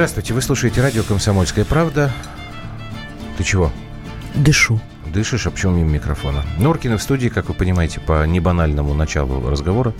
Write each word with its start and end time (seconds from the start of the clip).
Здравствуйте, 0.00 0.32
вы 0.32 0.40
слушаете 0.40 0.80
радио 0.80 1.02
«Комсомольская 1.02 1.66
правда». 1.66 2.10
Ты 3.36 3.44
чего? 3.44 3.70
Дышу. 4.34 4.80
Дышишь, 5.04 5.46
а 5.46 5.50
почему 5.50 5.74
мимо 5.74 5.90
микрофона? 5.90 6.42
Норкина 6.58 6.96
в 6.96 7.02
студии, 7.02 7.28
как 7.28 7.48
вы 7.48 7.54
понимаете, 7.54 8.00
по 8.00 8.26
небанальному 8.26 8.94
началу 8.94 9.46
разговора. 9.50 9.92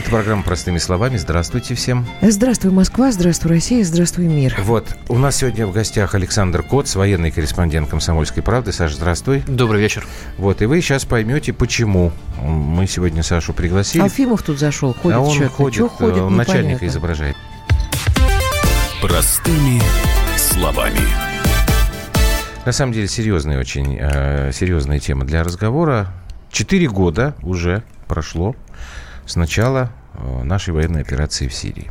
Это 0.00 0.10
программа 0.10 0.42
«Простыми 0.42 0.78
словами». 0.78 1.18
Здравствуйте 1.18 1.76
всем. 1.76 2.04
Здравствуй, 2.20 2.72
Москва, 2.72 3.12
здравствуй, 3.12 3.52
Россия, 3.52 3.84
здравствуй, 3.84 4.24
мир. 4.26 4.56
Вот, 4.58 4.88
у 5.08 5.18
нас 5.18 5.36
сегодня 5.36 5.68
в 5.68 5.72
гостях 5.72 6.16
Александр 6.16 6.64
Коц, 6.64 6.96
военный 6.96 7.30
корреспондент 7.30 7.88
«Комсомольской 7.88 8.42
правды». 8.42 8.72
Саша, 8.72 8.96
здравствуй. 8.96 9.44
Добрый 9.46 9.80
вечер. 9.80 10.04
Вот, 10.36 10.62
и 10.62 10.66
вы 10.66 10.80
сейчас 10.80 11.04
поймете, 11.04 11.52
почему 11.52 12.10
мы 12.42 12.88
сегодня 12.88 13.22
Сашу 13.22 13.52
пригласили. 13.52 14.02
Алфимов 14.02 14.42
тут 14.42 14.58
зашел, 14.58 14.92
ходит 14.92 15.16
а 15.16 15.20
он 15.20 15.32
что-то. 15.32 15.50
ходит, 15.50 15.76
Чё 15.76 15.88
ходит, 15.88 16.22
он 16.22 16.34
начальника 16.34 16.64
непонятно. 16.64 16.86
изображает. 16.86 17.36
Простыми 19.08 19.82
словами. 20.38 20.98
На 22.64 22.72
самом 22.72 22.94
деле 22.94 23.06
серьезная 23.06 23.60
очень 23.60 23.98
э, 24.00 24.50
серьезная 24.50 24.98
тема 24.98 25.26
для 25.26 25.44
разговора. 25.44 26.06
Четыре 26.50 26.88
года 26.88 27.34
уже 27.42 27.82
прошло 28.08 28.56
с 29.26 29.36
начала 29.36 29.90
э, 30.14 30.42
нашей 30.44 30.72
военной 30.72 31.02
операции 31.02 31.48
в 31.48 31.52
Сирии. 31.52 31.90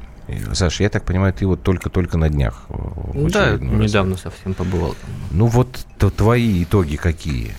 Саша, 0.53 0.81
я 0.81 0.89
так 0.89 1.05
понимаю, 1.05 1.33
ты 1.33 1.45
вот 1.45 1.61
только-только 1.61 2.17
на 2.17 2.29
днях. 2.29 2.63
э, 2.69 3.27
Да, 3.29 3.51
раз. 3.51 3.61
недавно 3.61 4.17
совсем 4.17 4.55
побывал. 4.55 4.95
Ну 5.29 5.45
вот 5.45 5.85
то- 5.99 6.09
твои 6.09 6.63
итоги 6.63 6.95
какие? 6.95 7.51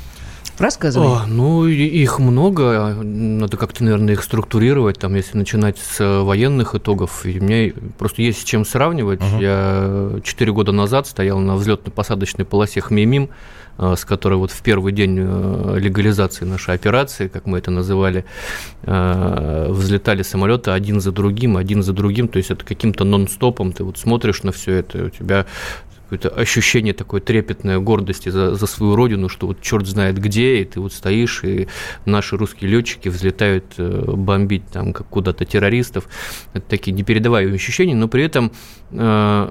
Рассказывай. 0.59 1.07
О, 1.07 1.27
ну, 1.27 1.67
их 1.67 2.19
много. 2.21 2.97
Надо 3.03 3.57
как-то, 3.57 3.83
наверное, 3.83 4.15
их 4.15 4.23
структурировать. 4.23 4.99
Там, 4.99 5.15
если 5.15 5.37
начинать 5.37 5.79
с 5.79 6.01
э, 6.01 6.21
военных 6.21 6.75
итогов, 6.77 7.27
и 7.27 7.41
у 7.41 7.43
меня 7.43 7.73
просто 7.99 8.23
есть 8.23 8.43
с 8.43 8.45
чем 8.45 8.65
сравнивать. 8.65 9.21
Мгм. 9.21 9.41
Я 9.41 10.11
четыре 10.23 10.53
года 10.53 10.71
назад 10.71 11.09
стоял 11.09 11.39
на 11.41 11.57
взлетно-посадочной 11.57 12.45
полосе 12.45 12.81
Хмеймим, 12.81 13.31
э, 13.79 13.95
с 13.99 14.05
которой 14.05 14.35
вот 14.35 14.53
в 14.53 14.63
первый 14.63 14.93
день 14.93 15.19
э, 15.21 15.77
легализации 15.79 16.45
нашей 16.45 16.75
операции, 16.75 17.27
как 17.27 17.47
мы 17.47 17.59
это 17.59 17.71
называли, 17.71 18.25
взлетали 18.83 20.23
самолеты 20.23 20.71
один 20.71 21.01
за 21.01 21.11
другим, 21.11 21.57
один 21.57 21.83
за 21.83 21.93
другим, 21.93 22.29
то 22.29 22.37
есть 22.37 22.51
это 22.51 22.65
каким-то 22.65 23.05
нон-стопом, 23.05 23.73
ты 23.73 23.83
вот 23.83 23.99
смотришь 23.99 24.43
на 24.43 24.53
все 24.53 24.75
это, 24.75 25.07
у 25.07 25.09
тебя 25.09 25.47
какое-то 26.17 26.41
ощущение 26.41 26.95
такой 26.95 27.21
трепетной 27.21 27.81
гордости 27.81 28.29
за, 28.29 28.55
за 28.55 28.67
свою 28.67 28.97
родину, 28.97 29.29
что 29.29 29.47
вот 29.47 29.61
черт 29.61 29.87
знает 29.87 30.19
где, 30.19 30.61
и 30.61 30.65
ты 30.65 30.81
вот 30.81 30.93
стоишь, 30.93 31.43
и 31.45 31.69
наши 32.05 32.37
русские 32.37 32.71
летчики 32.71 33.09
взлетают 33.09 33.65
э, 33.79 34.05
бомбить 34.07 34.67
там 34.73 34.93
как 34.93 35.09
куда-то 35.09 35.45
террористов. 35.45 36.09
Это 36.53 36.65
такие 36.69 36.93
непередаваемые 36.93 37.57
ощущения, 37.57 37.95
но 37.95 38.09
при 38.09 38.23
этом 38.23 38.53
э, 38.91 39.49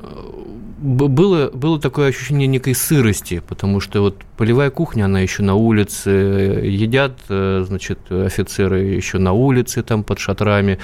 было, 0.84 1.50
было 1.50 1.80
такое 1.80 2.10
ощущение 2.10 2.46
некой 2.48 2.76
сырости, 2.76 3.42
потому 3.48 3.80
что 3.80 4.02
вот 4.02 4.18
полевая 4.38 4.70
кухня, 4.70 5.06
она 5.06 5.22
еще 5.22 5.42
на 5.42 5.56
улице, 5.56 6.10
едят, 6.10 7.18
э, 7.30 7.64
значит, 7.66 8.00
офицеры 8.12 8.82
еще 8.82 9.18
на 9.18 9.32
улице, 9.32 9.82
там 9.82 10.04
под 10.04 10.20
шатрами, 10.20 10.80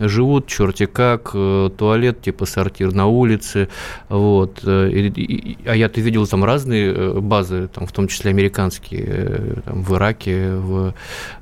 живут 0.00 0.48
черти 0.48 0.86
как, 0.86 1.30
э, 1.34 1.70
туалет 1.78 2.20
типа 2.22 2.46
сортир 2.46 2.92
на 2.92 3.06
улице, 3.06 3.68
вот. 4.08 4.60
э, 4.64 4.90
и- 4.90 5.08
и- 5.22 5.58
а 5.66 5.76
я-то 5.76 6.00
видел 6.00 6.26
там 6.26 6.44
разные 6.44 6.92
э, 6.92 7.20
базы, 7.20 7.68
там, 7.68 7.86
в 7.86 7.92
том 7.92 8.08
числе 8.08 8.30
американские, 8.30 9.04
э, 9.06 9.54
там, 9.64 9.82
в 9.82 9.94
Ираке, 9.94 10.54
в, 10.56 10.94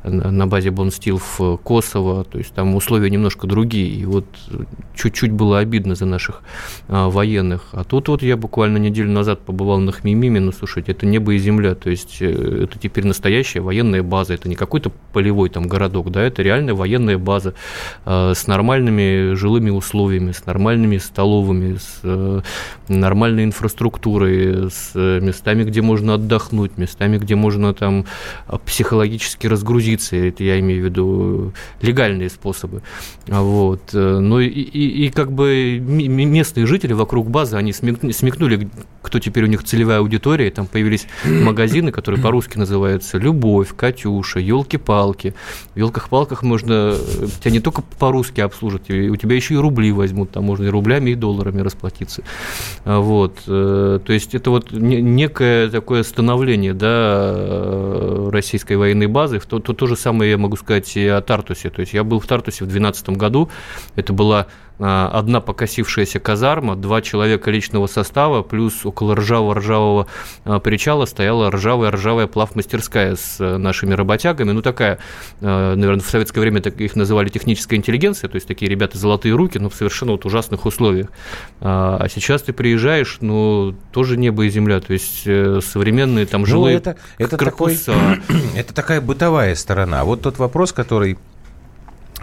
на 0.05 0.47
базе 0.47 0.71
Бонстил 0.71 1.19
в 1.19 1.57
Косово, 1.59 2.25
то 2.25 2.39
есть 2.39 2.53
там 2.53 2.75
условия 2.75 3.09
немножко 3.09 3.47
другие, 3.47 3.89
и 3.89 4.05
вот 4.05 4.27
э, 4.51 4.65
чуть-чуть 4.95 5.33
было 5.33 5.59
обидно 5.61 5.95
за 5.95 6.05
наших 6.05 6.43
а, 6.89 7.09
военных. 7.09 7.69
А 7.73 7.85
тут 7.85 8.02
вот 8.09 8.23
я 8.23 8.37
буквально 8.37 8.79
неделю 8.79 9.11
назад 9.11 9.41
побывал 9.41 9.79
на 9.79 9.93
Хмимиме, 9.93 10.41
ну, 10.41 10.53
слушайте, 10.53 10.93
это 10.93 11.07
небо 11.07 11.33
и 11.35 11.39
земля, 11.39 11.75
то 11.75 11.91
есть 11.91 12.19
э, 12.21 12.65
это 12.65 12.79
теперь 12.79 13.07
настоящая 13.07 13.61
военная 13.61 14.03
база, 14.03 14.35
это 14.35 14.49
не 14.49 14.55
какой-то 14.57 14.91
полевой 15.13 15.49
там 15.49 15.67
городок, 15.69 16.11
да, 16.11 16.23
это 16.23 16.43
реальная 16.43 16.75
военная 16.75 17.19
база 17.19 17.55
э, 18.05 18.33
с 18.35 18.47
нормальными 18.47 19.35
жилыми 19.35 19.71
условиями, 19.71 20.33
с 20.33 20.47
нормальными 20.47 20.99
столовыми, 20.99 21.77
с 21.77 22.01
э, 22.03 22.41
нормальной 22.89 23.45
инфраструктурой, 23.45 24.71
с 24.71 24.93
э, 24.95 25.21
местами, 25.21 25.65
где 25.65 25.83
можно 25.83 26.15
отдохнуть, 26.15 26.79
местами, 26.79 27.19
где 27.19 27.35
можно 27.35 27.75
там 27.75 28.05
а, 28.47 28.59
психологически 28.59 29.47
разгрузиться, 29.47 30.17
это 30.17 30.45
я 30.45 30.59
имею 30.61 30.83
в 30.83 30.85
виду 30.87 31.53
легальные 31.81 32.31
способы. 32.31 32.83
Вот. 33.27 33.91
э, 33.95 34.19
Ну 34.19 34.41
и, 34.41 34.47
и- 34.49 35.07
и 35.07 35.11
как 35.11 35.33
бы 35.33 35.79
местные 35.81 36.67
жители 36.67 36.93
вокруг 36.93 37.31
базы, 37.31 37.57
они 37.57 37.71
смек- 37.73 37.92
смекнули, 38.13 38.69
кто 39.03 39.19
теперь 39.19 39.45
у 39.45 39.47
них 39.47 39.65
целевая 39.65 39.99
аудитория, 39.99 40.51
там 40.51 40.67
появились 40.67 41.07
магазины, 41.25 41.91
которые 41.93 42.21
по-русски 42.23 42.59
называются 42.59 43.19
«Любовь», 43.19 43.75
«Катюша», 43.77 44.39
«Елки-палки». 44.41 45.35
В 45.75 45.79
«Елках-палках» 45.79 46.43
можно 46.43 46.95
э, 46.95 47.27
тебя 47.41 47.51
не 47.51 47.61
только 47.61 47.83
по-русски 47.99 48.41
обслужить, 48.41 48.89
и 48.89 49.09
у 49.11 49.17
тебя 49.17 49.37
еще 49.37 49.55
и 49.55 49.57
рубли 49.57 49.93
возьмут, 49.93 50.31
там 50.31 50.45
можно 50.45 50.65
и 50.65 50.69
рублями, 50.69 51.11
и 51.11 51.15
долларами 51.15 51.61
расплатиться. 51.61 52.23
А 52.85 53.01
Вот. 53.01 53.39
э, 53.47 54.01
То 54.05 54.13
есть 54.13 54.35
это 54.35 54.51
вот 54.51 54.73
не- 54.73 55.01
некое 55.03 55.69
такое 55.69 56.03
становление, 56.03 56.75
да, 56.75 57.33
э, 57.35 58.29
российской 58.33 58.77
военной 58.77 59.07
базы. 59.07 59.41
То, 59.41 59.59
то, 59.59 59.73
то 59.73 59.87
же 59.87 59.97
самое 59.97 60.31
я 60.31 60.39
могу 60.39 60.57
сказать 60.57 60.97
и 60.97 61.07
о 61.07 61.21
Тартусе. 61.21 61.71
То 61.71 61.81
есть 61.81 61.93
я 61.93 62.05
был 62.05 62.21
в 62.21 62.27
Тартусе 62.27 62.65
в 62.65 62.69
2012 62.69 63.17
году. 63.17 63.49
Это 63.97 64.13
была 64.13 64.47
одна 64.83 65.41
покосившаяся 65.41 66.19
казарма, 66.19 66.75
два 66.75 67.03
человека 67.03 67.51
личного 67.51 67.87
состава, 67.87 68.43
плюс 68.43 68.85
около 68.85 69.15
ржавого-ржавого 69.15 70.07
а, 70.45 70.59
причала 70.59 71.07
стояла 71.07 71.51
ржавая-ржавая 71.51 72.27
плавмастерская 72.27 73.17
с 73.17 73.37
а, 73.39 73.59
нашими 73.59 73.95
работягами. 73.95 74.51
Ну, 74.53 74.63
такая, 74.63 74.99
наверное, 75.41 76.01
в 76.01 76.09
советское 76.09 76.41
время 76.41 76.61
так 76.61 76.81
их 76.81 76.97
называли 76.97 77.29
техническая 77.29 77.79
интеллигенция, 77.79 78.29
то 78.29 78.37
есть 78.37 78.49
такие 78.49 78.69
ребята 78.69 78.99
золотые 78.99 79.35
руки, 79.35 79.59
но 79.59 79.69
в 79.69 79.75
совершенно 79.75 80.13
вот 80.13 80.25
ужасных 80.25 80.67
условиях. 80.67 81.09
А 81.61 82.07
сейчас 82.13 82.43
ты 82.43 82.53
приезжаешь, 82.53 83.19
ну, 83.21 83.75
тоже 83.93 84.17
небо 84.17 84.45
и 84.45 84.49
земля, 84.49 84.81
то 84.81 84.93
есть 84.93 85.23
э, 85.27 85.61
современные 85.63 86.27
там 86.27 86.43
Ну, 86.43 86.47
жилые 86.47 86.77
это, 86.77 86.97
это, 87.19 87.37
такой, 87.37 87.79
это 88.57 88.75
такая 88.75 89.01
бытовая 89.01 89.55
сторона. 89.55 90.05
Вот 90.05 90.23
тот 90.23 90.39
вопрос, 90.39 90.73
который 90.73 91.19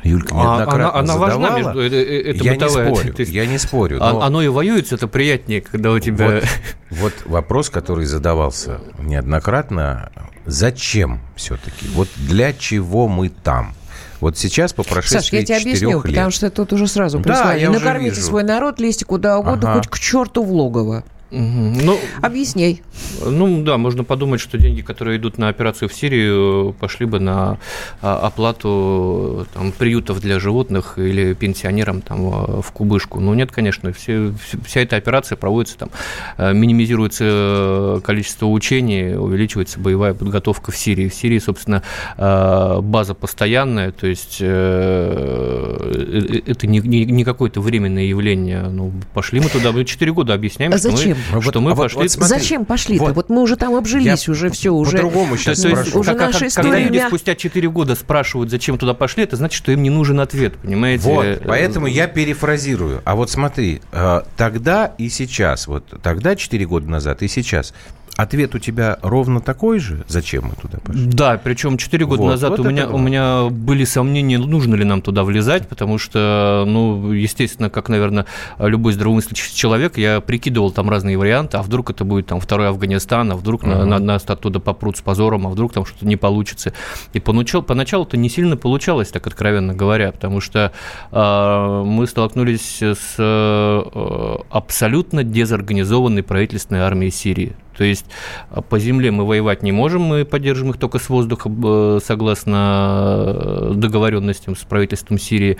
Юлька 0.03 0.35
А, 0.35 0.37
неоднократно 0.57 0.89
она, 0.91 0.99
она 0.99 1.17
важна, 1.17 1.33
задавала, 1.49 1.57
между, 1.57 1.81
это, 1.81 1.95
это 2.31 2.43
я 2.43 2.53
бытовая. 2.53 2.89
не 2.89 2.95
спорю, 2.95 3.15
есть 3.17 3.31
я 3.31 3.45
не 3.45 3.57
спорю. 3.57 3.97
а- 4.01 4.13
но- 4.13 4.21
Оно 4.21 4.41
и 4.41 4.47
воюет, 4.47 4.91
это 4.93 5.07
приятнее, 5.07 5.61
когда 5.61 5.91
у 5.91 5.99
тебя... 5.99 6.27
Вот, 6.27 6.43
вот 6.91 7.13
вопрос, 7.25 7.69
который 7.69 8.05
задавался 8.05 8.79
неоднократно. 8.99 10.11
Зачем 10.45 11.19
все-таки? 11.35 11.87
Вот 11.93 12.07
для 12.17 12.53
чего 12.53 13.07
мы 13.07 13.29
там? 13.29 13.73
Вот 14.19 14.37
сейчас 14.37 14.73
по 14.73 14.83
прошествии 14.83 15.19
Саш, 15.19 15.31
я 15.33 15.43
тебе 15.45 15.57
объясню, 15.57 15.73
четырех 15.89 16.05
лет. 16.05 16.13
потому 16.15 16.31
что 16.31 16.49
тут 16.49 16.73
уже 16.73 16.87
сразу 16.87 17.19
Да, 17.19 17.23
прислали. 17.23 17.63
уже 17.67 17.71
Накормите 17.79 18.15
вижу. 18.15 18.21
свой 18.27 18.43
народ, 18.43 18.79
лезьте 18.79 19.05
куда 19.05 19.37
угодно, 19.39 19.69
Ага. 19.71 19.79
хоть 19.79 19.87
к 19.87 19.99
черту 19.99 20.43
в 20.43 20.51
логово. 20.51 21.03
Мгм. 21.31 21.85
Ну, 21.85 21.99
Объясняй. 22.21 22.81
Ну 23.25 23.63
да, 23.63 23.77
можно 23.77 24.03
подумать, 24.03 24.39
что 24.41 24.57
деньги, 24.57 24.81
которые 24.81 25.17
идут 25.17 25.37
на 25.37 25.49
операцию 25.49 25.89
в 25.89 25.93
Сирию, 25.93 26.75
пошли 26.79 27.05
бы 27.05 27.19
на 27.19 27.57
а, 28.01 28.17
оплату 28.27 29.47
там, 29.53 29.71
приютов 29.71 30.19
для 30.21 30.39
животных 30.39 30.97
или 30.97 31.33
пенсионерам 31.33 32.01
там, 32.01 32.27
а, 32.27 32.61
в 32.61 32.71
кубышку. 32.71 33.19
Но 33.19 33.35
нет, 33.35 33.51
конечно, 33.51 33.91
все, 33.93 34.33
вся 34.65 34.81
эта 34.81 34.95
операция 34.95 35.35
проводится, 35.35 35.77
там, 35.77 35.89
э, 36.37 36.53
минимизируется 36.53 38.01
количество 38.03 38.45
учений, 38.47 39.15
увеличивается 39.15 39.79
боевая 39.79 40.13
подготовка 40.13 40.71
в 40.71 40.77
Сирии. 40.77 41.09
В 41.09 41.13
Сирии, 41.13 41.39
собственно, 41.39 41.83
база 42.17 43.13
постоянная, 43.13 43.91
то 43.91 44.07
есть 44.07 44.37
э, 44.41 45.79
э, 45.79 46.41
это 46.45 46.67
не, 46.67 46.79
не, 46.79 47.05
не 47.05 47.23
какое-то 47.23 47.61
временное 47.61 48.03
явление. 48.03 48.63
Ну, 48.63 48.91
пошли 49.13 49.39
мы 49.39 49.49
туда, 49.49 49.71
мы 49.71 49.85
4 49.85 50.11
года 50.13 50.33
объясняем, 50.33 50.73
А 50.73 50.77
что 50.77 50.91
мы- 50.91 50.97
зачем? 50.97 51.17
Ну, 51.33 51.41
что 51.41 51.51
вот- 51.59 51.63
мы 51.63 51.71
а 51.71 51.75
вот- 51.75 51.83
пошли... 51.83 51.99
вот 51.99 52.11
смотри, 52.11 52.39
Зачем 52.39 52.65
пошли-то? 52.65 53.03
вот. 53.05 53.08
Вот. 53.13 53.29
мы 53.29 53.41
уже 53.41 53.55
там 53.55 53.75
обжились, 53.75 54.27
Я 54.27 54.31
уже 54.31 54.49
все, 54.49 54.71
уже... 54.71 54.91
По-другому 54.97 55.35
То 55.35 55.37
сейчас 55.41 55.61
то 55.61 55.67
есть, 55.69 55.81
спрошу. 55.81 55.99
уже 55.99 56.11
как- 56.11 56.19
наша 56.27 56.39
как- 56.39 56.47
история 56.49 56.69
когда 56.71 56.83
люди 56.85 57.03
спустя 57.07 57.35
4 57.35 57.69
года 57.69 57.95
спрашивают, 57.95 58.49
зачем 58.51 58.77
туда 58.77 58.93
пошли, 58.93 59.23
это 59.23 59.35
значит, 59.35 59.57
что 59.57 59.71
им 59.71 59.83
не 59.83 59.89
нужен 59.89 60.19
ответ, 60.19 60.55
понимаете? 60.57 61.03
Вот, 61.03 61.25
Э, 61.25 61.41
поэтому 61.45 61.87
я 61.87 62.07
перефразирую. 62.07 63.01
А 63.05 63.15
вот 63.15 63.29
смотри, 63.29 63.81
э, 63.91 64.21
тогда 64.37 64.93
и 64.97 65.09
сейчас, 65.09 65.67
вот 65.67 65.85
тогда, 66.01 66.35
4 66.35 66.65
года 66.65 66.89
назад, 66.89 67.21
и 67.23 67.27
сейчас, 67.27 67.73
ответ 68.21 68.53
у 68.55 68.59
тебя 68.59 68.97
ровно 69.01 69.39
такой 69.41 69.79
же? 69.79 70.03
Зачем 70.07 70.45
мы 70.45 70.55
туда 70.55 70.79
пошли? 70.83 71.05
Да, 71.05 71.39
причем 71.43 71.77
4 71.77 72.05
года 72.05 72.21
Вот, 72.23 72.29
назад 72.31 72.49
вот 72.51 72.59
у, 72.59 72.63
меня, 72.69 72.83
это 72.83 72.93
у 72.93 72.97
меня 72.97 73.43
были 73.49 73.83
сомнения, 73.85 74.37
нужно 74.37 74.75
ли 74.75 74.83
нам 74.83 75.01
туда 75.01 75.23
влезать, 75.23 75.67
потому 75.67 75.97
что, 75.97 76.63
ну, 76.67 77.11
естественно, 77.11 77.69
как, 77.69 77.89
наверное, 77.89 78.25
любой 78.59 78.93
здравомыслящий 78.93 79.55
человек, 79.55 79.97
я 79.97 80.19
прикидывал 80.21 80.71
там 80.71 80.89
разные 80.89 81.17
варианты, 81.17 81.57
а 81.57 81.61
вдруг 81.61 81.89
это 81.91 82.03
будет 82.03 82.27
там 82.27 82.39
второй 82.39 82.67
Афганистан, 82.69 83.31
а 83.31 83.35
вдруг 83.35 83.63
на- 83.63 83.79
Мгм. 83.79 83.89
на- 83.89 83.99
нас 83.99 84.23
оттуда 84.27 84.59
попрут 84.59 84.97
с 84.97 85.01
позором, 85.01 85.47
а 85.47 85.49
вдруг 85.49 85.73
там 85.73 85.85
что-то 85.85 86.05
не 86.05 86.17
получится. 86.17 86.73
И 87.13 87.19
поначалу, 87.19 87.63
поначалу-то 87.63 88.17
не 88.17 88.29
сильно 88.29 88.57
получалось, 88.57 89.09
так 89.09 89.25
откровенно 89.27 89.73
говоря, 89.73 90.11
потому 90.11 90.41
что 90.41 90.71
э, 91.11 91.83
мы 91.85 92.05
столкнулись 92.07 92.81
с 92.81 93.15
э, 93.17 94.37
абсолютно 94.49 95.23
дезорганизованной 95.23 96.23
правительственной 96.23 96.81
армией 96.81 97.11
Сирии. 97.11 97.55
То 97.79 97.85
есть 97.85 98.05
э, 98.51 98.61
по 98.61 98.77
земле 98.77 99.09
мы 99.09 99.25
воевать 99.25 99.63
не 99.63 99.71
можем, 99.71 100.01
мы 100.01 100.25
поддержим 100.25 100.69
их 100.71 100.77
только 100.77 100.99
с 100.99 101.07
воздуха, 101.07 101.49
э, 101.49 101.99
согласно 102.03 103.23
э, 103.25 103.71
договоренностям 103.73 104.57
с 104.57 104.59
правительством 104.65 105.17
Сирии, 105.17 105.57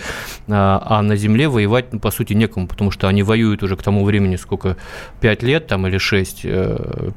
а 0.50 0.86
а 0.86 1.02
на 1.02 1.16
земле 1.16 1.48
воевать, 1.48 1.94
ну, 1.94 2.00
по 2.00 2.12
сути, 2.12 2.34
некому, 2.34 2.68
потому 2.68 2.92
что 2.92 3.08
они 3.08 3.24
воюют 3.24 3.64
уже 3.64 3.78
к 3.78 3.84
тому 3.84 4.04
времени, 4.04 4.36
сколько, 4.36 4.76
5 5.22 5.44
лет 5.44 5.68
там 5.68 5.88
или 5.88 5.98
6, 5.98 6.46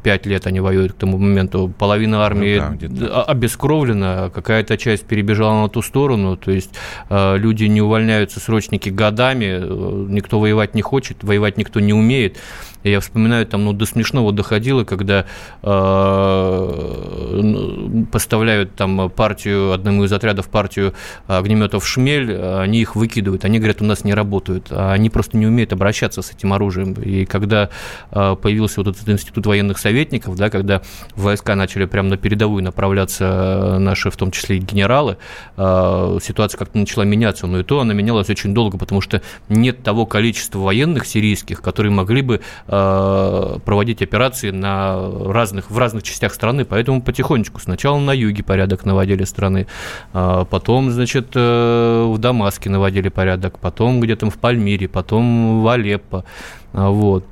5 0.02 0.26
лет 0.26 0.46
они 0.46 0.60
воюют 0.60 0.92
к 0.92 0.96
тому 0.96 1.18
моменту, 1.18 1.72
половина 1.76 2.24
армии 2.24 2.58
да, 2.58 2.68
где-то 2.68 2.94
д- 2.94 3.06
а- 3.12 3.22
обескровлена, 3.24 4.30
какая-то 4.32 4.78
часть 4.78 5.04
перебежала 5.06 5.62
на 5.62 5.68
ту 5.68 5.82
сторону, 5.82 6.36
то 6.36 6.52
есть 6.52 6.70
э, 7.10 7.38
люди 7.38 7.64
не 7.64 7.82
увольняются, 7.82 8.38
срочники 8.38 8.88
годами, 8.88 9.46
э, 9.46 10.06
никто 10.10 10.38
воевать 10.38 10.76
не 10.76 10.82
хочет, 10.82 11.24
воевать 11.24 11.58
никто 11.58 11.80
не 11.80 11.92
умеет. 11.92 12.38
Я 12.84 13.00
вспоминаю, 13.00 13.46
там, 13.46 13.64
ну, 13.64 13.72
до 13.72 13.86
смешного 13.86 14.32
доходило, 14.32 14.84
когда 14.84 15.26
э, 15.62 17.40
ну, 17.42 18.06
поставляют 18.10 18.74
там 18.74 19.10
партию, 19.10 19.72
одному 19.72 20.04
из 20.04 20.12
отрядов 20.12 20.48
партию 20.48 20.94
огнеметов 21.26 21.86
«Шмель», 21.86 22.36
они 22.36 22.80
их 22.80 22.96
выкидывают, 22.96 23.44
они 23.44 23.58
говорят, 23.58 23.82
у 23.82 23.84
нас 23.84 24.04
не 24.04 24.14
работают, 24.14 24.68
а 24.70 24.92
они 24.92 25.10
просто 25.10 25.36
не 25.36 25.46
умеют 25.46 25.72
обращаться 25.72 26.22
с 26.22 26.30
этим 26.30 26.52
оружием. 26.52 26.94
И 26.94 27.24
когда 27.24 27.70
э, 28.10 28.36
появился 28.40 28.80
вот 28.82 28.94
этот 28.94 29.08
институт 29.08 29.46
военных 29.46 29.78
советников, 29.78 30.36
да, 30.36 30.50
когда 30.50 30.82
войска 31.14 31.54
начали 31.54 31.84
прямо 31.84 32.08
на 32.08 32.16
передовую 32.16 32.62
направляться 32.62 33.24
э, 33.24 33.78
наши, 33.78 34.10
в 34.10 34.16
том 34.16 34.30
числе 34.30 34.56
и 34.56 34.60
генералы, 34.60 35.18
э, 35.56 36.18
ситуация 36.22 36.58
как-то 36.58 36.78
начала 36.78 37.04
меняться, 37.04 37.46
но 37.46 37.60
и 37.60 37.62
то 37.62 37.80
она 37.80 37.94
менялась 37.94 38.30
очень 38.30 38.54
долго, 38.54 38.78
потому 38.78 39.00
что 39.00 39.22
нет 39.48 39.82
того 39.82 40.06
количества 40.06 40.58
военных 40.58 41.06
сирийских, 41.06 41.62
которые 41.62 41.92
могли 41.92 42.22
бы 42.22 42.40
э, 42.66 42.71
проводить 42.72 44.00
операции 44.02 44.50
на 44.50 44.98
разных, 45.26 45.70
в 45.70 45.76
разных 45.78 46.02
частях 46.02 46.32
страны, 46.32 46.64
поэтому 46.64 47.02
потихонечку 47.02 47.60
сначала 47.60 47.98
на 47.98 48.12
юге 48.12 48.42
порядок 48.42 48.84
наводили 48.86 49.24
страны, 49.24 49.66
а 50.12 50.44
потом, 50.44 50.90
значит, 50.90 51.28
э, 51.34 52.04
в 52.08 52.18
Дамаске 52.18 52.70
наводили 52.70 53.08
порядок, 53.10 53.58
потом 53.58 54.00
где-то 54.00 54.30
в 54.30 54.38
Пальмире, 54.38 54.88
потом 54.88 55.62
в 55.62 55.68
Алеппо, 55.68 56.24
вот 56.72 57.24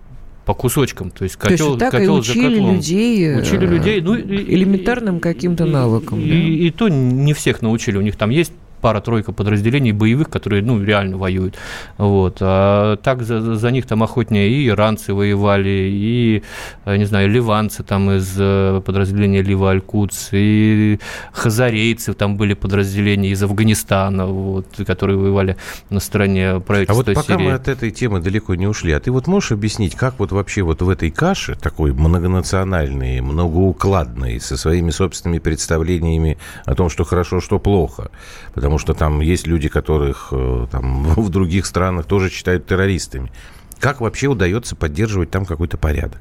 по 0.44 0.54
кусочкам, 0.54 1.10
то 1.10 1.22
есть 1.24 1.38
То 1.38 1.50
есть 1.50 1.62
котел, 1.62 1.78
так 1.78 1.94
и 1.94 1.98
котел 1.98 2.14
за 2.22 2.32
учили 2.32 2.54
котлом. 2.56 2.74
людей, 2.74 3.24
э, 3.28 3.38
Учили 3.40 3.66
людей, 3.66 4.00
ну, 4.00 4.14
и- 4.16 4.54
элементарным 4.54 5.20
каким-то 5.20 5.64
и- 5.64 5.70
навыкам, 5.70 6.18
И, 6.20 6.28
да? 6.28 6.34
и 6.36 6.70
то 6.70 6.88
не 6.88 7.32
всех 7.34 7.62
научили. 7.62 7.96
У 7.98 8.00
них 8.02 8.16
там 8.16 8.30
есть 8.30 8.52
пара-тройка 8.80 9.32
подразделений 9.32 9.92
боевых, 9.92 10.28
которые, 10.30 10.62
ну, 10.62 10.82
реально 10.82 11.16
воюют. 11.16 11.56
Вот. 11.98 12.38
А 12.40 12.96
так 12.96 13.22
за, 13.22 13.56
за 13.56 13.70
них 13.70 13.86
там 13.86 14.02
охотнее 14.02 14.48
и 14.48 14.68
иранцы 14.68 15.14
воевали, 15.14 15.90
и, 15.92 16.42
э, 16.84 16.96
не 16.96 17.04
знаю, 17.04 17.28
ливанцы 17.28 17.82
там 17.82 18.10
из 18.10 18.34
э, 18.38 18.80
подразделения 18.84 19.42
Лива 19.42 19.70
Аль-Кудс, 19.70 20.28
и 20.32 20.98
хазарейцы 21.32 22.14
там 22.14 22.36
были 22.36 22.54
подразделения 22.54 23.30
из 23.30 23.42
Афганистана, 23.42 24.26
вот, 24.26 24.66
которые 24.86 25.18
воевали 25.18 25.56
на 25.90 26.00
стороне 26.00 26.50
А 26.50 26.60
правительства 26.60 27.02
вот 27.02 27.14
пока 27.14 27.34
Сирии. 27.34 27.46
мы 27.46 27.52
от 27.52 27.68
этой 27.68 27.90
темы 27.90 28.20
далеко 28.20 28.54
не 28.54 28.66
ушли, 28.66 28.92
а 28.92 29.00
ты 29.00 29.10
вот 29.10 29.26
можешь 29.26 29.52
объяснить, 29.52 29.94
как 29.94 30.18
вот 30.18 30.32
вообще 30.32 30.62
вот 30.62 30.82
в 30.82 30.88
этой 30.88 31.10
каше, 31.10 31.54
такой 31.54 31.92
многонациональной, 31.92 33.20
многоукладной, 33.20 34.40
со 34.40 34.56
своими 34.56 34.90
собственными 34.90 35.38
представлениями 35.38 36.38
о 36.64 36.74
том, 36.74 36.88
что 36.88 37.04
хорошо, 37.04 37.40
что 37.40 37.58
плохо, 37.58 38.10
потому 38.54 38.69
что 38.78 38.94
там 38.94 39.20
есть 39.20 39.46
люди, 39.46 39.68
которых 39.68 40.28
э, 40.32 40.66
там 40.70 41.04
в 41.14 41.28
других 41.30 41.66
странах 41.66 42.06
тоже 42.06 42.30
считают 42.30 42.66
террористами. 42.66 43.30
Как 43.78 44.00
вообще 44.00 44.26
удается 44.26 44.76
поддерживать 44.76 45.30
там 45.30 45.44
какой-то 45.46 45.76
порядок? 45.78 46.20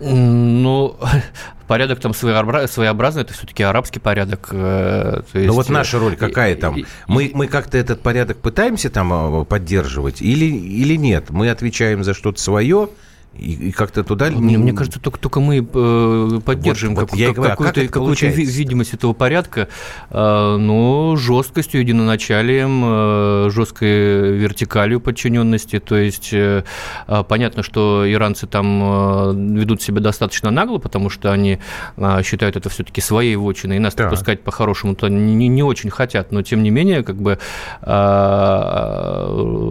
Ну, 0.00 0.96
порядок 1.66 2.00
там 2.00 2.12
своеобра- 2.12 2.66
своеобразный, 2.68 3.22
это 3.22 3.32
все-таки 3.34 3.62
арабский 3.64 3.98
порядок. 4.00 4.48
э, 4.52 5.22
то 5.22 5.24
Ну 5.34 5.40
есть, 5.40 5.54
вот 5.54 5.68
наша 5.68 5.98
роль 5.98 6.14
э, 6.14 6.16
какая 6.16 6.54
там? 6.56 6.76
Мы, 7.08 7.32
мы 7.34 7.48
как-то 7.48 7.76
этот 7.78 8.00
порядок 8.02 8.38
пытаемся 8.38 8.90
там 8.90 9.42
э, 9.42 9.44
поддерживать 9.44 10.22
или, 10.22 10.44
или 10.44 10.96
нет? 10.96 11.30
Мы 11.30 11.50
отвечаем 11.50 12.04
за 12.04 12.14
что-то 12.14 12.40
свое 12.40 12.90
и, 13.36 13.68
и 13.68 13.72
как-то 13.72 14.02
туда... 14.04 14.30
Мне, 14.30 14.58
мне 14.58 14.72
кажется, 14.72 14.98
только, 15.00 15.18
только 15.18 15.40
мы 15.40 15.58
э, 15.58 16.40
поддерживаем 16.44 16.94
Вот- 16.96 17.02
вот 17.02 17.10
как- 17.10 17.18
и 17.20 17.24
как- 17.26 17.34
говорю, 17.36 17.52
а 17.52 17.56
как 17.56 17.58
какую-то, 17.66 17.80
это 17.82 17.92
какую-то 17.92 18.26
видимость 18.26 18.94
этого 18.94 19.12
порядка, 19.12 19.68
э, 20.10 20.56
но 20.58 21.14
жесткостью, 21.16 21.80
единоначалием, 21.80 22.82
э, 22.84 23.50
жесткой 23.50 24.32
вертикалью 24.36 25.00
подчиненности. 25.00 25.78
То 25.78 25.96
есть 25.96 26.34
понятно, 27.28 27.62
что 27.62 28.04
иранцы 28.10 28.46
там 28.46 29.54
ведут 29.54 29.82
себя 29.82 30.00
достаточно 30.00 30.50
нагло, 30.50 30.78
потому 30.78 31.10
что 31.10 31.32
они 31.32 31.58
считают 32.24 32.56
это 32.56 32.68
все-таки 32.68 33.00
своей 33.00 33.36
вотчиной, 33.36 33.76
и 33.76 33.78
нас 33.78 33.94
Так. 33.94 34.10
пускать 34.10 34.42
по-хорошему-то 34.42 35.08
не, 35.08 35.48
не 35.48 35.62
очень 35.62 35.90
хотят. 35.90 36.32
Но 36.32 36.42
тем 36.42 36.62
не 36.62 36.70
менее, 36.70 37.02
как 37.02 37.16
бы 37.16 37.38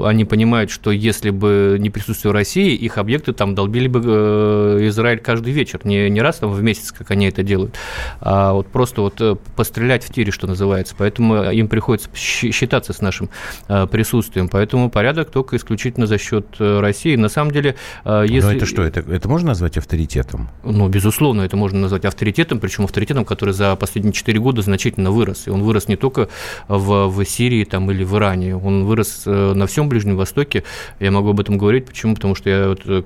они 0.08 0.26
понимают, 0.26 0.72
что 0.72 0.92
если 0.92 1.30
бы 1.30 1.78
не 1.80 1.90
присутствие 1.90 2.32
России, 2.34 2.74
их 2.74 2.98
объекты 2.98 3.34
там 3.34 3.47
долбили 3.56 3.88
бы 3.88 4.02
э, 4.04 4.88
Израиль 4.88 5.20
каждый 5.20 5.54
вечер, 5.54 5.82
не, 5.84 6.10
не 6.10 6.22
раз 6.22 6.38
там 6.38 6.52
в 6.52 6.62
месяц, 6.62 6.92
как 6.92 7.12
они 7.12 7.28
это 7.28 7.44
делают, 7.44 7.76
а 8.22 8.54
вот 8.54 8.68
просто 8.68 9.02
вот 9.02 9.22
э, 9.22 9.36
пострелять 9.56 10.04
в 10.04 10.14
тире, 10.14 10.32
что 10.32 10.48
называется. 10.48 10.96
Поэтому 10.98 11.52
им 11.52 11.68
приходится 11.68 12.10
считаться 12.16 12.94
с 12.94 13.02
нашим 13.02 13.30
э, 13.68 13.88
присутствием. 13.88 14.50
Поэтому 14.50 14.90
порядок 14.90 15.30
только 15.30 15.56
исключительно 15.56 16.08
за 16.08 16.18
счет 16.18 16.46
э, 16.60 16.80
России. 16.80 17.16
На 17.16 17.30
самом 17.30 17.52
деле, 17.52 17.76
э, 18.06 18.26
если... 18.28 18.48
Но 18.48 18.54
это 18.54 18.66
что? 18.66 18.84
Это, 18.84 19.00
это 19.00 19.30
можно 19.30 19.50
назвать 19.50 19.78
авторитетом? 19.78 20.50
Ну, 20.64 20.88
безусловно, 20.88 21.42
это 21.42 21.58
можно 21.58 21.80
назвать 21.80 22.06
авторитетом, 22.06 22.60
причем 22.60 22.86
авторитетом, 22.86 23.26
который 23.26 23.54
за 23.54 23.76
последние 23.76 24.14
4 24.14 24.40
года 24.40 24.62
значительно 24.62 25.12
вырос. 25.12 25.48
И 25.48 25.50
он 25.50 25.64
вырос 25.64 25.88
не 25.88 25.96
только 25.96 26.30
в, 26.68 27.08
в 27.08 27.26
Сирии 27.26 27.64
там, 27.64 27.90
или 27.92 28.04
в 28.04 28.16
Иране, 28.16 28.56
он 28.56 28.86
вырос 28.86 29.24
э, 29.26 29.54
на 29.54 29.68
всем 29.68 29.90
Ближнем 29.90 30.18
Востоке. 30.18 30.64
Я 31.00 31.12
могу 31.12 31.30
об 31.30 31.40
этом 31.40 31.58
говорить. 31.58 31.86
Почему? 31.86 32.16
Потому 32.16 32.36
что 32.36 32.50
я, 32.50 32.70
вот, 32.70 32.82
э, 32.86 33.02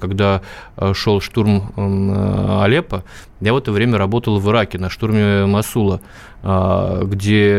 э, 0.78 0.94
шел 0.94 1.22
штурм 1.22 1.72
э, 1.76 2.64
Алеппо, 2.64 3.04
я 3.42 3.54
в 3.54 3.58
это 3.58 3.72
время 3.72 3.98
работал 3.98 4.40
в 4.40 4.50
Ираке 4.50 4.78
на 4.78 4.90
штурме 4.90 5.46
Масула, 5.46 6.02
а, 6.44 7.04
где 7.04 7.52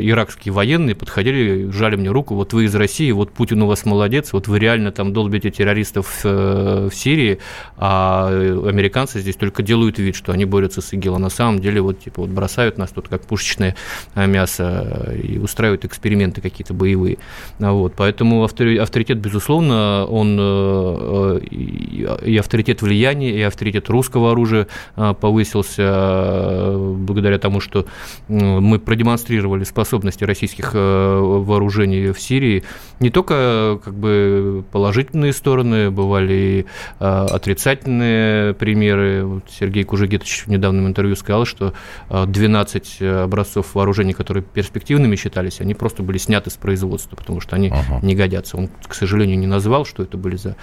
иракские 0.00 0.52
военные 0.52 0.94
подходили, 0.94 1.70
жали 1.70 1.96
мне 1.96 2.08
руку, 2.08 2.34
вот 2.34 2.54
вы 2.54 2.64
из 2.64 2.74
России, 2.74 3.10
вот 3.12 3.32
Путин 3.32 3.62
у 3.62 3.66
вас 3.66 3.84
молодец, 3.84 4.32
вот 4.32 4.48
вы 4.48 4.58
реально 4.58 4.92
там 4.92 5.12
долбите 5.12 5.50
террористов 5.50 6.20
э, 6.24 6.88
в 6.90 6.94
Сирии, 6.94 7.38
а 7.76 8.28
американцы 8.28 9.20
здесь 9.20 9.36
только 9.36 9.62
делают 9.62 9.98
вид, 9.98 10.16
что 10.16 10.32
они 10.32 10.46
борются 10.46 10.80
с 10.80 10.92
ИГИЛ, 10.94 11.16
а 11.16 11.18
на 11.18 11.28
самом 11.28 11.58
деле 11.58 11.82
вот 11.82 12.00
типа 12.00 12.22
вот 12.22 12.30
бросают 12.30 12.78
нас 12.78 12.90
тут 12.90 13.08
как 13.08 13.22
пушечное 13.22 13.76
э, 14.14 14.26
мясо 14.26 15.14
и 15.22 15.38
устраивают 15.38 15.84
эксперименты 15.84 16.40
какие-то 16.40 16.72
боевые. 16.72 17.18
А 17.60 17.72
Вот, 17.72 17.92
поэтому 17.94 18.42
автори- 18.44 18.78
авторитет, 18.78 19.18
безусловно, 19.18 20.06
он 20.06 20.38
э, 20.40 21.40
э, 21.50 22.24
и 22.24 22.36
авторитет 22.38 22.80
влияния, 22.80 23.30
и 23.32 23.42
авторитет 23.42 23.90
русского 23.90 24.32
оружия 24.32 24.66
э, 24.96 25.14
повысился 25.30 25.82
э, 25.86 26.94
благодаря 26.98 27.38
тому, 27.38 27.60
что 27.60 27.86
мы 28.26 28.80
продемонстрировали 28.80 29.62
способности 29.62 30.24
российских 30.24 30.72
э, 30.74 31.18
вооружений 31.20 32.10
в 32.10 32.20
Сирии. 32.20 32.64
Не 32.98 33.10
только 33.10 33.78
как 33.84 33.94
бы 33.94 34.64
положительные 34.72 35.32
стороны, 35.32 35.90
бывали 35.92 36.32
и 36.34 36.66
э, 36.98 37.04
отрицательные 37.30 38.54
примеры. 38.54 39.24
Вот 39.24 39.44
Сергей 39.50 39.84
Кужегетович 39.84 40.44
в 40.46 40.50
недавнем 40.50 40.88
интервью 40.88 41.14
сказал, 41.14 41.44
что 41.44 41.74
э, 42.08 42.24
12 42.26 43.02
образцов 43.02 43.74
вооружений, 43.74 44.14
которые 44.14 44.42
перспективными 44.42 45.14
считались, 45.14 45.60
они 45.60 45.74
просто 45.74 46.02
были 46.02 46.18
сняты 46.18 46.50
с 46.50 46.54
производства, 46.54 47.14
потому 47.14 47.40
что 47.40 47.54
они 47.54 47.68
Ага. 47.68 48.00
не 48.02 48.16
годятся. 48.16 48.56
Он, 48.56 48.68
к 48.88 48.94
сожалению, 48.94 49.38
не 49.38 49.46
назвал, 49.46 49.84
что 49.84 50.02
это 50.02 50.16
были 50.16 50.34
за 50.34 50.50
э, 50.50 50.54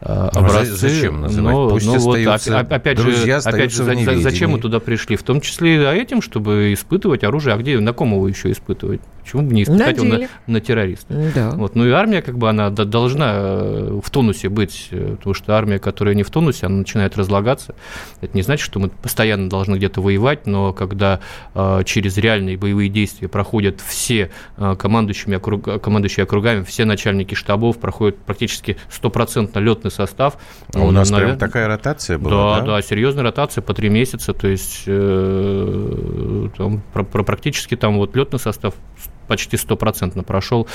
а 0.00 0.30
образцы. 0.32 0.76
зачем 0.76 1.20
называть? 1.20 1.52
Но- 1.54 1.68
Пусть 1.68 1.86
но 1.86 1.92
вот 1.98 2.16
остаются 2.16 2.60
оп- 2.60 2.72
опять 2.72 2.98
же, 2.98 3.04
друзья, 3.04 3.36
опять 3.38 3.72
же, 3.72 3.82
остаются 3.82 3.82
в 3.82 3.86
за- 3.86 3.92
за- 4.16 4.30
зачем 4.30 4.50
мы 4.50 4.58
туда 4.60 4.80
пришли? 4.80 5.16
В 5.16 5.22
том 5.22 5.40
числе 5.40 5.76
и 5.76 5.78
за 5.78 5.92
этим, 5.92 6.22
чтобы 6.22 6.72
испытывать 6.72 7.24
оружие. 7.24 7.54
А 7.54 7.58
где, 7.58 7.78
на 7.78 7.92
ком 7.92 8.12
его 8.12 8.28
еще 8.28 8.50
испытывать? 8.50 9.00
Почему 9.22 9.42
бы 9.42 9.54
не 9.54 9.62
испытать 9.62 9.96
На 9.96 10.04
его 10.04 10.18
на, 10.18 10.28
на 10.52 10.60
террористах? 10.60 11.16
Да. 11.34 11.50
Вот. 11.52 11.74
Ну 11.74 11.86
и 11.86 11.90
армия, 11.90 12.20
как 12.20 12.36
бы, 12.36 12.48
она 12.50 12.68
должна 12.68 13.32
э, 13.36 14.00
в 14.04 14.10
тонусе 14.10 14.50
быть, 14.50 14.88
э, 14.90 15.16
потому 15.16 15.32
что 15.32 15.54
армия, 15.56 15.78
которая 15.78 16.14
не 16.14 16.22
в 16.22 16.30
тонусе, 16.30 16.66
она 16.66 16.76
начинает 16.76 17.16
разлагаться. 17.16 17.74
Это 18.20 18.36
не 18.36 18.42
значит, 18.42 18.64
что 18.66 18.80
мы 18.80 18.90
постоянно 18.90 19.48
должны 19.48 19.76
где-то 19.76 20.02
воевать, 20.02 20.46
но 20.46 20.74
когда 20.74 21.20
э, 21.54 21.82
через 21.86 22.18
реальные 22.18 22.58
боевые 22.58 22.90
действия 22.90 23.28
проходят 23.28 23.80
все 23.80 24.30
командующими 24.56 25.36
округ, 25.36 25.82
командующие 25.82 26.24
округами, 26.24 26.62
все 26.62 26.84
начальники 26.84 27.34
штабов, 27.34 27.78
проходят 27.78 28.18
практически 28.18 28.76
стопроцентно 28.90 29.58
летный 29.58 29.90
состав. 29.90 30.36
А 30.74 30.80
у 30.80 30.90
нас 30.90 31.10
наверное, 31.10 31.36
прям 31.36 31.48
такая 31.48 31.66
ротация 31.66 32.18
была, 32.18 32.58
да? 32.58 32.60
Да, 32.60 32.66
да, 32.72 32.82
серьезная 32.82 33.24
ротация 33.24 33.62
по 33.62 33.72
три 33.72 33.88
месяца, 33.88 34.03
то 34.34 34.48
есть 34.48 34.84
э, 34.86 36.48
там, 36.56 36.82
про, 36.92 37.04
про, 37.04 37.22
практически 37.22 37.76
там 37.76 37.96
вот 37.96 38.14
летный 38.16 38.38
состав 38.38 38.74
почти 39.26 39.56
стопроцентно 39.56 40.22
прошел 40.22 40.66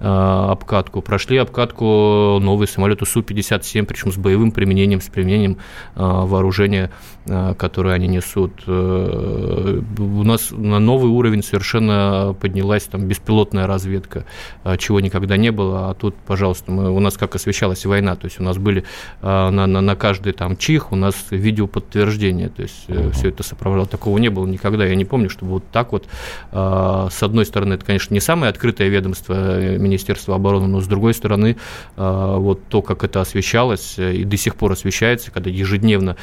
э, 0.00 0.06
обкатку. 0.06 1.02
Прошли 1.02 1.38
обкатку 1.38 2.38
новые 2.40 2.68
самолеты 2.68 3.06
Су-57, 3.06 3.84
причем 3.84 4.12
с 4.12 4.16
боевым 4.16 4.52
применением, 4.52 5.00
с 5.00 5.08
применением 5.08 5.58
э, 5.94 6.02
вооружения, 6.02 6.90
э, 7.26 7.54
которое 7.58 7.94
они 7.94 8.06
несут. 8.06 8.52
Э, 8.66 9.80
у 9.98 10.22
нас 10.22 10.50
на 10.50 10.78
новый 10.78 11.10
уровень 11.10 11.42
совершенно 11.42 12.34
поднялась 12.40 12.84
там 12.84 13.06
беспилотная 13.06 13.66
разведка, 13.66 14.24
э, 14.64 14.76
чего 14.78 15.00
никогда 15.00 15.36
не 15.36 15.50
было. 15.50 15.90
А 15.90 15.94
тут, 15.94 16.14
пожалуйста, 16.26 16.70
мы, 16.72 16.90
у 16.90 17.00
нас 17.00 17.16
как 17.16 17.34
освещалась 17.34 17.84
война, 17.84 18.16
то 18.16 18.26
есть 18.26 18.40
у 18.40 18.42
нас 18.42 18.58
были 18.58 18.84
э, 19.22 19.50
на, 19.50 19.66
на, 19.66 19.80
на 19.80 19.96
каждый 19.96 20.32
там 20.32 20.56
чих, 20.56 20.92
у 20.92 20.96
нас 20.96 21.14
видеоподтверждение, 21.30 22.48
то 22.48 22.62
есть 22.62 22.84
э, 22.88 23.10
все 23.12 23.28
это 23.28 23.42
сопровождало. 23.42 23.88
Такого 23.88 24.18
не 24.18 24.28
было 24.28 24.46
никогда. 24.46 24.84
Я 24.84 24.94
не 24.94 25.04
помню, 25.04 25.28
чтобы 25.30 25.52
вот 25.52 25.64
так 25.72 25.92
вот, 25.92 26.06
э, 26.52 27.08
с 27.10 27.22
одной 27.22 27.44
стороны, 27.44 27.75
это, 27.76 27.84
конечно, 27.84 28.12
не 28.12 28.20
самое 28.20 28.50
открытое 28.50 28.88
ведомство 28.88 29.34
э, 29.34 29.78
Министерства 29.78 30.34
обороны, 30.34 30.66
но 30.66 30.80
с 30.80 30.86
другой 30.86 31.14
стороны, 31.14 31.56
э, 31.96 32.34
вот 32.38 32.66
то, 32.68 32.82
как 32.82 33.04
это 33.04 33.20
освещалось 33.20 33.98
э, 33.98 34.14
и 34.16 34.24
до 34.24 34.36
сих 34.36 34.56
пор 34.56 34.72
освещается, 34.72 35.30
когда 35.30 35.50
ежедневно 35.50 36.16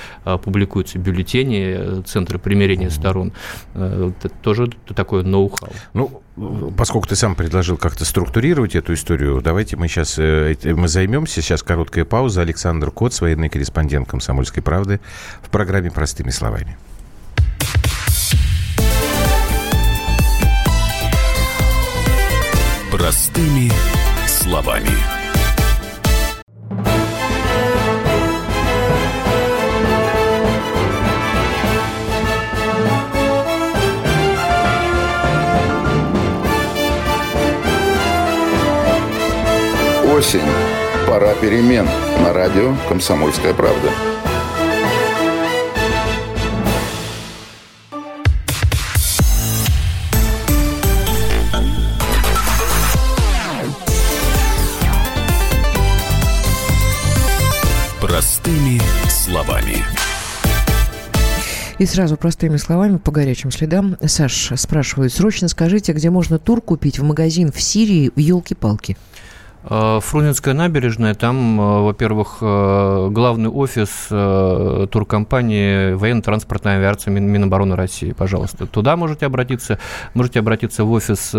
публикуются 0.43 1.00
бюллетени 1.00 2.03
Центра 2.03 2.38
примирения 2.38 2.89
сторон, 2.89 3.31
это 3.74 4.29
тоже 4.41 4.69
такое 4.95 5.24
ноу-хау. 5.24 5.72
Ну, 5.93 6.22
поскольку 6.75 7.07
ты 7.07 7.15
сам 7.15 7.36
предложил 7.36 7.77
как-то 7.77 8.05
структурировать 8.05 8.75
эту 8.75 8.93
историю, 8.93 9.41
давайте 9.41 9.77
мы 9.77 9.88
сейчас 9.88 10.17
мы 10.17 10.88
займемся. 10.88 11.41
Сейчас 11.41 11.63
короткая 11.63 12.05
пауза. 12.05 12.41
Александр 12.41 12.91
Кот, 12.91 13.19
военный 13.22 13.50
корреспондент 13.50 14.10
«Комсомольской 14.10 14.63
правды» 14.63 15.00
в 15.41 15.50
программе 15.50 15.91
«Простыми 15.91 16.29
словами». 16.29 16.77
Простыми 22.93 23.71
словами. 24.27 24.88
Осень. 40.15 40.41
Пора 41.07 41.33
перемен. 41.41 41.88
На 42.19 42.31
радио 42.31 42.75
«Комсомольская 42.88 43.55
правда». 43.55 44.12
Словами. 59.33 59.83
И 61.79 61.87
сразу 61.87 62.17
простыми 62.17 62.57
словами 62.57 62.97
по 62.97 63.11
горячим 63.11 63.49
следам. 63.49 63.97
Саш 64.05 64.51
спрашивает, 64.55 65.11
срочно 65.11 65.47
скажите, 65.47 65.91
где 65.93 66.11
можно 66.11 66.37
тур 66.37 66.61
купить 66.61 66.99
в 66.99 67.03
магазин 67.03 67.51
в 67.51 67.59
Сирии 67.59 68.11
в 68.15 68.19
елки-палки? 68.19 68.95
Э, 69.65 70.00
Фрунзенская 70.01 70.53
набережная, 70.53 71.13
там, 71.13 71.60
э, 71.60 71.82
во-первых, 71.84 72.38
э, 72.41 73.08
главный 73.12 73.50
офис 73.50 73.89
туркомпании 74.89 75.93
военно-транспортной 75.93 76.77
авиации 76.77 77.10
Минобороны 77.10 77.75
России, 77.75 78.12
пожалуйста. 78.12 78.65
Туда 78.65 78.96
можете 78.96 79.25
обратиться. 79.25 79.79
Можете 80.13 80.39
обратиться 80.39 80.84
в 80.84 80.91
офис 80.91 81.32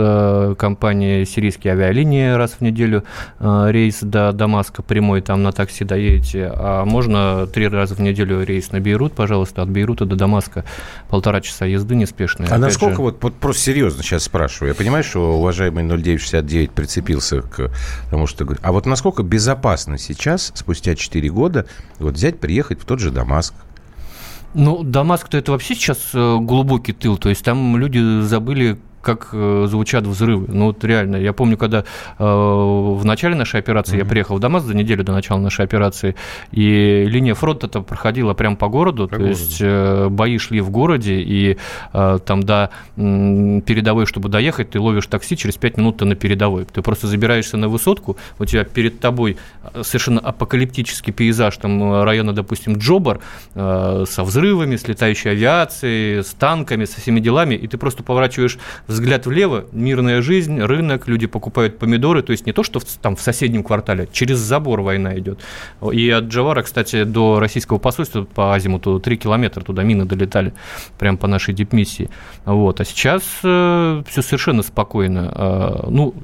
компании 0.57 1.25
«Сирийские 1.25 1.73
авиалинии» 1.75 2.31
раз 2.31 2.53
в 2.53 2.61
неделю. 2.61 3.05
Рейс 3.41 3.99
до 4.01 4.33
Дамаска 4.33 4.83
прямой, 4.83 5.21
там 5.21 5.43
на 5.43 5.53
такси 5.53 5.85
доедете. 5.85 6.51
А 6.55 6.85
можно 6.85 7.47
три 7.47 7.69
раза 7.69 7.95
в 7.95 8.01
неделю 8.01 8.45
рейс 8.45 8.73
на 8.73 8.81
Бейрут, 8.81 9.13
пожалуйста, 9.13 9.63
от 9.63 9.69
Бейрута 9.69 10.05
до 10.05 10.17
Дамаска. 10.17 10.65
Полтора 11.09 11.41
часа 11.41 11.67
езды 11.67 11.95
неспешные. 11.95 12.49
А 12.51 12.59
насколько, 12.59 12.97
же... 12.97 13.03
вот, 13.03 13.23
вот 13.23 13.35
просто 13.35 13.63
серьезно 13.63 14.03
сейчас 14.03 14.25
спрашиваю. 14.25 14.71
Я 14.71 14.75
понимаю, 14.75 15.05
что 15.05 15.37
уважаемый 15.39 15.85
0969 15.85 16.71
прицепился 16.71 17.43
к 17.43 17.71
Потому 18.15 18.29
что, 18.29 18.47
а 18.63 18.71
вот 18.71 18.87
насколько 18.87 19.25
безопасно 19.25 19.99
сейчас, 19.99 20.53
спустя 20.55 20.95
4 20.95 21.29
года, 21.31 21.67
вот 21.99 22.15
взять, 22.15 22.39
приехать 22.39 22.81
в 22.81 22.85
тот 22.85 23.01
же 23.01 23.11
Дамаск, 23.11 23.55
ну, 24.55 24.85
Дамаск-то 24.85 25.37
это 25.37 25.51
вообще 25.51 25.75
сейчас 25.75 26.11
э, 26.15 26.37
глубокий 26.41 26.93
тыл, 26.93 27.19
то 27.19 27.29
есть 27.29 27.45
там 27.45 27.77
люди 27.77 28.21
забыли, 28.21 28.79
как 29.05 29.29
э, 29.33 29.67
звучат 29.69 30.07
взрывы. 30.07 30.47
Ну, 30.49 30.67
вот 30.67 30.83
реально. 30.83 31.17
Я 31.17 31.33
помню, 31.33 31.57
когда 31.57 31.85
э, 32.19 32.25
в 32.25 33.05
начале 33.05 33.37
нашей 33.37 33.61
операции 33.61 33.97
mm-hmm. 33.97 33.99
я 33.99 34.05
приехал 34.05 34.37
в 34.37 34.41
Дамаск 34.41 34.67
за 34.67 34.75
неделю 34.75 35.05
до 35.05 35.13
начала 35.13 35.39
нашей 35.39 35.65
операции, 35.65 36.17
и 36.51 37.05
линия 37.07 37.35
фронта-то 37.35 37.83
проходила 37.83 38.35
прямо 38.35 38.57
по 38.57 38.69
городу, 38.69 39.05
по 39.05 39.17
то 39.17 39.19
городу. 39.19 39.39
есть 39.39 39.59
э, 39.61 40.09
бои 40.09 40.39
шли 40.39 40.61
в 40.61 40.71
городе, 40.71 41.21
и 41.21 41.59
там 41.93 42.43
до 42.43 42.71
передовой, 42.97 44.07
чтобы 44.07 44.29
доехать, 44.29 44.71
ты 44.71 44.81
ловишь 44.81 45.07
такси, 45.07 45.37
через 45.37 45.57
5 45.57 45.77
минут 45.77 45.99
ты 45.99 46.05
на 46.05 46.15
передовой. 46.15 46.65
Ты 46.65 46.83
просто 46.83 47.07
забираешься 47.07 47.57
на 47.57 47.69
высотку, 47.69 48.17
у 48.39 48.45
тебя 48.45 48.65
перед 48.65 49.01
тобой 49.01 49.37
совершенно 49.83 50.21
апокалиптический 50.21 51.13
пейзаж, 51.13 51.57
там 51.57 52.03
района, 52.03 52.33
допустим, 52.33 52.79
Джобар, 52.79 53.21
со 53.55 54.23
взрывами, 54.25 54.77
с 54.77 54.89
летающей 54.89 55.31
авиацией, 55.31 56.23
с 56.23 56.33
танками, 56.33 56.85
со 56.85 57.01
всеми 57.01 57.21
делами, 57.21 57.55
и 57.55 57.67
ты 57.67 57.77
просто 57.77 58.03
поворачиваешь 58.03 58.59
взгляд 58.95 59.27
влево, 59.27 59.67
мирная 59.73 60.23
жизнь, 60.23 60.61
рынок, 60.61 61.09
люди 61.09 61.27
покупают 61.27 61.79
помидоры, 61.79 62.23
то 62.23 62.33
есть 62.33 62.47
не 62.47 62.53
то, 62.53 62.63
что 62.63 62.81
в, 62.81 62.85
там 62.85 63.17
в 63.17 63.21
соседнем 63.21 63.63
квартале, 63.63 64.09
через 64.13 64.39
забор 64.39 64.81
война 64.81 65.19
идет. 65.19 65.41
И 65.93 66.09
от 66.11 66.25
Джавара, 66.25 66.63
кстати, 66.63 67.05
до 67.05 67.39
российского 67.41 67.79
посольства 67.79 68.25
по 68.25 68.55
азимуту 68.55 69.01
3 69.01 69.17
километра 69.17 69.63
туда 69.63 69.83
мины 69.83 70.05
долетали, 70.05 70.55
прямо 70.99 71.19
по 71.19 71.27
нашей 71.27 71.55
дипмиссии. 71.55 72.09
Вот. 72.45 72.81
А 72.81 72.85
сейчас 72.85 73.23
э, 73.43 74.03
все 74.09 74.23
совершенно 74.23 74.63
спокойно. 74.63 75.33
Э, 75.35 75.87
ну, 75.91 76.15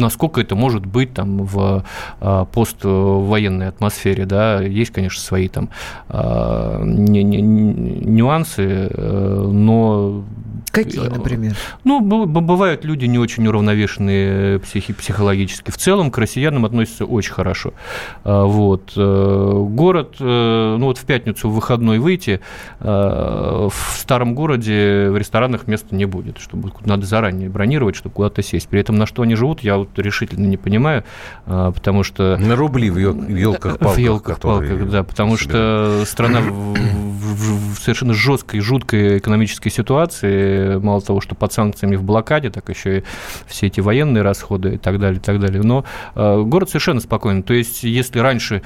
насколько 0.00 0.40
это 0.40 0.56
может 0.56 0.84
быть 0.86 1.14
там 1.14 1.44
в 1.44 1.84
э, 2.20 2.46
поствоенной 2.52 3.68
атмосфере, 3.68 4.26
да, 4.26 4.60
есть, 4.60 4.90
конечно, 4.90 5.20
свои 5.20 5.48
там 5.48 5.68
э, 6.08 6.82
нюансы, 6.84 8.62
э, 8.90 9.48
но 9.52 10.24
Какие, 10.70 11.08
например? 11.08 11.56
Ну, 11.84 12.00
бывают 12.00 12.84
люди 12.84 13.06
не 13.06 13.18
очень 13.18 13.46
уравновешенные 13.46 14.60
психи 14.60 14.92
психологически. 14.92 15.70
В 15.70 15.76
целом 15.76 16.10
к 16.10 16.18
россиянам 16.18 16.64
относятся 16.64 17.04
очень 17.04 17.32
хорошо. 17.32 17.72
А, 18.24 18.44
вот. 18.44 18.92
Э, 18.96 19.64
город, 19.68 20.16
э, 20.20 20.76
ну 20.78 20.86
вот 20.86 20.98
в 20.98 21.04
пятницу 21.04 21.48
в 21.48 21.54
выходной 21.54 21.98
выйти, 21.98 22.40
э, 22.80 22.84
в 22.86 23.96
старом 23.96 24.34
городе 24.34 25.08
в 25.10 25.16
ресторанах 25.16 25.66
места 25.66 25.94
не 25.94 26.04
будет, 26.04 26.38
чтобы 26.38 26.70
надо 26.84 27.04
заранее 27.04 27.48
бронировать, 27.48 27.96
чтобы 27.96 28.14
куда-то 28.14 28.42
сесть. 28.42 28.68
При 28.68 28.80
этом 28.80 28.96
на 28.96 29.06
что 29.06 29.22
они 29.22 29.34
живут, 29.34 29.60
я 29.60 29.76
вот 29.76 29.90
решительно 29.98 30.46
не 30.46 30.56
понимаю, 30.56 31.04
а, 31.46 31.72
потому 31.72 32.04
что... 32.04 32.36
На 32.36 32.54
рубли 32.54 32.90
в 32.90 32.98
елках-палках. 32.98 33.96
В 33.96 33.98
елках-палках, 33.98 34.88
да, 34.90 35.02
потому 35.02 35.36
что 35.36 36.04
страна 36.06 36.40
в, 36.40 36.74
в, 36.74 37.74
в 37.74 37.78
совершенно 37.80 38.14
жесткой, 38.14 38.60
жуткой 38.60 39.18
экономической 39.18 39.70
ситуации, 39.70 40.59
мало 40.82 41.00
того, 41.00 41.20
что 41.20 41.34
под 41.34 41.52
санкциями 41.52 41.96
в 41.96 42.02
блокаде, 42.02 42.50
так 42.50 42.68
еще 42.68 42.98
и 42.98 43.04
все 43.46 43.66
эти 43.66 43.80
военные 43.80 44.22
расходы 44.22 44.74
и 44.74 44.78
так 44.78 44.98
далее, 44.98 45.18
и 45.18 45.22
так 45.22 45.40
далее. 45.40 45.62
Но 45.62 45.84
э, 46.14 46.42
город 46.42 46.68
совершенно 46.70 47.00
спокойный. 47.00 47.42
То 47.42 47.54
есть, 47.54 47.82
если 47.82 48.18
раньше 48.18 48.62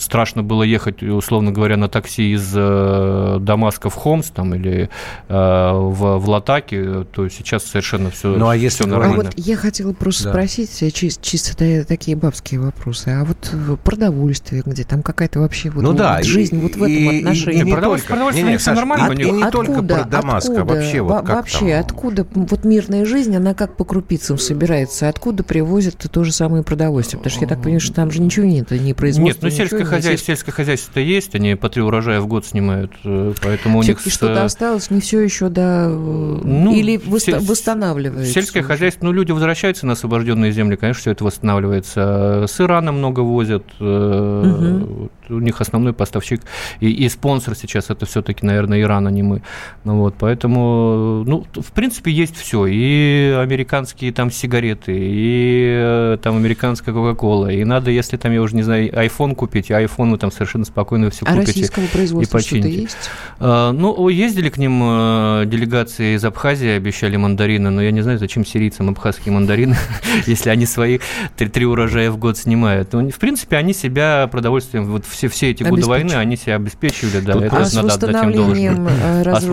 страшно 0.00 0.42
было 0.42 0.62
ехать, 0.62 1.02
условно 1.02 1.52
говоря, 1.52 1.76
на 1.76 1.88
такси 1.88 2.32
из 2.34 2.52
э, 2.54 3.38
Дамаска 3.40 3.90
в 3.90 3.94
Хомс 3.94 4.30
там, 4.30 4.54
или 4.54 4.90
э, 5.28 5.34
в, 5.72 6.18
в 6.18 6.28
Латаке, 6.28 7.04
то 7.04 7.28
сейчас 7.28 7.64
совершенно 7.64 8.10
все, 8.10 8.28
ну, 8.28 8.48
а 8.48 8.56
если 8.56 8.82
все 8.82 8.86
нормально. 8.86 9.14
А 9.14 9.24
вот 9.24 9.34
я 9.36 9.56
хотела 9.56 9.92
просто 9.92 10.24
да. 10.24 10.30
спросить, 10.30 10.94
чисто, 10.94 11.24
чисто 11.24 11.84
такие 11.84 12.16
бабские 12.16 12.60
вопросы, 12.60 13.08
а 13.08 13.24
вот 13.24 13.52
продовольствие, 13.84 14.62
где 14.64 14.84
там 14.84 15.02
какая-то 15.02 15.40
вообще 15.40 15.70
вот, 15.70 15.82
ну, 15.82 15.92
да, 15.92 16.22
жизнь 16.22 16.56
и, 16.56 16.58
вот 16.60 16.76
в 16.76 16.82
этом 16.82 16.96
и, 16.96 17.18
отношении? 17.18 17.60
И, 17.60 17.64
не 17.64 17.72
продовольствие, 17.72 18.08
только, 18.08 18.12
продовольствие 18.12 18.44
не, 18.44 18.52
не, 18.52 18.58
все 18.58 18.72
нормально. 18.72 19.12
и 19.12 19.30
не 19.30 19.50
только 19.50 19.82
от 20.02 20.10
Дамаска? 20.10 20.52
Откуда, 20.52 20.74
вообще, 20.74 21.00
вот 21.00 21.26
как 21.26 21.36
вообще 21.36 21.70
там? 21.70 21.80
откуда 21.80 22.26
вот 22.34 22.64
мирная 22.64 23.04
жизнь, 23.04 23.34
она 23.36 23.54
как 23.54 23.76
по 23.76 23.84
крупицам 23.84 24.38
собирается? 24.38 25.08
Откуда 25.08 25.42
привозят 25.42 25.96
то 26.10 26.24
же 26.24 26.32
самое 26.32 26.62
продовольствие? 26.62 27.18
Потому 27.18 27.32
что 27.32 27.44
я 27.44 27.48
так 27.48 27.62
понимаю, 27.62 27.80
что 27.80 27.94
там 27.94 28.10
же 28.10 28.20
ничего 28.20 28.46
нет, 28.46 28.70
ни 28.70 28.92
производства, 28.92 29.46
Нет, 29.46 29.52
ну 29.52 29.56
сельское 29.56 29.84
хозяйство, 29.84 30.26
сельское 30.26 30.52
хозяйство 30.52 31.00
есть, 31.00 31.34
они 31.34 31.54
по 31.54 31.68
три 31.68 31.82
урожая 31.82 32.20
в 32.20 32.26
год 32.26 32.46
снимают, 32.46 32.92
э, 33.04 33.32
поэтому 33.42 33.78
у 33.78 33.82
них... 33.82 34.00
Что-то 34.00 34.44
осталось, 34.44 34.90
не 34.90 35.00
все 35.00 35.20
еще, 35.20 35.48
да, 35.48 35.88
Ну, 35.88 36.74
или 36.74 37.00
сель- 37.18 37.38
восстанавливается? 37.38 38.32
Сельское 38.32 38.62
хозяйство, 38.62 39.06
ну, 39.06 39.12
люди 39.12 39.32
возвращаются 39.32 39.86
на 39.86 39.92
освобожденные 39.92 40.52
земли, 40.52 40.76
конечно, 40.76 41.00
все 41.00 41.10
это 41.12 41.24
восстанавливается. 41.24 42.46
С 42.48 42.60
Ирана 42.60 42.92
много 42.92 43.20
возят. 43.20 43.64
э, 43.78 44.84
вот 44.88 45.12
У 45.28 45.40
них 45.40 45.60
основной 45.60 45.92
поставщик 45.92 46.42
и, 46.80 46.90
и 46.90 47.08
спонсор 47.08 47.54
сейчас 47.54 47.90
это 47.90 48.06
все-таки, 48.06 48.44
наверное, 48.44 48.80
Иран, 48.80 49.06
а 49.06 49.10
не 49.10 49.22
мы. 49.22 49.42
Ну, 49.90 49.96
вот, 49.96 50.14
поэтому, 50.16 51.24
ну, 51.26 51.44
в 51.56 51.72
принципе, 51.72 52.12
есть 52.12 52.36
все. 52.36 52.66
И 52.66 53.34
американские 53.36 54.12
там 54.12 54.30
сигареты, 54.30 54.92
и 54.96 55.64
э, 55.68 56.18
там 56.22 56.36
американская 56.36 56.94
Кока-Кола. 56.94 57.48
И 57.48 57.64
надо, 57.64 57.90
если 57.90 58.16
там, 58.16 58.32
я 58.32 58.40
уже 58.40 58.54
не 58.54 58.62
знаю, 58.62 58.88
iPhone 58.92 59.34
купить, 59.34 59.68
а 59.72 59.82
iPhone 59.82 60.12
вы 60.12 60.18
там 60.18 60.30
совершенно 60.30 60.64
спокойно 60.64 61.10
все 61.10 61.26
А 61.26 61.32
купите. 61.32 61.48
российского 61.48 61.86
производства 61.86 62.38
что-то 62.38 62.56
почините. 62.62 62.82
есть? 62.82 62.96
А, 63.40 63.72
Ну, 63.72 64.08
ездили 64.08 64.48
к 64.48 64.58
ним 64.58 64.80
э, 64.80 65.42
делегации 65.46 66.14
из 66.14 66.24
Абхазии, 66.24 66.68
обещали 66.68 67.16
мандарины, 67.16 67.70
но 67.70 67.82
я 67.82 67.90
не 67.90 68.02
знаю, 68.02 68.20
зачем 68.20 68.46
сирийцам 68.46 68.90
абхазские 68.90 69.34
мандарины, 69.34 69.76
если 70.26 70.50
они 70.50 70.66
свои 70.66 71.00
три, 71.36 71.48
три 71.48 71.66
урожая 71.66 72.12
в 72.12 72.16
год 72.16 72.38
снимают. 72.38 72.92
Ну, 72.92 73.10
в 73.10 73.18
принципе, 73.18 73.56
они 73.56 73.74
себя 73.74 74.28
продовольствием, 74.30 74.84
вот 74.84 75.04
все, 75.04 75.26
все 75.26 75.50
эти 75.50 75.64
годы 75.64 75.84
войны, 75.84 76.12
они 76.12 76.36
себя 76.36 76.54
обеспечивали, 76.54 77.18
да, 77.24 77.32
Тут 77.32 77.42
это 77.42 77.56
А 77.56 77.58
надо 77.58 77.92
отдать 77.94 78.24
им 78.24 78.32
должное. 78.32 78.70
восстановлением 78.72 78.88
э, 78.88 79.30
А 79.30 79.40
с 79.40 79.44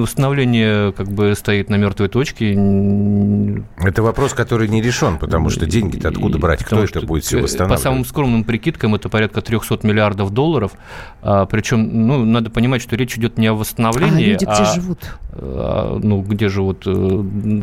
восстановление 0.00 0.92
как 0.92 1.08
бы 1.08 1.34
стоит 1.34 1.70
на 1.70 1.76
мертвой 1.76 2.08
точке. 2.08 2.52
Это 3.78 4.02
вопрос, 4.02 4.34
который 4.34 4.68
не 4.68 4.82
решен, 4.82 5.18
потому 5.18 5.50
что 5.50 5.66
деньги-то 5.66 6.08
откуда 6.08 6.38
брать? 6.38 6.64
Кто 6.64 6.78
это 6.80 7.00
что, 7.00 7.06
будет 7.06 7.24
все 7.24 7.38
э, 7.38 7.42
восстанавливать? 7.42 7.78
По 7.78 7.82
самым 7.82 8.04
скромным 8.04 8.44
прикидкам 8.44 8.94
это 8.94 9.08
порядка 9.08 9.40
300 9.40 9.86
миллиардов 9.86 10.30
долларов. 10.32 10.72
А, 11.22 11.46
причем, 11.46 12.06
ну, 12.06 12.24
надо 12.24 12.50
понимать, 12.50 12.82
что 12.82 12.96
речь 12.96 13.16
идет 13.16 13.38
не 13.38 13.46
о 13.48 13.52
А 13.52 13.54
восстановлении, 13.54 14.24
люди 14.32 14.44
где 14.44 14.46
а- 14.46 14.74
живут? 14.74 14.98
а, 15.32 15.98
ну, 16.02 16.22
где 16.22 16.48
же 16.48 16.62
вот 16.62 16.82
э, 16.86 16.92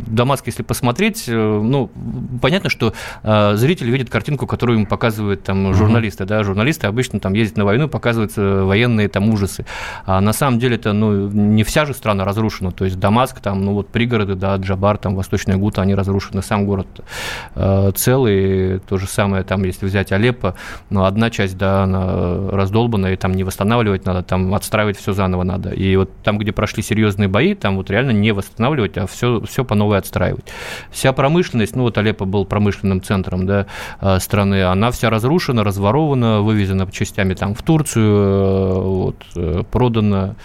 Дамаск, 0.08 0.48
если 0.48 0.64
посмотреть, 0.64 1.26
э, 1.28 1.34
ну, 1.36 1.90
понятно, 2.42 2.70
что 2.70 2.94
э, 3.24 3.56
зритель 3.56 3.90
видит 3.90 4.10
картинку, 4.10 4.48
которую 4.48 4.78
ему 4.78 4.88
показывают 4.88 5.44
там 5.44 5.74
журналисты, 5.74 6.26
да, 6.26 6.44
журналисты 6.44 6.88
обычно 6.88 7.20
там 7.20 7.34
ездят 7.34 7.58
на 7.58 7.66
войну, 7.66 7.88
показываются 7.88 8.64
военные 8.64 9.10
там 9.10 9.30
ужасы, 9.30 9.66
а 10.06 10.22
на 10.22 10.34
самом 10.34 10.60
деле 10.60 10.76
это, 10.76 10.94
ну, 10.94 11.15
не 11.32 11.64
вся 11.64 11.86
же 11.86 11.94
страна 11.94 12.26
разрушена, 12.26 12.72
то 12.72 12.86
есть 12.86 13.00
Дамаск, 13.00 13.40
там, 13.40 13.64
ну, 13.64 13.74
вот 13.74 13.90
пригороды, 13.90 14.36
да, 14.36 14.56
Джабар, 14.58 14.98
там, 14.98 15.16
Восточная 15.16 15.58
Гута, 15.58 15.82
они 15.82 15.96
разрушены, 15.96 16.42
сам 16.42 16.66
город 16.66 16.88
э, 17.56 17.92
целый, 17.96 18.80
то 18.80 18.98
же 18.98 19.08
самое, 19.08 19.44
там, 19.44 19.64
если 19.64 19.86
взять 19.86 20.12
Алеппо, 20.12 20.56
ну, 20.90 21.06
одна 21.06 21.30
часть, 21.30 21.58
да, 21.58 21.84
она 21.84 22.50
раздолбана, 22.52 23.08
и 23.08 23.16
там 23.16 23.34
не 23.34 23.44
восстанавливать 23.44 24.06
надо, 24.06 24.24
там 24.24 24.54
отстраивать 24.54 24.98
все 24.98 25.14
заново 25.14 25.44
надо, 25.44 25.70
и 25.70 25.96
вот 25.96 26.12
там, 26.24 26.38
где 26.38 26.52
прошли 26.52 26.84
серьезные 26.84 27.28
бои, 27.28 27.56
там 27.56 27.78
вот 27.78 27.90
реально 27.90 28.12
не 28.12 28.32
восстанавливать, 28.32 28.98
а 28.98 29.08
все, 29.08 29.42
все 29.42 29.64
по 29.64 29.76
новой 29.76 29.98
отстраивать. 29.98 30.46
Вся 30.92 31.14
промышленность, 31.14 31.76
ну 31.76 31.84
вот 31.84 31.98
Алеппо 31.98 32.26
был 32.26 32.46
промышленным 32.46 33.02
центром 33.02 33.46
да, 33.46 33.66
э, 34.02 34.20
страны, 34.20 34.64
она 34.64 34.92
вся 34.92 35.10
разрушена, 35.10 35.64
разворована, 35.64 36.42
вывезена 36.42 36.90
частями 36.92 37.34
там 37.34 37.54
в 37.54 37.62
Турцию, 37.62 38.16
э, 38.16 38.82
вот, 38.82 39.26
э, 39.36 39.64
продана, 39.72 40.36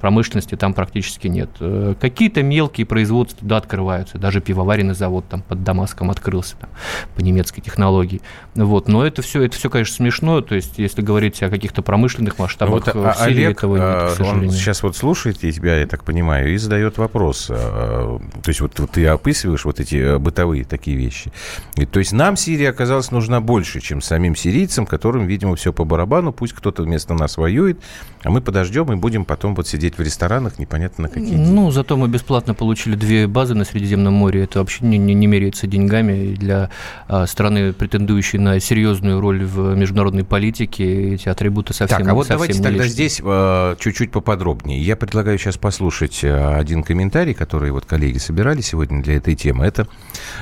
промышленности 0.00 0.56
там 0.56 0.74
практически 0.74 1.28
нет. 1.28 1.50
Э, 1.60 1.94
Какие-то 2.00 2.42
мелкие 2.42 2.86
производства, 2.86 3.46
да, 3.46 3.58
открываются, 3.58 4.18
даже 4.18 4.40
пивоваренный 4.40 4.94
завод 4.94 5.24
там 5.28 5.42
под 5.42 5.62
Дамаском 5.62 6.10
открылся 6.10 6.56
там, 6.56 6.70
по 7.14 7.20
немецкой 7.20 7.60
технологии. 7.60 8.20
Вот. 8.54 8.88
Но 8.88 9.06
это 9.06 9.22
все, 9.22 9.42
это 9.42 9.56
все, 9.56 9.70
конечно, 9.70 9.96
смешно, 9.96 10.40
то 10.40 10.54
есть 10.54 10.78
если 10.78 11.02
говорить 11.02 11.42
о 11.42 11.50
каких-то 11.50 11.82
промышленных 11.82 12.38
масштабах 12.38 12.86
Вот, 12.86 12.94
э, 12.94 12.98
а, 12.98 13.12
в 13.12 13.16
Сирии 13.18 13.44
Олег, 13.44 13.58
этого 13.58 13.76
нет, 13.76 13.84
к 13.84 13.86
а, 13.86 14.08
он 14.08 14.16
сожалению. 14.16 14.50
сейчас 14.52 14.82
вот 14.82 14.96
слушает 14.96 15.38
тебя, 15.38 15.78
я 15.78 15.86
так 15.86 16.04
понимаю, 16.04 16.52
и 16.52 16.56
задает 16.56 16.98
вопрос. 16.98 17.48
а, 17.50 18.18
То 18.42 18.48
есть 18.48 18.60
вот, 18.60 18.78
вот 18.78 18.90
ты 18.92 19.06
описываешь 19.06 19.64
вот 19.64 19.80
эти 19.80 19.96
э, 19.96 20.18
бытовые 20.18 20.64
такие 20.64 20.96
вещи. 20.96 21.32
И, 21.76 21.86
то 21.86 21.98
есть 21.98 22.12
нам 22.12 22.36
Сирия 22.36 22.70
оказалась 22.70 23.10
нужна 23.10 23.40
больше, 23.40 23.80
чем 23.80 24.00
самим 24.00 24.36
сирийцам, 24.36 24.86
которым, 24.86 25.26
видимо, 25.26 25.56
все 25.56 25.72
по 25.72 25.84
барабану. 25.84 26.32
Пусть 26.32 26.52
кто-то 26.52 26.82
вместо 26.82 27.14
нас 27.14 27.36
воюет, 27.36 27.80
а 28.24 28.30
мы 28.30 28.40
подождем 28.40 28.92
и 28.92 28.96
будем 28.96 29.24
потом 29.24 29.54
вот 29.54 29.66
сидеть 29.66 29.98
в 29.98 30.00
ресторанах 30.00 30.58
непонятно 30.58 31.02
на 31.02 31.08
какие 31.08 31.30
деньги. 31.30 31.50
Ну, 31.50 31.70
зато 31.70 31.96
мы 31.96 32.08
бесплатно 32.08 32.54
получили 32.54 32.94
две 32.94 33.26
базы 33.26 33.54
на 33.54 33.64
Средиземном 33.64 34.14
море. 34.14 34.44
Это 34.44 34.60
вообще 34.60 34.84
не, 34.84 34.98
не, 34.98 35.14
не 35.14 35.26
меряется 35.26 35.66
деньгами. 35.66 36.12
И 36.12 36.34
для 36.34 36.70
а, 37.08 37.26
страны, 37.26 37.72
претендующей 37.72 38.38
на 38.38 38.60
серьезную 38.60 39.20
роль 39.20 39.44
в 39.44 39.74
международной 39.76 40.24
политике, 40.24 41.14
эти 41.14 41.28
атрибуты 41.28 41.74
совсем 41.74 41.98
Так, 41.98 42.08
а 42.08 42.14
вот 42.14 42.28
давайте 42.28 42.58
не 42.58 42.62
тогда 42.62 42.84
лишние. 42.84 42.92
здесь 42.92 43.20
э, 43.24 43.76
чуть-чуть 43.78 44.12
поподробнее. 44.12 44.80
Я 44.80 44.96
предлагаю 44.96 45.38
сейчас 45.38 45.56
послушать 45.56 46.20
э, 46.22 46.54
один 46.54 46.82
комментарий, 46.82 47.34
который 47.34 47.70
вот 47.70 47.86
коллеги 47.86 48.18
собирали 48.18 48.60
сегодня 48.60 49.02
для 49.02 49.16
этой 49.16 49.34
темы. 49.34 49.64
Это 49.64 49.88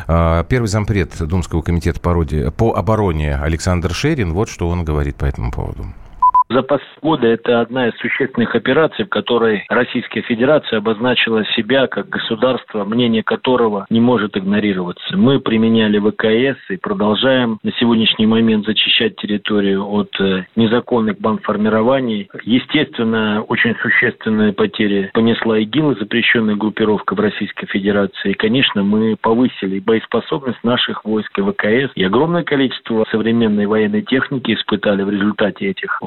э, 0.06 0.44
первый 0.48 0.66
зампред 0.66 1.16
Думского 1.18 1.62
комитета 1.62 2.00
по, 2.00 2.12
роде- 2.12 2.50
по 2.50 2.74
обороне 2.74 3.36
Александр 3.36 3.94
Шерин. 3.94 4.32
Вот 4.34 4.48
что 4.48 4.68
он 4.68 4.84
говорит 4.84 5.16
по 5.16 5.24
этому 5.24 5.50
поводу. 5.50 5.86
За 6.50 6.62
последние 6.62 6.90
годы 7.02 7.28
это 7.28 7.60
одна 7.60 7.88
из 7.88 7.96
существенных 7.98 8.54
операций, 8.54 9.04
в 9.04 9.08
которой 9.08 9.64
Российская 9.68 10.22
Федерация 10.22 10.78
обозначила 10.78 11.44
себя 11.56 11.86
как 11.86 12.08
государство, 12.08 12.84
мнение 12.84 13.22
которого 13.22 13.86
не 13.90 14.00
может 14.00 14.36
игнорироваться. 14.36 15.16
Мы 15.16 15.40
применяли 15.40 15.98
ВКС 15.98 16.58
и 16.70 16.76
продолжаем 16.76 17.58
на 17.62 17.72
сегодняшний 17.72 18.26
момент 18.26 18.66
зачищать 18.66 19.16
территорию 19.16 19.86
от 19.86 20.10
э, 20.20 20.44
незаконных 20.56 21.18
бандформирований. 21.20 22.28
Естественно, 22.42 23.42
очень 23.48 23.74
существенные 23.82 24.52
потери 24.52 25.10
понесла 25.14 25.58
ИГИЛ, 25.58 25.96
запрещенная 25.98 26.56
группировка 26.56 27.14
в 27.14 27.20
Российской 27.20 27.66
Федерации. 27.66 28.32
И, 28.32 28.34
конечно, 28.34 28.82
мы 28.82 29.16
повысили 29.20 29.78
боеспособность 29.78 30.62
наших 30.64 31.04
войск 31.04 31.38
и 31.38 31.42
ВКС. 31.42 31.92
И 31.94 32.04
огромное 32.04 32.42
количество 32.42 33.04
современной 33.10 33.66
военной 33.66 34.02
техники 34.02 34.54
испытали 34.54 35.02
в 35.02 35.10
результате 35.10 35.68
этих 35.68 35.98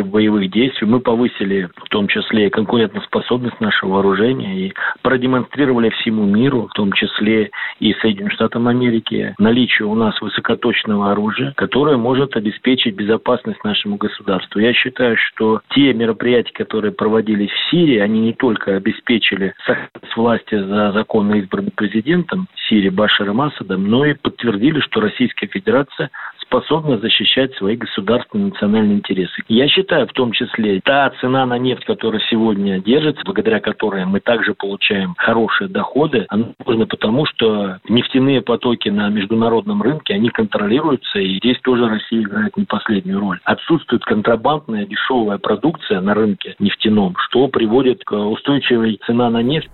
боевых 0.00 0.32
боевых 0.32 0.50
действий. 0.50 0.86
Мы 0.86 1.00
повысили 1.00 1.68
в 1.76 1.88
том 1.88 2.08
числе 2.08 2.46
и 2.46 2.50
конкурентоспособность 2.50 3.60
нашего 3.60 3.94
вооружения 3.94 4.68
и 4.68 4.72
продемонстрировали 5.02 5.90
всему 5.90 6.24
миру, 6.24 6.68
в 6.68 6.72
том 6.72 6.92
числе 6.92 7.50
и 7.80 7.92
Соединенным 7.94 8.30
Штатам 8.30 8.68
Америки, 8.68 9.34
наличие 9.38 9.86
у 9.86 9.94
нас 9.94 10.20
высокоточного 10.20 11.12
оружия, 11.12 11.52
которое 11.56 11.96
может 11.96 12.36
обеспечить 12.36 12.94
безопасность 12.94 13.62
нашему 13.64 13.96
государству. 13.96 14.60
Я 14.60 14.72
считаю, 14.72 15.16
что 15.16 15.60
те 15.70 15.92
мероприятия, 15.92 16.52
которые 16.52 16.92
проводились 16.92 17.50
в 17.50 17.70
Сирии, 17.70 17.98
они 17.98 18.20
не 18.20 18.32
только 18.32 18.76
обеспечили 18.76 19.54
сохранность 19.66 20.16
власти 20.16 20.54
за 20.54 20.92
законно 20.92 21.34
избранным 21.34 21.72
президентом 21.74 22.46
Сирии 22.68 22.90
Башаром 22.90 23.40
Асадом, 23.40 23.88
но 23.88 24.04
и 24.06 24.14
подтвердили, 24.14 24.80
что 24.80 25.00
Российская 25.00 25.46
Федерация 25.46 26.10
способна 26.52 26.98
защищать 26.98 27.54
свои 27.54 27.76
государственные 27.76 28.48
национальные 28.48 28.98
интересы. 28.98 29.42
Я 29.48 29.68
считаю, 29.68 30.06
в 30.06 30.12
том 30.12 30.32
числе, 30.32 30.80
та 30.84 31.10
цена 31.20 31.46
на 31.46 31.56
нефть, 31.58 31.84
которая 31.86 32.20
сегодня 32.30 32.78
держится, 32.78 33.22
благодаря 33.24 33.58
которой 33.60 34.04
мы 34.04 34.20
также 34.20 34.52
получаем 34.52 35.14
хорошие 35.16 35.68
доходы, 35.68 36.26
она 36.28 36.48
нужна 36.66 36.84
потому, 36.84 37.24
что 37.24 37.78
нефтяные 37.88 38.42
потоки 38.42 38.90
на 38.90 39.08
международном 39.08 39.82
рынке, 39.82 40.14
они 40.14 40.28
контролируются, 40.28 41.18
и 41.18 41.38
здесь 41.38 41.58
тоже 41.62 41.88
Россия 41.88 42.20
играет 42.20 42.54
не 42.58 42.64
последнюю 42.64 43.20
роль. 43.20 43.40
Отсутствует 43.44 44.04
контрабандная 44.04 44.84
дешевая 44.84 45.38
продукция 45.38 46.02
на 46.02 46.12
рынке 46.12 46.54
нефтяном, 46.58 47.14
что 47.16 47.48
приводит 47.48 48.04
к 48.04 48.12
устойчивой 48.12 49.00
цена 49.06 49.30
на 49.30 49.42
нефть. 49.42 49.70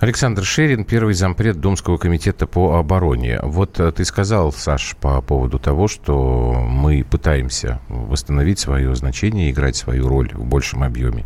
Александр 0.00 0.44
Шерин, 0.44 0.84
первый 0.84 1.14
зампред 1.14 1.60
Думского 1.60 1.96
комитета 1.96 2.46
по 2.46 2.76
обороне. 2.78 3.40
Вот 3.42 3.80
э, 3.80 3.92
ты 3.92 4.04
сказал, 4.04 4.52
Саш, 4.52 4.96
по 5.00 5.20
поводу 5.22 5.58
того, 5.58 5.88
что 5.88 6.52
мы 6.66 7.04
пытаемся 7.04 7.80
восстановить 7.88 8.58
свое 8.58 8.94
значение, 8.94 9.50
играть 9.50 9.76
свою 9.76 10.08
роль 10.08 10.30
в 10.32 10.44
большем 10.44 10.82
объеме 10.82 11.24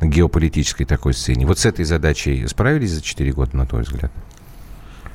на 0.00 0.06
геополитической 0.06 0.84
такой 0.84 1.14
сцене. 1.14 1.46
Вот 1.46 1.58
с 1.58 1.66
этой 1.66 1.84
задачей 1.84 2.46
справились 2.46 2.90
за 2.90 3.02
4 3.02 3.32
года, 3.32 3.56
на 3.56 3.66
твой 3.66 3.82
взгляд? 3.82 4.12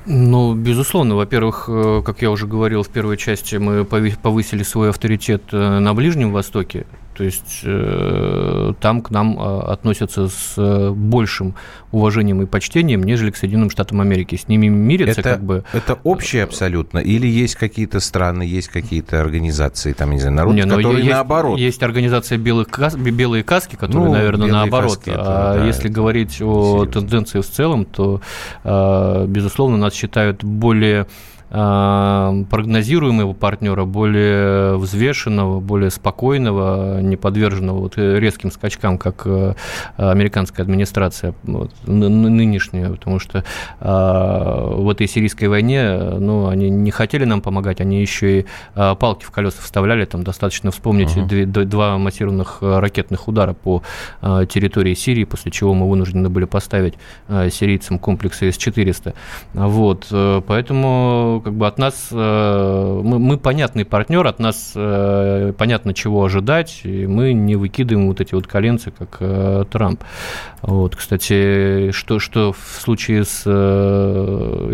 Ну, 0.06 0.56
безусловно. 0.56 1.16
Во-первых, 1.16 1.66
э, 1.68 2.02
как 2.06 2.22
я 2.22 2.32
уже 2.32 2.48
говорил 2.48 2.84
в 2.84 2.90
первой 2.90 3.18
части, 3.18 3.58
мы 3.58 3.86
повысили 3.86 4.64
свой 4.64 4.90
авторитет 4.90 5.44
э, 5.52 5.80
на 5.80 5.94
Ближнем 5.94 6.32
Востоке. 6.32 6.86
То 7.20 7.26
есть 7.26 7.64
э, 7.64 8.74
там 8.80 9.02
к 9.02 9.12
нам 9.12 9.38
относятся 9.38 10.30
с 10.30 10.94
большим 10.94 11.54
уважением 11.92 12.42
и 12.42 12.46
почтением, 12.46 13.04
нежели 13.04 13.32
к 13.32 13.36
Соединенным 13.36 13.70
Штатам 13.70 14.00
Америки. 14.00 14.38
С 14.38 14.48
ними 14.48 14.68
мирятся 14.68 15.20
это, 15.20 15.32
как 15.32 15.44
бы... 15.44 15.66
Это 15.74 16.00
общее 16.06 16.44
абсолютно? 16.44 17.00
Или 17.00 17.28
есть 17.28 17.56
какие-то 17.56 18.00
страны, 18.00 18.44
есть 18.44 18.70
какие-то 18.70 19.20
организации, 19.20 19.92
там, 19.92 20.12
не 20.12 20.20
знаю, 20.22 20.38
народ, 20.38 20.56
не, 20.56 20.62
которые 20.62 21.00
есть, 21.00 21.12
наоборот? 21.12 21.60
Есть 21.60 21.84
организация 21.84 22.38
белых 22.38 22.70
кас... 22.70 22.96
белые 22.96 23.44
каски, 23.44 23.76
которые, 23.76 24.08
ну, 24.08 24.14
наверное, 24.14 24.48
наоборот. 24.48 24.96
Каски, 24.96 25.10
это, 25.10 25.52
а 25.52 25.58
да, 25.58 25.66
если 25.66 25.90
говорить 25.90 26.42
о 26.42 26.86
серьезно. 26.86 26.88
тенденции 26.88 27.42
в 27.42 27.50
целом, 27.50 27.84
то, 27.84 28.22
безусловно, 28.64 29.76
нас 29.76 29.94
считают 29.94 30.42
более 30.46 31.02
Э, 31.02 31.06
прогнозируемого 31.50 33.34
партнера, 33.34 33.86
более 33.86 34.78
взвешенного, 34.78 35.60
более 35.60 35.90
спокойного, 35.90 37.02
не 37.02 37.18
подверженного 37.18 37.80
вот 37.80 37.98
резким 37.98 38.52
скачкам, 38.52 39.00
как 39.00 39.24
э, 39.26 39.56
американская 39.98 40.64
администрация 40.64 41.34
вот, 41.44 41.72
нынешняя, 41.88 42.92
потому 42.92 43.18
что 43.20 43.44
э, 43.80 43.84
в 43.84 44.90
этой 44.90 45.08
сирийской 45.08 45.46
войне, 45.46 45.98
ну, 45.98 46.48
они 46.48 46.70
не 46.70 46.92
хотели 46.92 47.26
нам 47.26 47.42
помогать, 47.42 47.82
они 47.82 48.00
еще 48.00 48.42
и 48.42 48.46
палки 48.76 49.26
в 49.26 49.32
колеса 49.32 49.62
вставляли, 49.62 50.06
там 50.06 50.24
достаточно 50.24 50.70
вспомнить 50.70 51.18
uh-huh. 51.18 51.26
две, 51.26 51.66
два 51.66 51.98
массированных 51.98 52.60
ракетных 52.62 53.28
удара 53.28 53.54
по 53.54 53.82
территории 54.22 54.94
Сирии, 54.94 55.24
после 55.24 55.52
чего 55.52 55.74
мы 55.74 55.90
вынуждены 55.90 56.30
были 56.30 56.46
поставить 56.46 56.96
сирийцам 57.28 57.98
комплексы 57.98 58.52
С-400. 58.52 59.14
Вот, 59.54 60.08
поэтому 60.46 61.39
как 61.40 61.54
бы 61.54 61.68
от 61.68 61.78
нас, 61.78 62.10
э, 62.12 63.02
мы, 63.04 63.20
мы 63.20 63.38
понятный 63.38 63.86
партнер, 63.86 64.26
от 64.26 64.40
нас 64.40 64.74
э, 64.76 65.54
понятно, 65.58 65.94
чего 65.94 66.24
ожидать, 66.24 66.82
и 66.84 67.08
мы 67.08 67.34
не 67.34 67.56
выкидываем 67.56 68.08
вот 68.08 68.22
эти 68.22 68.34
вот 68.34 68.48
коленцы, 68.48 68.92
как 68.92 69.18
э, 69.20 69.66
Трамп. 69.72 70.04
Вот, 70.62 70.96
кстати, 70.96 71.92
что, 71.92 72.20
что 72.20 72.52
в 72.52 72.82
случае 72.82 73.24
с 73.24 73.44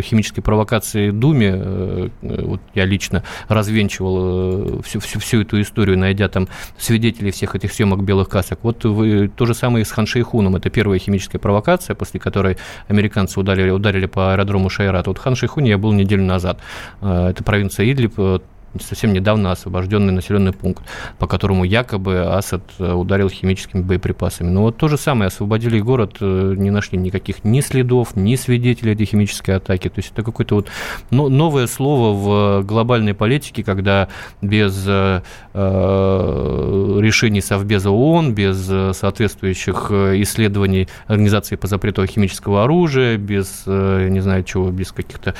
химической 0.02 0.42
провокацией 0.42 1.12
Думе, 1.12 2.10
вот 2.22 2.62
я 2.74 2.86
лично 2.86 3.24
развенчивал 3.48 4.82
всю, 4.82 5.00
всю, 5.00 5.20
всю 5.20 5.42
эту 5.42 5.62
историю, 5.62 5.98
найдя 6.00 6.28
там 6.28 6.48
свидетелей 6.78 7.32
всех 7.32 7.56
этих 7.56 7.72
съемок 7.72 8.04
белых 8.04 8.30
касок. 8.30 8.60
Вот 8.64 8.84
вы, 8.84 9.28
то 9.28 9.46
же 9.46 9.54
самое 9.54 9.84
и 9.84 9.86
с 9.86 9.92
Хан 9.92 10.08
Шейхуном. 10.08 10.56
Это 10.56 10.70
первая 10.70 10.98
химическая 10.98 11.40
провокация, 11.40 11.96
после 11.96 12.20
которой 12.20 12.58
американцы 12.88 13.40
ударили, 13.40 13.70
ударили 13.70 14.08
по 14.08 14.34
аэродрому 14.34 14.70
Шайрат. 14.70 15.08
Вот 15.08 15.20
Хан 15.20 15.36
Шейхуне 15.36 15.70
я 15.72 15.78
был 15.78 15.92
неделю 15.92 16.24
назад 16.24 16.55
Э, 17.02 17.30
это 17.30 17.44
провинция 17.44 17.92
Идлиб, 17.92 18.14
э, 18.18 18.40
совсем 18.82 19.14
недавно 19.14 19.52
освобожденный 19.52 20.14
населенный 20.14 20.52
пункт, 20.52 20.84
по 21.20 21.28
которому 21.28 21.64
якобы 21.64 22.20
Асад 22.20 22.64
э, 22.80 22.92
ударил 22.92 23.30
химическими 23.30 23.82
боеприпасами. 23.82 24.50
Но 24.50 24.64
вот 24.64 24.78
то 24.78 24.88
же 24.88 24.98
самое, 24.98 25.28
освободили 25.28 25.80
город, 25.80 26.18
э, 26.20 26.54
не 26.58 26.72
нашли 26.72 26.98
никаких 26.98 27.44
ни 27.44 27.62
следов, 27.62 28.16
ни 28.16 28.36
свидетелей 28.36 28.94
этой 28.94 29.06
химической 29.06 29.52
атаки. 29.52 29.90
То 29.90 30.00
есть 30.00 30.12
это 30.12 30.24
какое-то 30.24 30.56
вот 30.56 30.70
новое 31.12 31.68
слово 31.68 32.14
в 32.14 32.66
глобальной 32.66 33.14
политике, 33.14 33.64
когда 33.64 34.08
без 34.42 34.84
э, 34.88 35.22
решений 35.54 37.42
Совбеза 37.42 37.92
ООН, 37.92 38.34
без 38.34 38.66
соответствующих 38.98 39.92
исследований 39.92 40.88
Организации 41.08 41.56
по 41.56 41.68
запрету 41.68 42.06
химического 42.06 42.64
оружия, 42.64 43.18
без, 43.18 43.64
не 43.66 44.20
знаю 44.20 44.44
чего, 44.44 44.70
без 44.70 44.92
каких-то 44.92 45.36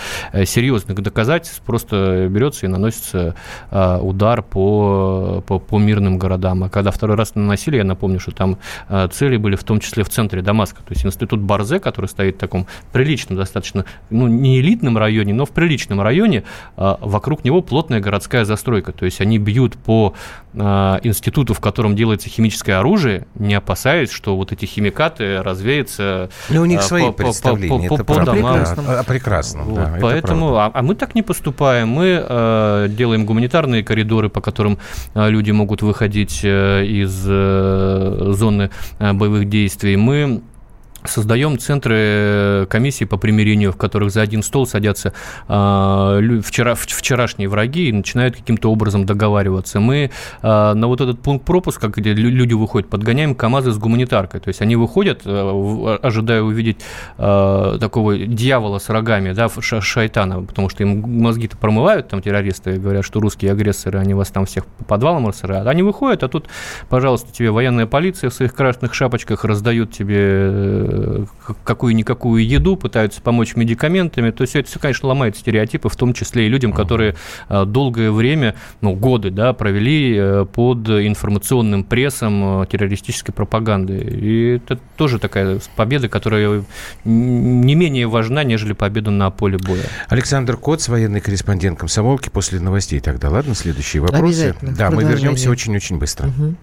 серьезных 0.46 1.02
доказательств, 1.02 1.62
просто 1.62 2.28
берется 2.30 2.66
и 2.66 2.70
наносится 2.70 3.25
Э, 3.25 3.25
удар 3.72 4.42
по, 4.42 5.44
по, 5.46 5.60
по 5.60 5.80
мирным 5.80 6.18
городам. 6.18 6.64
А 6.64 6.70
когда 6.70 6.92
второй 6.92 7.18
раз 7.18 7.36
наносили, 7.36 7.78
я 7.78 7.84
напомню, 7.84 8.20
что 8.20 8.32
там 8.32 8.58
э, 8.90 9.08
цели 9.12 9.38
были 9.38 9.56
в 9.56 9.64
том 9.64 9.80
числе 9.80 10.04
в 10.04 10.10
центре 10.10 10.42
Дамаска. 10.42 10.78
То 10.78 10.94
есть 10.94 11.06
институт 11.06 11.40
Барзе, 11.40 11.80
который 11.80 12.08
стоит 12.08 12.36
в 12.36 12.40
таком 12.40 12.68
приличном, 12.92 13.38
достаточно, 13.38 13.86
ну, 14.10 14.28
не 14.28 14.60
элитном 14.60 14.98
районе, 14.98 15.34
но 15.34 15.46
в 15.46 15.52
приличном 15.52 16.02
районе, 16.02 16.44
э, 16.78 16.96
вокруг 17.00 17.44
него 17.44 17.62
плотная 17.62 18.00
городская 18.00 18.46
застройка. 18.46 18.92
То 18.92 19.06
есть 19.06 19.22
они 19.22 19.38
бьют 19.38 19.76
по 19.76 20.14
институту, 20.56 21.54
в 21.54 21.60
котором 21.60 21.98
делается 21.98 22.30
химическое 22.30 22.76
оружие, 22.76 23.28
не 23.36 23.56
опасаясь, 23.56 24.10
что 24.10 24.38
вот 24.38 24.54
эти 24.54 24.66
химикаты 24.66 25.44
развеются 25.44 26.30
ну, 26.50 26.62
у 26.62 26.66
них 26.66 26.82
свои 26.82 27.08
по, 27.08 27.12
представления, 27.12 27.90
по, 27.90 27.98
по, 27.98 28.04
по, 28.06 28.14
по 28.14 28.26
домам. 28.26 28.60
Прекрасно. 28.60 29.00
А, 29.00 29.04
прекрасно 29.04 29.64
вот, 29.64 29.76
да, 29.76 29.98
поэтому, 30.02 30.56
а, 30.56 30.72
а 30.74 30.82
мы 30.82 30.96
так 30.96 31.16
не 31.16 31.24
поступаем. 31.24 31.90
Мы 31.90 32.24
э, 32.26 32.88
делаем 32.90 33.15
делаем 33.16 33.26
гуманитарные 33.26 33.84
коридоры, 33.84 34.30
по 34.30 34.42
которым 34.42 34.78
а, 35.14 35.30
люди 35.30 35.52
могут 35.52 35.82
выходить 35.82 36.42
э, 36.44 36.86
из 36.86 37.26
э, 37.28 38.32
зоны 38.34 38.70
э, 39.00 39.14
боевых 39.14 39.50
действий. 39.50 39.96
Мы 39.96 40.42
Создаем 41.08 41.58
центры 41.58 41.96
э, 41.98 42.66
комиссии 42.70 43.06
по 43.06 43.18
примирению, 43.18 43.72
в 43.72 43.78
которых 43.78 44.12
за 44.12 44.22
один 44.22 44.44
стол 44.44 44.66
садятся 44.66 45.14
э, 45.48 46.42
вчера, 46.44 46.76
вчерашние 46.76 47.48
враги 47.48 47.90
и 47.90 47.92
начинают 47.92 48.36
каким-то 48.36 48.72
образом 48.72 49.06
договариваться. 49.06 49.80
Мы 49.80 50.12
э, 50.42 50.74
на 50.74 50.88
вот 50.88 51.02
этот 51.02 51.22
пункт 51.22 51.46
пропуска, 51.46 51.88
где 51.88 52.14
люди 52.14 52.54
выходят, 52.54 52.90
подгоняем 52.90 53.36
КАМАЗы 53.36 53.72
с 53.72 53.78
гуманитаркой. 53.78 54.40
То 54.40 54.48
есть 54.50 54.62
они 54.62 54.76
выходят, 54.76 55.22
э, 55.26 55.98
ожидая 56.02 56.42
увидеть 56.42 56.78
э, 57.18 57.78
такого 57.80 58.18
дьявола 58.18 58.80
с 58.80 58.90
рогами, 58.90 59.32
да, 59.34 59.50
шайтана, 59.60 60.44
потому 60.44 60.70
что 60.70 60.84
им 60.84 61.02
мозги-то 61.22 61.58
промывают, 61.58 62.08
там 62.08 62.22
террористы 62.22 62.78
говорят, 62.78 63.06
что 63.06 63.20
русские 63.20 63.52
агрессоры, 63.52 64.00
они 64.00 64.14
вас 64.14 64.30
там 64.30 64.46
всех 64.46 64.66
по 64.66 64.84
подвалам 64.84 65.28
рассырают. 65.28 65.68
Они 65.68 65.84
выходят, 65.84 66.24
а 66.24 66.28
тут, 66.28 66.48
пожалуйста, 66.90 67.32
тебе 67.32 67.52
военная 67.52 67.86
полиция 67.86 68.30
в 68.30 68.34
своих 68.34 68.54
красных 68.54 68.94
шапочках 68.94 69.46
раздают 69.46 69.92
тебе 69.92 70.18
э, 70.20 70.95
какую-никакую 71.64 72.46
еду, 72.46 72.76
пытаются 72.76 73.22
помочь 73.22 73.56
медикаментами. 73.56 74.32
То 74.32 74.42
есть 74.42 74.56
это 74.56 74.70
все, 74.70 74.80
конечно, 74.80 75.08
ломает 75.10 75.38
стереотипы, 75.38 75.90
в 75.90 75.96
том 75.96 76.14
числе 76.14 76.48
и 76.48 76.50
людям, 76.50 76.74
которые 76.74 77.16
а, 77.48 77.66
долгое 77.66 78.12
время, 78.12 78.56
ну, 78.82 78.94
годы, 78.94 79.30
да, 79.30 79.54
провели 79.54 80.16
э, 80.18 80.46
под 80.46 80.90
информационным 80.90 81.84
прессом 81.84 82.62
э, 82.62 82.66
террористической 82.68 83.34
пропаганды. 83.34 83.98
И 83.98 84.56
это 84.58 84.80
тоже 84.98 85.20
такая 85.20 85.60
победа, 85.76 86.10
которая 86.10 86.64
не 87.04 87.76
менее 87.76 88.08
важна, 88.08 88.44
нежели 88.44 88.74
победа 88.74 89.12
на 89.12 89.30
поле 89.30 89.58
боя. 89.58 89.84
Александр 90.10 90.58
Коц, 90.58 90.88
военный 90.88 91.22
корреспондент 91.22 91.80
комсомолки. 91.80 92.30
После 92.30 92.60
новостей 92.60 93.00
тогда, 93.00 93.30
ладно, 93.30 93.56
следующие 93.56 94.02
вопросы. 94.02 94.56
Да, 94.62 94.92
мы 94.92 95.04
вернемся 95.04 95.50
очень-очень 95.50 95.98
быстро. 95.98 96.28
Угу. 96.28 96.56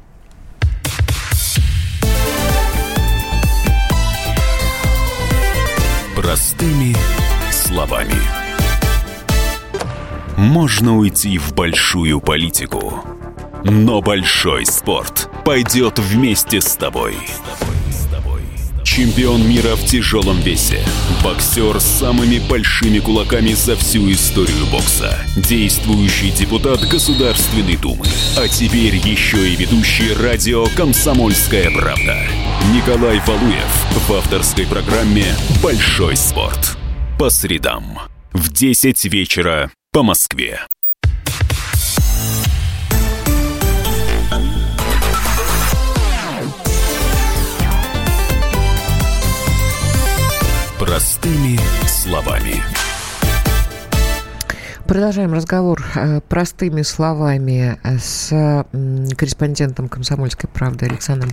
Простыми 6.23 6.95
словами. 7.51 8.15
Можно 10.37 10.97
уйти 10.97 11.37
в 11.37 11.53
большую 11.53 12.21
политику, 12.21 13.05
но 13.65 14.01
большой 14.01 14.65
спорт 14.65 15.29
пойдет 15.45 15.99
вместе 15.99 16.61
с 16.61 16.77
тобой. 16.77 17.17
Чемпион 18.85 19.49
мира 19.49 19.75
в 19.75 19.85
тяжелом 19.85 20.41
весе. 20.41 20.85
Боксер 21.25 21.81
с 21.81 21.85
самыми 21.85 22.39
большими 22.39 23.01
кулаками 23.01 23.53
за 23.55 23.75
всю 23.75 24.11
историю 24.13 24.67
бокса. 24.71 25.19
Действующий 25.37 26.31
депутат 26.31 26.81
Государственной 26.83 27.77
Думы. 27.77 28.05
А 28.37 28.47
теперь 28.47 28.95
еще 28.95 29.49
и 29.49 29.57
ведущий 29.57 30.13
радио 30.15 30.67
«Комсомольская 30.77 31.71
правда». 31.71 32.17
Николай 32.71 33.19
Валуев 33.27 34.09
в 34.09 34.13
авторской 34.13 34.67
программе 34.67 35.25
«Большой 35.63 36.17
спорт». 36.17 36.79
По 37.19 37.29
средам 37.29 37.99
в 38.33 38.53
10 38.53 39.05
вечера 39.07 39.73
по 39.91 40.05
Москве. 40.05 40.61
Простыми 50.79 51.59
словами. 51.87 52.63
Продолжаем 54.93 55.33
разговор 55.33 55.83
э, 55.95 56.21
простыми 56.21 56.83
словами 56.83 57.79
с 57.99 58.29
корреспондентом 59.17 59.89
«Комсомольской 59.89 60.51
правды» 60.51 60.85
Александром 60.85 61.33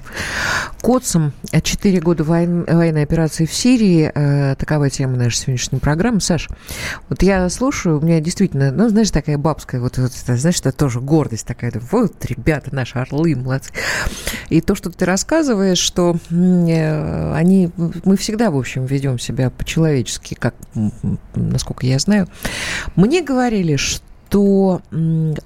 Коцем. 0.80 1.34
Четыре 1.62 2.00
года 2.00 2.24
войн, 2.24 2.63
военной 2.63 3.04
операции 3.04 3.45
в 3.45 3.54
Сирии. 3.54 4.10
Э, 4.15 4.56
такова 4.56 4.89
тема 4.89 5.17
нашей 5.17 5.36
сегодняшней 5.36 5.80
программы. 5.80 6.22
Саш, 6.22 6.48
вот 7.10 7.22
я 7.22 7.50
слушаю, 7.50 8.00
у 8.00 8.02
меня 8.02 8.22
действительно, 8.22 8.72
ну, 8.72 8.88
знаешь, 8.88 9.12
такая 9.12 9.38
бабская, 9.38 9.82
вот, 9.82 9.98
вот 9.98 10.13
знаешь, 10.13 10.62
это 10.62 10.72
тоже 10.72 11.02
гордость 11.02 11.45
такая. 11.45 11.74
Вот, 11.91 12.13
ребята, 12.24 12.74
наши 12.74 12.98
орлы, 12.98 13.36
молодцы. 13.36 13.74
И 14.48 14.62
то, 14.62 14.74
что 14.74 14.89
ты 14.89 15.04
рассказываешь, 15.04 15.80
что 15.80 16.15
э, 16.30 17.34
они, 17.34 17.72
мы 18.06 18.15
всегда, 18.15 18.52
в 18.52 18.58
общем, 18.58 18.86
ведем 18.86 19.19
себя 19.19 19.50
по-человечески, 19.50 20.36
как, 20.36 20.56
насколько 21.36 21.86
я 21.86 22.00
знаю. 22.00 22.30
Мне 22.95 23.22
говорят, 23.22 23.48
говорили, 23.49 23.77
что 23.77 24.09
что 24.29 24.81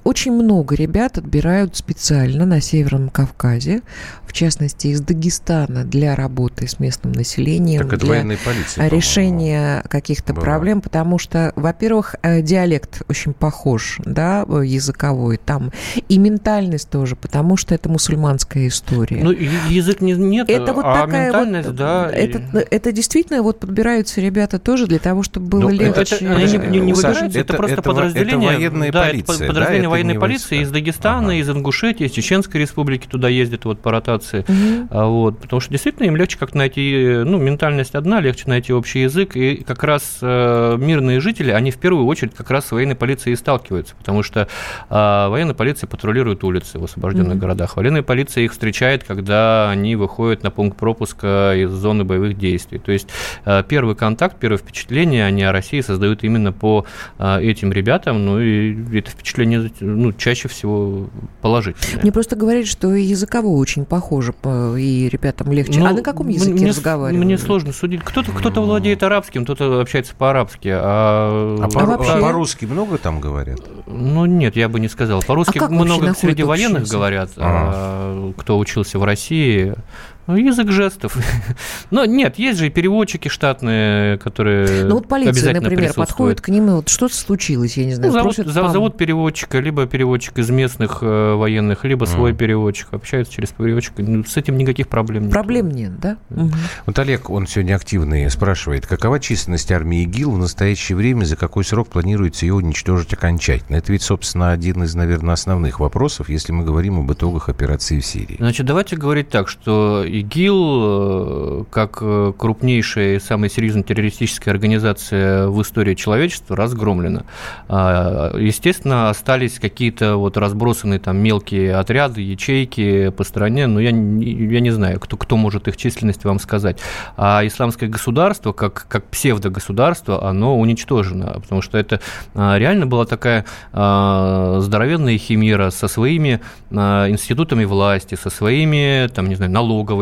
очень 0.03 0.33
много 0.33 0.75
ребят 0.75 1.17
отбирают 1.17 1.77
специально 1.77 2.45
на 2.45 2.59
Северном 2.59 3.09
Кавказе, 3.09 3.81
в 4.25 4.33
частности 4.33 4.87
из 4.87 4.99
Дагестана 4.99 5.85
для 5.85 6.15
работы 6.15 6.67
с 6.67 6.79
местным 6.79 7.13
населением, 7.13 7.87
так 7.87 7.99
для 7.99 8.23
полиции, 8.23 8.89
решения 8.89 9.83
каких-то 9.87 10.33
проблем, 10.33 10.81
потому 10.81 11.17
что, 11.17 11.53
во-первых, 11.55 12.15
э, 12.23 12.41
диалект 12.41 13.03
очень 13.07 13.33
похож, 13.33 13.99
да, 14.05 14.41
языковой 14.41 15.37
там, 15.37 15.71
и 16.09 16.17
ментальность 16.17 16.89
тоже, 16.89 17.15
потому 17.15 17.55
что 17.55 17.75
это 17.75 17.89
мусульманская 17.89 18.67
история. 18.67 19.23
Ну, 19.23 19.31
язык 19.31 20.01
не, 20.01 20.13
нет, 20.13 20.49
это 20.49 20.73
вот 20.73 20.83
а 20.85 21.05
такая 21.05 21.27
ментальность, 21.27 21.67
вот, 21.67 21.75
да. 21.77 22.09
Это, 22.11 22.39
и... 22.39 22.75
это 22.75 22.91
действительно 22.91 23.43
вот 23.43 23.59
подбираются 23.59 24.19
ребята 24.19 24.59
тоже 24.59 24.87
для 24.87 24.99
того, 24.99 25.23
чтобы 25.23 25.47
было 25.47 25.61
ну, 25.61 25.69
легче. 25.69 26.01
Это, 26.01 26.15
это, 26.15 26.25
не, 26.25 26.67
не, 26.67 26.79
не 26.79 26.93
выбираются, 26.93 27.25
это, 27.27 27.39
это 27.39 27.53
просто 27.53 27.73
это, 27.75 27.81
подразделение, 27.83 28.67
это 28.67 28.72
военная 28.73 28.91
да, 28.91 29.03
полиция, 29.03 29.35
это 29.35 29.47
подразделение 29.47 29.83
да, 29.83 29.89
военной 29.89 30.15
полиции 30.15 30.61
из 30.61 30.71
Дагестана, 30.71 31.27
ага. 31.27 31.33
из 31.35 31.49
Ингушетии, 31.49 32.05
из 32.05 32.11
Чеченской 32.11 32.61
республики 32.61 33.07
туда 33.07 33.29
ездят 33.29 33.65
вот 33.65 33.79
по 33.79 33.91
ротации, 33.91 34.39
угу. 34.39 34.87
а, 34.89 35.05
вот, 35.05 35.39
потому 35.39 35.59
что 35.59 35.71
действительно 35.71 36.07
им 36.07 36.15
легче 36.15 36.37
как 36.37 36.53
найти, 36.53 37.21
ну, 37.25 37.37
ментальность 37.37 37.95
одна, 37.95 38.19
легче 38.19 38.43
найти 38.47 38.73
общий 38.73 39.01
язык, 39.01 39.35
и 39.35 39.57
как 39.57 39.83
раз 39.83 40.19
э, 40.21 40.77
мирные 40.79 41.19
жители, 41.19 41.51
они 41.51 41.71
в 41.71 41.77
первую 41.77 42.05
очередь 42.05 42.33
как 42.33 42.49
раз 42.49 42.67
с 42.67 42.71
военной 42.71 42.95
полицией 42.95 43.33
и 43.33 43.35
сталкиваются, 43.35 43.95
потому 43.95 44.23
что 44.23 44.47
э, 44.89 45.27
военная 45.29 45.55
полиция 45.55 45.87
патрулирует 45.87 46.43
улицы 46.43 46.79
в 46.79 46.83
освобожденных 46.83 47.33
угу. 47.33 47.41
городах, 47.41 47.75
военная 47.75 48.03
полиция 48.03 48.43
их 48.43 48.51
встречает, 48.51 49.03
когда 49.03 49.69
они 49.69 49.95
выходят 49.95 50.43
на 50.43 50.51
пункт 50.51 50.77
пропуска 50.77 51.53
из 51.55 51.71
зоны 51.71 52.03
боевых 52.03 52.37
действий, 52.37 52.79
то 52.79 52.91
есть 52.91 53.09
э, 53.45 53.63
первый 53.67 53.95
контакт, 53.95 54.37
первое 54.39 54.57
впечатление 54.57 55.25
они 55.25 55.43
о 55.43 55.51
России 55.51 55.81
создают 55.81 56.23
именно 56.23 56.51
по 56.51 56.85
э, 57.19 57.41
этим 57.41 57.71
ребятам, 57.71 58.25
ну 58.25 58.39
и 58.39 58.62
это 58.93 59.11
впечатление 59.11 59.71
ну, 59.79 60.11
чаще 60.13 60.47
всего 60.47 61.07
положительное. 61.41 62.01
Мне 62.01 62.11
просто 62.11 62.35
говорят, 62.35 62.67
что 62.67 62.93
и 62.93 63.03
языково 63.03 63.47
очень 63.47 63.85
похоже, 63.85 64.33
и 64.77 65.09
ребятам 65.11 65.51
легче. 65.51 65.79
Ну, 65.79 65.85
а 65.85 65.93
на 65.93 66.01
каком 66.01 66.27
языке 66.29 66.53
мне, 66.53 66.67
разговаривают? 66.67 67.25
Мне 67.25 67.37
сложно 67.37 67.73
судить. 67.73 68.01
Кто-то 68.03 68.31
кто 68.31 68.61
владеет 68.61 69.03
арабским, 69.03 69.43
кто-то 69.43 69.81
общается 69.81 70.15
по-арабски. 70.15 70.69
А, 70.73 71.57
а, 71.59 71.69
а 71.73 71.85
вообще? 71.85 72.19
по-русски 72.19 72.65
много 72.65 72.97
там 72.97 73.19
говорят? 73.19 73.59
Ну, 73.87 74.25
нет, 74.25 74.55
я 74.55 74.69
бы 74.69 74.79
не 74.79 74.87
сказал. 74.87 75.21
По-русски 75.21 75.59
а 75.59 75.69
много 75.69 76.13
среди 76.13 76.43
военных 76.43 76.87
говорят, 76.87 77.31
а, 77.37 78.31
кто 78.37 78.57
учился 78.57 78.99
в 78.99 79.03
России. 79.03 79.75
Ну, 80.25 80.37
язык 80.37 80.71
жестов. 80.71 81.17
Но 81.91 82.05
нет, 82.05 82.37
есть 82.37 82.59
же 82.59 82.67
и 82.67 82.69
переводчики 82.69 83.27
штатные, 83.27 84.17
которые 84.17 84.85
Ну, 84.85 84.95
вот 84.95 85.07
полиция, 85.07 85.53
например, 85.53 85.93
подходит 85.93 86.39
к 86.39 86.47
ним, 86.49 86.69
и 86.69 86.71
вот 86.71 86.89
что-то 86.89 87.15
случилось, 87.15 87.77
я 87.77 87.85
не 87.85 87.93
знаю. 87.93 88.13
Ну, 88.13 88.31
зовут, 88.31 88.71
зовут 88.71 88.97
переводчика, 88.97 89.59
либо 89.59 89.85
переводчик 89.85 90.37
из 90.39 90.49
местных 90.49 90.99
э, 91.01 91.33
военных, 91.33 91.83
либо 91.83 92.05
свой 92.05 92.31
mm. 92.31 92.35
переводчик. 92.35 92.87
Общаются 92.91 93.33
через 93.33 93.49
переводчика. 93.49 94.01
Ну, 94.01 94.23
с 94.23 94.37
этим 94.37 94.57
никаких 94.57 94.87
проблем 94.87 95.23
нет. 95.23 95.31
Проблем 95.31 95.69
нет, 95.69 95.99
да? 95.99 96.17
Угу. 96.29 96.51
Вот 96.85 96.99
Олег, 96.99 97.29
он 97.29 97.47
сегодня 97.47 97.75
активный, 97.75 98.29
спрашивает, 98.29 98.87
какова 98.87 99.19
численность 99.19 99.71
армии 99.71 100.03
ИГИЛ 100.03 100.31
в 100.31 100.37
настоящее 100.37 100.95
время, 100.95 101.25
за 101.25 101.35
какой 101.35 101.65
срок 101.65 101.89
планируется 101.89 102.45
ее 102.45 102.53
уничтожить 102.53 103.13
окончательно? 103.13 103.77
Это 103.77 103.91
ведь, 103.91 104.03
собственно, 104.03 104.51
один 104.51 104.83
из, 104.83 104.95
наверное, 104.95 105.33
основных 105.33 105.79
вопросов, 105.79 106.29
если 106.29 106.53
мы 106.53 106.63
говорим 106.63 106.99
об 106.99 107.11
итогах 107.11 107.49
операции 107.49 107.99
в 107.99 108.05
Сирии. 108.05 108.37
Значит, 108.37 108.65
давайте 108.65 108.95
говорить 108.95 109.29
так, 109.29 109.49
что 109.49 110.05
ИГИЛ, 110.13 111.61
э, 111.61 111.63
как 111.71 111.97
э, 112.01 112.33
крупнейшая 112.37 113.15
и 113.15 113.19
самая 113.19 113.49
серьезная 113.49 113.81
террористическая 113.81 114.53
организация 114.53 115.47
в 115.47 115.59
истории 115.63 115.95
человечества, 115.95 116.55
разгромлена. 116.55 117.23
А, 117.67 118.37
естественно, 118.37 119.09
остались 119.09 119.57
какие-то 119.57 120.17
вот 120.17 120.37
разбросанные 120.37 120.99
там 120.99 121.17
мелкие 121.17 121.75
отряды, 121.75 122.21
ячейки 122.21 123.09
по 123.09 123.23
стране, 123.23 123.65
но 123.65 123.79
я, 123.79 123.89
я 123.89 124.59
не 124.59 124.69
знаю, 124.69 124.99
кто, 124.99 125.17
кто 125.17 125.35
может 125.35 125.67
их 125.67 125.77
численность 125.77 126.25
вам 126.25 126.37
сказать. 126.39 126.77
А 127.17 127.41
исламское 127.43 127.89
государство, 127.89 128.51
как, 128.51 128.85
как 128.87 129.05
псевдогосударство, 129.05 130.29
оно 130.29 130.59
уничтожено, 130.59 131.39
потому 131.41 131.63
что 131.63 131.79
это 131.79 132.01
а, 132.35 132.59
реально 132.59 132.85
была 132.85 133.05
такая 133.05 133.45
а, 133.71 134.59
здоровенная 134.59 135.17
химера 135.17 135.71
со 135.71 135.87
своими 135.87 136.39
институтами 136.71 137.65
власти, 137.65 138.15
со 138.15 138.31
своими, 138.31 139.07
там, 139.07 139.29
не 139.29 139.35
знаю, 139.35 139.51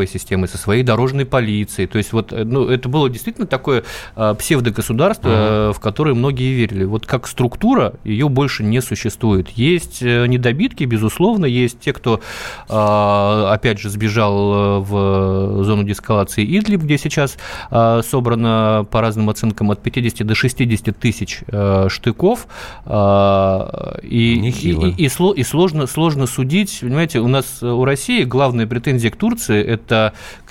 налоговой 0.02 0.06
системой, 0.06 0.48
со 0.48 0.58
своей 0.58 0.82
дорожной 0.82 1.24
полицией. 1.24 1.86
То 1.86 1.98
есть 1.98 2.12
вот, 2.12 2.32
э, 2.32 2.44
ну, 2.44 2.68
это 2.68 2.88
было 2.88 3.08
действительно 3.08 3.46
такое 3.46 3.84
э, 4.16 4.34
псевдогосударство, 4.38 5.28
uh-huh. 5.28 5.72
в 5.72 5.80
которое 5.80 6.14
многие 6.14 6.52
верили. 6.52 6.84
Вот 6.84 7.06
как 7.06 7.26
структура 7.26 7.94
ее 8.04 8.28
больше 8.28 8.64
не 8.64 8.80
существует. 8.80 9.48
Есть 9.50 10.02
недобитки, 10.02 10.84
безусловно, 10.84 11.46
есть 11.46 11.80
те, 11.80 11.92
кто, 11.92 12.20
опять 12.68 13.78
же, 13.78 13.90
сбежал 13.90 14.82
в 14.82 15.64
зону 15.64 15.84
деэскалации 15.84 16.44
Идлиб, 16.44 16.82
где 16.82 16.98
сейчас 16.98 17.36
собрано, 17.70 18.86
по 18.90 19.00
разным 19.00 19.30
оценкам, 19.30 19.70
от 19.70 19.82
50 19.82 20.26
до 20.26 20.34
60 20.34 20.96
тысяч 20.98 21.40
штыков. 21.88 22.46
И, 24.02 24.52
и, 24.62 24.70
и, 24.70 25.04
и 25.04 25.44
сложно, 25.44 25.86
сложно 25.86 26.26
судить, 26.26 26.78
понимаете, 26.80 27.20
у 27.20 27.28
нас, 27.28 27.62
у 27.62 27.84
России 27.84 28.24
главная 28.24 28.66
претензия 28.66 29.10
к 29.10 29.16
Турции– 29.16 29.62
это 29.66 29.91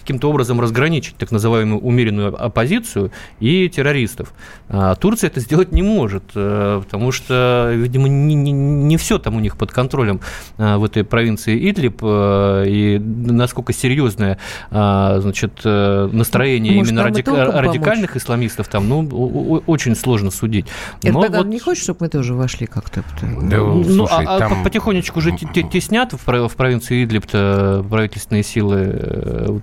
каким-то 0.02 0.30
образом 0.30 0.60
разграничить 0.60 1.16
так 1.18 1.32
называемую 1.32 1.80
умеренную 1.80 2.44
оппозицию 2.44 3.12
и 3.40 3.70
террористов. 3.70 4.34
А 4.68 4.96
Турция 4.96 5.30
это 5.30 5.40
сделать 5.40 5.72
не 5.72 5.84
может, 5.84 6.24
э, 6.34 6.82
потому 6.84 7.12
что, 7.12 7.72
видимо, 7.74 8.08
не, 8.08 8.36
не, 8.36 8.52
не 8.52 8.98
все 8.98 9.20
там 9.20 9.36
у 9.36 9.40
них 9.40 9.58
под 9.58 9.72
контролем 9.72 10.22
э, 10.58 10.78
в 10.78 10.84
этой 10.84 11.04
провинции 11.04 11.70
Идлиб, 11.70 12.00
э, 12.02 12.66
и 12.68 13.00
насколько 13.00 13.74
серьезное 13.74 14.38
значит, 14.70 15.64
настроение 15.64 16.76
Может, 16.76 16.92
именно 16.92 17.04
радик... 17.04 17.28
радикальных 17.28 18.12
помочь? 18.12 18.24
исламистов 18.24 18.68
там, 18.68 18.88
ну, 18.88 19.62
очень 19.68 19.96
сложно 19.96 20.32
судить. 20.32 20.66
Эрдоган 21.04 21.44
вот... 21.44 21.48
не 21.48 21.60
хочет, 21.60 21.84
чтобы 21.84 22.00
мы 22.02 22.10
тоже 22.10 22.34
вошли 22.34 22.68
как-то? 22.68 23.04
Да, 23.22 23.58
ну, 23.58 23.84
слушай, 23.84 24.26
а, 24.26 24.38
а 24.38 24.40
там... 24.40 24.64
потихонечку 24.64 25.20
уже 25.20 25.32
теснят 25.32 26.14
в 26.14 26.56
провинции 26.56 27.04
Идлиб 27.04 27.28
правительственные 27.28 28.44
силы 28.44 28.80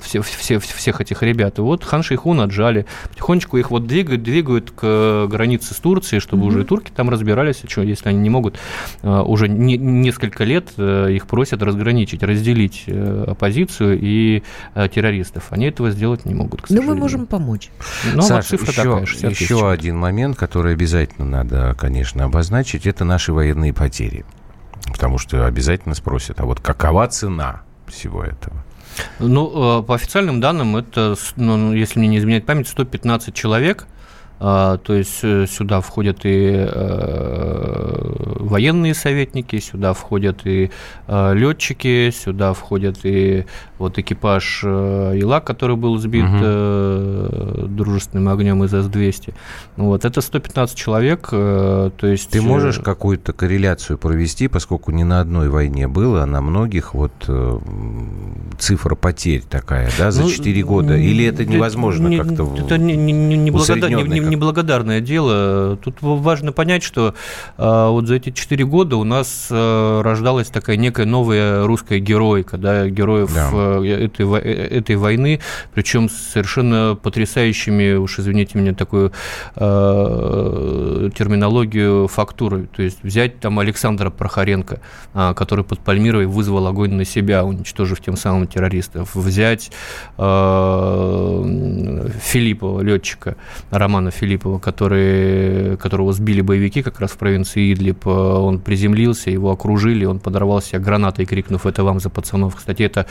все, 0.03 0.23
все, 0.23 0.59
всех 0.59 1.01
этих 1.01 1.23
ребят. 1.23 1.59
И 1.59 1.63
вот 1.63 1.85
хан 1.85 2.03
Шейхун 2.03 2.41
отжали. 2.41 2.87
Потихонечку 3.11 3.57
их 3.57 3.71
вот 3.71 3.87
двигают, 3.87 4.23
двигают 4.23 4.71
к 4.71 5.27
границе 5.29 5.75
с 5.75 5.79
Турцией, 5.79 6.21
чтобы 6.21 6.45
mm-hmm. 6.45 6.49
уже 6.49 6.61
и 6.63 6.65
турки 6.65 6.91
там 6.95 7.11
разбирались, 7.11 7.63
что, 7.67 7.83
если 7.83 8.09
они 8.09 8.19
не 8.19 8.31
могут 8.31 8.59
э, 9.03 9.21
уже 9.21 9.49
не, 9.49 9.77
несколько 9.77 10.45
лет 10.45 10.69
э, 10.77 11.13
их 11.13 11.27
просят 11.27 11.63
разграничить, 11.63 12.23
разделить 12.23 12.85
э, 12.87 13.25
оппозицию 13.29 13.99
и 14.01 14.43
террористов. 14.75 15.47
Они 15.51 15.67
этого 15.67 15.91
сделать 15.91 16.25
не 16.25 16.35
могут, 16.35 16.63
к 16.63 16.71
Но 16.71 16.83
мы 16.83 16.95
можем 16.95 17.27
помочь. 17.27 17.71
Ну, 18.15 18.23
Саша, 18.23 18.57
вот 18.57 18.69
еще, 18.69 18.73
такая, 18.73 19.31
еще 19.31 19.71
один 19.71 19.97
момент, 19.97 20.37
который 20.37 20.73
обязательно 20.73 21.27
надо, 21.27 21.75
конечно, 21.79 22.25
обозначить, 22.25 22.87
это 22.87 23.05
наши 23.05 23.33
военные 23.33 23.73
потери. 23.73 24.25
Потому 24.87 25.19
что 25.19 25.47
обязательно 25.47 25.95
спросят, 25.95 26.41
а 26.41 26.45
вот 26.45 26.61
какова 26.61 27.07
цена 27.09 27.63
всего 27.87 28.23
этого? 28.23 28.65
Ну, 29.19 29.83
по 29.83 29.95
официальным 29.95 30.41
данным, 30.41 30.77
это, 30.77 31.15
ну, 31.37 31.73
если 31.73 31.99
мне 31.99 32.09
не 32.09 32.19
изменяет 32.19 32.47
память, 32.47 32.69
115 32.69 33.35
человек– 33.35 33.87
а, 34.41 34.77
то 34.79 34.95
есть 34.95 35.19
э, 35.23 35.47
сюда 35.47 35.81
входят 35.81 36.21
и 36.25 36.53
э, 36.55 38.35
военные 38.39 38.95
советники, 38.95 39.59
сюда 39.59 39.95
входят 39.95 40.47
и 40.47 40.71
э, 41.09 41.35
летчики, 41.35 42.11
сюда 42.13 42.53
входят 42.53 42.99
и 43.03 43.47
вот 43.79 43.99
экипаж 43.99 44.65
Ила, 44.65 45.41
который 45.41 45.77
был 45.77 45.97
сбит 45.99 46.25
угу. 46.25 47.69
дружественным 47.69 48.29
огнем 48.29 48.65
из 48.65 48.73
С-200. 48.73 49.35
Вот, 49.77 50.05
это 50.05 50.21
115 50.21 50.77
человек. 50.77 51.29
То 51.31 51.93
есть... 52.03 52.31
Ты 52.31 52.43
можешь 52.43 52.79
какую-то 52.79 53.33
корреляцию 53.33 53.99
провести, 53.99 54.49
поскольку 54.49 54.91
не 54.91 55.05
на 55.05 55.21
одной 55.21 55.49
войне 55.49 55.89
было, 55.89 56.23
а 56.23 56.27
на 56.27 56.41
многих 56.41 56.95
вот 56.95 57.13
цифра 58.59 58.95
потерь 58.95 59.43
такая, 59.49 59.91
да, 59.99 60.11
за 60.11 60.23
ну, 60.23 60.31
4 60.31 60.63
года? 60.63 60.97
Или 60.97 61.25
это 61.25 61.45
невозможно 61.45 62.17
как-то? 62.17 62.55
Это 62.59 62.79
не, 62.79 62.97
не, 62.97 63.13
не, 63.13 63.37
не, 63.37 64.21
не, 64.21 64.21
неблагодарное 64.21 65.01
дело. 65.01 65.77
Тут 65.83 65.97
важно 66.01 66.53
понять, 66.53 66.83
что 66.83 67.15
э, 67.57 67.89
вот 67.89 68.07
за 68.07 68.17
эти 68.17 68.31
четыре 68.31 68.65
года 68.65 68.97
у 68.97 69.05
нас 69.05 69.49
э, 69.51 70.01
рождалась 70.03 70.49
такая 70.49 70.77
некая 70.77 71.07
новая 71.07 71.67
русская 71.67 71.99
героика, 71.99 72.57
да, 72.57 72.89
героев 72.89 73.33
да. 73.35 73.49
Э, 73.69 74.09
этой, 74.09 74.27
этой 74.41 74.97
войны, 74.97 75.41
причем 75.75 76.09
с 76.09 76.15
совершенно 76.15 76.99
потрясающими, 77.01 77.95
уж 77.95 78.19
извините 78.19 78.59
меня, 78.59 78.75
такую 78.75 79.13
э, 79.57 81.11
терминологию 81.17 82.09
фактуры. 82.09 82.69
То 82.75 82.83
есть 82.83 82.99
взять 83.03 83.41
там 83.41 83.59
Александра 83.59 84.11
Прохоренко, 84.11 84.81
э, 85.15 85.35
который 85.35 85.65
под 85.65 85.81
Пальмирой 85.81 86.27
вызвал 86.27 86.67
огонь 86.67 86.95
на 86.95 87.05
себя, 87.05 87.45
уничтожив 87.45 88.01
тем 88.01 88.17
самым 88.17 88.47
террористов. 88.47 89.15
Взять 89.15 89.71
э, 90.17 92.09
Филиппова, 92.23 92.81
летчика, 92.81 93.37
Романа 93.71 94.11
Филиппова, 94.11 94.59
который, 94.59 95.77
которого 95.77 96.13
сбили 96.13 96.41
боевики 96.41 96.83
как 96.83 97.01
раз 97.01 97.13
в 97.13 97.19
провинции 97.19 97.73
Идлиб. 97.73 98.07
Он 98.07 98.59
приземлился, 98.61 99.31
его 99.31 99.51
окружили, 99.51 100.05
он 100.05 100.21
подорвал 100.21 100.63
себя 100.63 100.79
гранатой, 100.79 101.27
крикнув 101.27 101.67
«Это 101.67 101.85
вам 101.85 102.01
за 102.01 102.11
пацанов». 102.11 102.57
Кстати, 102.57 102.83
эта 102.83 103.07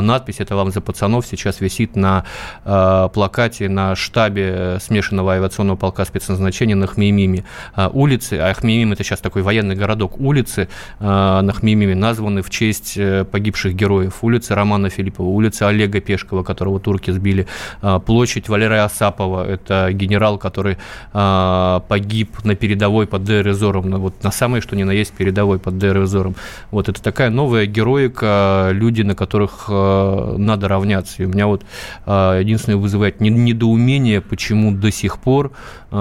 надпись 0.00 0.40
«Это 0.40 0.56
вам 0.56 0.70
за 0.70 0.80
пацанов» 0.80 1.26
сейчас 1.26 1.60
висит 1.60 1.96
на 1.96 2.24
плакате 2.64 3.68
на 3.68 3.94
штабе 3.96 4.78
смешанного 4.80 5.34
авиационного 5.34 5.76
полка 5.76 6.04
спецназначения 6.04 6.76
на 6.76 6.86
Хмеймиме. 6.86 7.44
Улицы, 7.92 8.34
а 8.34 8.52
Хмеймим– 8.54 8.92
это 8.94 9.04
сейчас 9.04 9.20
такой 9.20 9.42
военный 9.42 9.74
городок, 9.74 10.20
улицы 10.20 10.68
на 11.00 11.52
Хмеймиме 11.52 11.94
названы 11.94 12.42
в 12.42 12.50
честь 12.50 12.94
э, 12.96 13.24
погибших 13.24 13.74
героев. 13.74 14.18
Улица 14.22 14.54
Романа 14.54 14.90
Филиппова, 14.90 15.28
улица 15.28 15.68
Олега 15.68 16.00
Пешкова, 16.00 16.42
которого 16.42 16.80
турки 16.80 17.10
сбили, 17.10 17.46
площадь 18.06 18.48
Валерия 18.48 18.84
Асапова, 18.84 19.46
это 19.46 19.92
генерал, 19.92 20.38
который 20.38 20.76
погиб 21.12 22.44
на 22.44 22.54
передовой 22.54 23.06
под 23.06 23.22
Дейр-Эзором, 23.22 23.98
вот 23.98 24.22
на 24.22 24.30
самой, 24.30 24.60
что 24.60 24.76
ни 24.76 24.82
на 24.82 24.92
есть, 24.92 25.12
передовой 25.12 25.58
под 25.58 25.74
Дейр-Эзором. 25.74 26.34
Вот 26.70 26.88
это 26.88 27.02
такая 27.02 27.30
новая 27.30 27.66
героика, 27.66 28.70
люди, 28.72 29.02
на 29.02 29.14
которых 29.14 29.68
надо 30.38 30.68
равняться. 30.68 31.22
И 31.22 31.26
у 31.26 31.28
меня 31.28 31.46
вот 31.46 31.62
единственное 32.06 32.76
вызывает 32.76 33.20
недоумение, 33.20 34.20
почему 34.20 34.72
до 34.72 34.90
сих 34.90 35.18
пор 35.18 35.52
у 35.90 35.94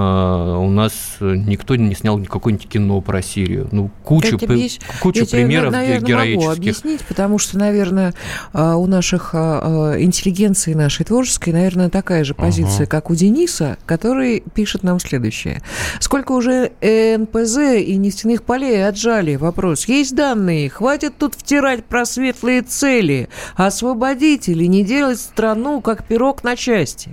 нас 0.70 0.94
никто 1.20 1.76
не 1.76 1.96
снял 1.96 2.22
какое-нибудь 2.24 2.68
кино 2.68 3.00
про 3.02 3.22
Сирию. 3.22 3.70
Ну, 3.72 3.90
куча, 4.04 4.38
куча 5.00 5.26
примеров 5.26 5.74
я, 5.74 5.80
наверное, 5.80 6.08
героических. 6.08 6.48
могу 6.48 6.58
объяснить, 6.58 7.02
потому 7.08 7.40
что, 7.40 7.58
наверное, 7.58 8.14
у 8.54 8.86
наших 8.86 9.34
интеллигенции 9.34 10.74
нашей 10.74 11.06
творческой, 11.06 11.54
наверное, 11.54 11.90
такая 11.90 12.24
же 12.24 12.34
позиция, 12.34 12.86
uh-huh. 12.86 12.90
как 12.90 13.10
у 13.10 13.16
Дениса, 13.16 13.78
который 13.86 14.44
пишет 14.54 14.84
нам 14.84 15.00
следующее. 15.00 15.62
Сколько 16.00 16.34
уже 16.34 16.72
НПЗ 16.82 17.58
и 17.80 17.96
нефтяных 17.96 18.44
полей 18.44 18.86
отжали? 18.86 19.36
Вопрос. 19.36 19.88
Есть 19.88 20.16
данные? 20.16 20.70
Хватит 20.70 21.14
тут 21.18 21.36
втирать 21.36 21.86
про 21.86 22.06
светлые 22.06 22.62
цели. 22.62 23.30
Освободить 23.78 24.50
или 24.50 24.66
не 24.66 24.84
делать 24.84 25.20
страну 25.20 25.82
как 25.82 26.04
пирог 26.04 26.44
на 26.44 26.56
части. 26.56 27.12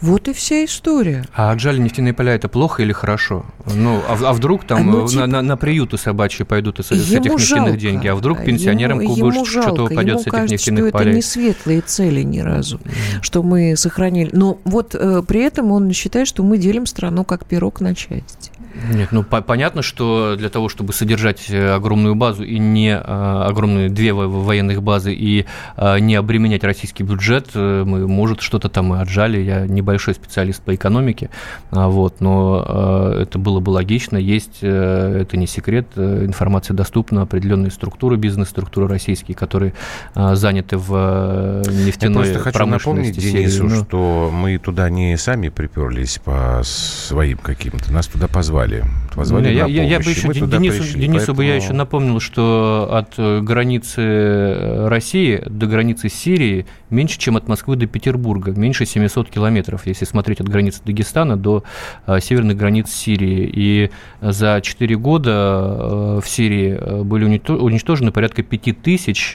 Вот 0.00 0.28
и 0.28 0.32
вся 0.32 0.64
история. 0.64 1.26
А 1.34 1.50
отжали 1.50 1.78
нефтяные 1.78 2.14
поля 2.14 2.34
это 2.34 2.48
плохо 2.48 2.82
или 2.82 2.92
хорошо? 2.92 3.44
Ну, 3.66 4.00
а, 4.08 4.16
а 4.18 4.32
вдруг 4.32 4.64
там 4.64 4.86
ну, 4.86 5.06
типа... 5.06 5.26
на, 5.26 5.26
на, 5.26 5.42
на 5.42 5.56
приюты 5.58 5.98
собачьи 5.98 6.46
пойдут 6.46 6.78
с, 6.78 6.88
с 6.88 7.12
этих 7.12 7.32
нефтяных 7.32 7.76
деньги, 7.76 8.06
а 8.06 8.14
вдруг 8.14 8.42
пенсионерам 8.42 9.00
ему, 9.00 9.14
ему 9.30 9.44
что-то 9.44 9.84
упадет 9.84 10.06
ему 10.06 10.18
с 10.18 10.22
этих 10.22 10.32
кажется, 10.32 10.52
нефтяных 10.54 10.88
что 10.88 10.92
полей? 10.92 11.08
это 11.08 11.16
не 11.16 11.22
светлые 11.22 11.80
цели 11.82 12.22
ни 12.22 12.38
разу, 12.38 12.78
mm. 12.78 12.90
что 13.20 13.42
мы 13.42 13.76
сохранили. 13.76 14.30
Но 14.32 14.58
вот 14.64 14.94
э, 14.94 15.22
при 15.28 15.42
этом 15.42 15.70
он 15.70 15.92
считает, 15.92 16.28
что 16.28 16.42
мы 16.42 16.56
делим 16.56 16.86
страну 16.86 17.24
как 17.24 17.44
пирог 17.44 17.82
на 17.82 17.94
части. 17.94 18.52
Нет, 18.92 19.12
ну 19.12 19.22
по 19.22 19.40
понятно, 19.40 19.82
что 19.82 20.36
для 20.36 20.48
того, 20.48 20.68
чтобы 20.68 20.92
содержать 20.92 21.50
э, 21.50 21.70
огромную 21.70 22.14
базу 22.14 22.42
и 22.44 22.58
не 22.58 22.96
а, 22.96 23.46
огромные 23.46 23.88
две 23.88 24.12
военных 24.12 24.82
базы 24.82 25.14
и 25.14 25.46
а, 25.76 25.98
не 25.98 26.14
обременять 26.14 26.64
российский 26.64 27.02
бюджет, 27.02 27.54
мы, 27.54 28.06
может, 28.06 28.40
что-то 28.40 28.68
там 28.68 28.94
и 28.94 28.98
отжали. 28.98 29.40
Я 29.40 29.66
небольшой 29.66 30.14
специалист 30.14 30.62
по 30.62 30.74
экономике, 30.74 31.30
а, 31.70 31.88
вот, 31.88 32.20
но 32.20 32.64
а, 32.66 33.22
это 33.22 33.38
было 33.38 33.60
бы 33.60 33.70
логично. 33.70 34.16
Есть, 34.16 34.58
а, 34.62 35.20
это 35.20 35.36
не 35.36 35.46
секрет, 35.46 35.86
информация 35.96 36.74
доступна, 36.74 37.22
определенные 37.22 37.70
структуры, 37.70 38.16
бизнес-структуры 38.16 38.88
российские, 38.88 39.36
которые 39.36 39.74
а, 40.14 40.34
заняты 40.34 40.76
в 40.76 41.62
нефтяной 41.66 42.26
Я 42.26 42.32
просто 42.34 42.50
хочу 42.50 42.66
напомнить 42.66 43.18
Денису. 43.18 43.64
Ну. 43.64 43.84
что 43.84 44.30
мы 44.32 44.58
туда 44.58 44.90
не 44.90 45.16
сами 45.16 45.48
приперлись 45.48 46.18
по 46.18 46.60
своим 46.64 47.38
каким-то, 47.38 47.92
нас 47.92 48.06
туда 48.06 48.28
позвали 48.28 48.65
позвали. 48.66 48.84
Позвали 49.14 49.48
я, 49.48 49.66
я, 49.66 49.84
я 49.84 49.98
бы 49.98 50.10
еще 50.10 50.28
Денису, 50.28 50.82
пришли, 50.82 51.00
Денису 51.00 51.18
поэтому... 51.18 51.36
бы 51.38 51.44
я 51.46 51.56
еще 51.56 51.72
напомнил, 51.72 52.20
что 52.20 52.88
от 52.92 53.14
э, 53.16 53.40
границы 53.40 54.02
э, 54.02 54.88
России 54.88 55.42
до 55.46 55.66
границы 55.66 56.10
Сирии 56.10 56.66
меньше, 56.90 57.18
чем 57.18 57.36
от 57.36 57.48
Москвы 57.48 57.76
до 57.76 57.86
Петербурга, 57.86 58.52
меньше 58.52 58.84
700 58.84 59.30
километров, 59.30 59.86
если 59.86 60.04
смотреть 60.04 60.40
от 60.40 60.48
границы 60.48 60.82
Дагестана 60.84 61.38
до 61.38 61.64
э, 62.06 62.20
северных 62.20 62.58
границ 62.58 62.90
Сирии. 62.90 63.50
И 63.52 63.90
за 64.20 64.60
4 64.62 64.96
года 64.96 66.20
в 66.22 66.24
Сирии 66.26 67.02
были 67.02 67.24
уничтожены 67.24 68.12
порядка 68.12 68.42
5000 68.42 69.32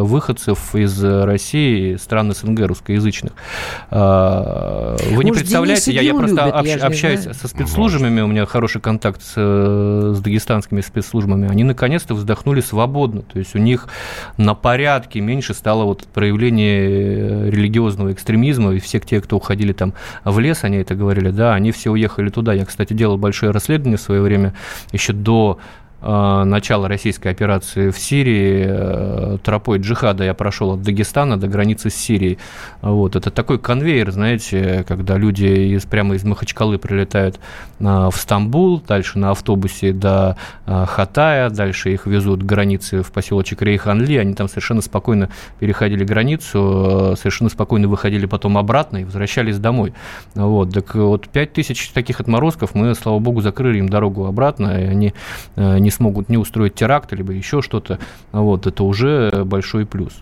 выходцев 0.00 0.74
из 0.74 1.02
России, 1.04 1.96
стран 1.96 2.32
СНГ 2.32 2.60
русскоязычных. 2.66 3.32
Вы 3.90 3.98
Может, 5.10 5.24
не 5.24 5.32
представляете, 5.32 5.92
я, 5.92 6.02
я 6.02 6.14
просто 6.14 6.52
любит, 6.64 6.82
общаюсь 6.82 7.20
со 7.20 7.48
спецслужбами, 7.48 8.20
у 8.20 8.26
меня 8.26 8.46
хороший 8.46 8.59
контакт 8.80 9.22
с, 9.22 9.34
э, 9.36 10.12
с 10.14 10.20
дагестанскими 10.20 10.80
спецслужбами, 10.80 11.48
они 11.48 11.64
наконец-то 11.64 12.14
вздохнули 12.14 12.60
свободно. 12.60 13.22
То 13.22 13.38
есть 13.38 13.54
у 13.54 13.58
них 13.58 13.88
на 14.36 14.54
порядке 14.54 15.20
меньше 15.20 15.54
стало 15.54 15.84
вот 15.84 16.06
проявление 16.12 16.80
э, 16.80 17.50
религиозного 17.50 18.12
экстремизма, 18.12 18.74
и 18.74 18.80
все 18.80 19.00
те, 19.00 19.20
кто 19.20 19.36
уходили 19.36 19.72
там 19.72 19.94
в 20.24 20.38
лес, 20.38 20.64
они 20.64 20.78
это 20.78 20.94
говорили, 20.94 21.30
да, 21.30 21.54
они 21.54 21.72
все 21.72 21.90
уехали 21.90 22.28
туда. 22.28 22.52
Я, 22.52 22.66
кстати, 22.66 22.92
делал 22.92 23.16
большое 23.16 23.52
расследование 23.52 23.96
в 23.96 24.02
свое 24.02 24.20
время, 24.20 24.54
еще 24.92 25.12
до 25.12 25.58
начала 26.02 26.88
российской 26.88 27.28
операции 27.28 27.90
в 27.90 27.98
Сирии 27.98 28.64
э, 28.66 29.38
тропой 29.42 29.78
джихада 29.78 30.24
я 30.24 30.32
прошел 30.32 30.72
от 30.72 30.82
Дагестана 30.82 31.38
до 31.38 31.46
границы 31.46 31.90
с 31.90 31.94
Сирией. 31.94 32.38
Вот. 32.80 33.16
Это 33.16 33.30
такой 33.30 33.58
конвейер, 33.58 34.10
знаете, 34.10 34.84
когда 34.88 35.18
люди 35.18 35.44
из, 35.44 35.84
прямо 35.84 36.14
из 36.14 36.24
Махачкалы 36.24 36.78
прилетают 36.78 37.38
э, 37.80 37.84
в 37.84 38.14
Стамбул, 38.14 38.80
дальше 38.80 39.18
на 39.18 39.32
автобусе 39.32 39.92
до 39.92 40.36
Хатая, 40.64 41.50
дальше 41.50 41.92
их 41.92 42.06
везут 42.06 42.42
к 42.42 42.46
границе 42.46 43.02
в 43.02 43.12
поселочек 43.12 43.60
Рейханли, 43.60 44.16
они 44.16 44.34
там 44.34 44.48
совершенно 44.48 44.80
спокойно 44.80 45.28
переходили 45.58 46.04
границу, 46.04 47.14
совершенно 47.18 47.50
спокойно 47.50 47.88
выходили 47.88 48.26
потом 48.26 48.56
обратно 48.56 48.98
и 48.98 49.04
возвращались 49.04 49.58
домой. 49.58 49.92
Вот. 50.34 50.72
Так 50.72 50.94
вот, 50.94 51.28
5 51.28 51.52
тысяч 51.52 51.90
таких 51.90 52.20
отморозков 52.20 52.74
мы, 52.74 52.94
слава 52.94 53.18
богу, 53.18 53.40
закрыли 53.42 53.78
им 53.78 53.88
дорогу 53.88 54.26
обратно, 54.26 54.80
и 54.80 54.86
они 54.86 55.14
не 55.56 55.89
не 55.90 55.92
смогут 55.92 56.28
не 56.28 56.38
устроить 56.38 56.74
теракт, 56.74 57.12
либо 57.12 57.32
еще 57.32 57.62
что-то, 57.62 57.98
вот, 58.30 58.66
это 58.68 58.84
уже 58.84 59.44
большой 59.44 59.84
плюс. 59.84 60.12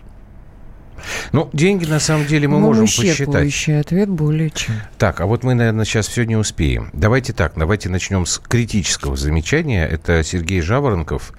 Ну, 1.31 1.49
деньги 1.53 1.85
на 1.85 1.99
самом 1.99 2.25
деле 2.25 2.47
мы 2.47 2.59
ну, 2.59 2.67
можем 2.67 2.85
посчитать. 2.85 3.69
ответ 3.69 4.09
более 4.09 4.49
чем. 4.49 4.75
Так, 4.97 5.21
а 5.21 5.25
вот 5.25 5.43
мы, 5.43 5.53
наверное, 5.53 5.85
сейчас 5.85 6.07
все 6.07 6.23
не 6.25 6.35
успеем. 6.35 6.89
Давайте 6.93 7.33
так, 7.33 7.53
давайте 7.55 7.89
начнем 7.89 8.25
с 8.25 8.39
критического 8.39 9.15
замечания. 9.15 9.87
Это 9.87 10.23
Сергей 10.23 10.61
Жаворонков, 10.61 11.33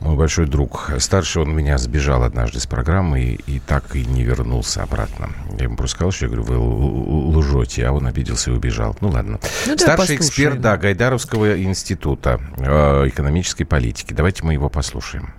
мой 0.00 0.16
большой 0.16 0.46
друг. 0.46 0.90
Старший 0.98 1.42
он 1.42 1.54
меня 1.54 1.78
сбежал 1.78 2.22
однажды 2.22 2.60
с 2.60 2.66
программы 2.66 3.20
и, 3.20 3.34
и 3.46 3.58
так 3.60 3.96
и 3.96 4.04
не 4.04 4.22
вернулся 4.24 4.82
обратно. 4.82 5.30
Я 5.58 5.64
ему 5.64 5.76
просто 5.76 5.96
сказал, 5.96 6.12
что 6.12 6.26
я 6.26 6.28
говорю, 6.30 6.44
вы 6.44 7.38
лжете, 7.38 7.86
а 7.86 7.92
он 7.92 8.06
обиделся 8.06 8.50
и 8.50 8.54
убежал. 8.54 8.96
Ну 9.00 9.08
ладно. 9.08 9.40
Ну, 9.66 9.78
Старший 9.78 10.16
эксперт, 10.16 10.60
да, 10.60 10.76
Гайдаровского 10.76 11.60
института 11.62 12.40
э, 12.58 13.08
экономической 13.08 13.64
политики. 13.64 14.12
Давайте 14.12 14.44
мы 14.44 14.54
его 14.54 14.68
послушаем. 14.68 15.32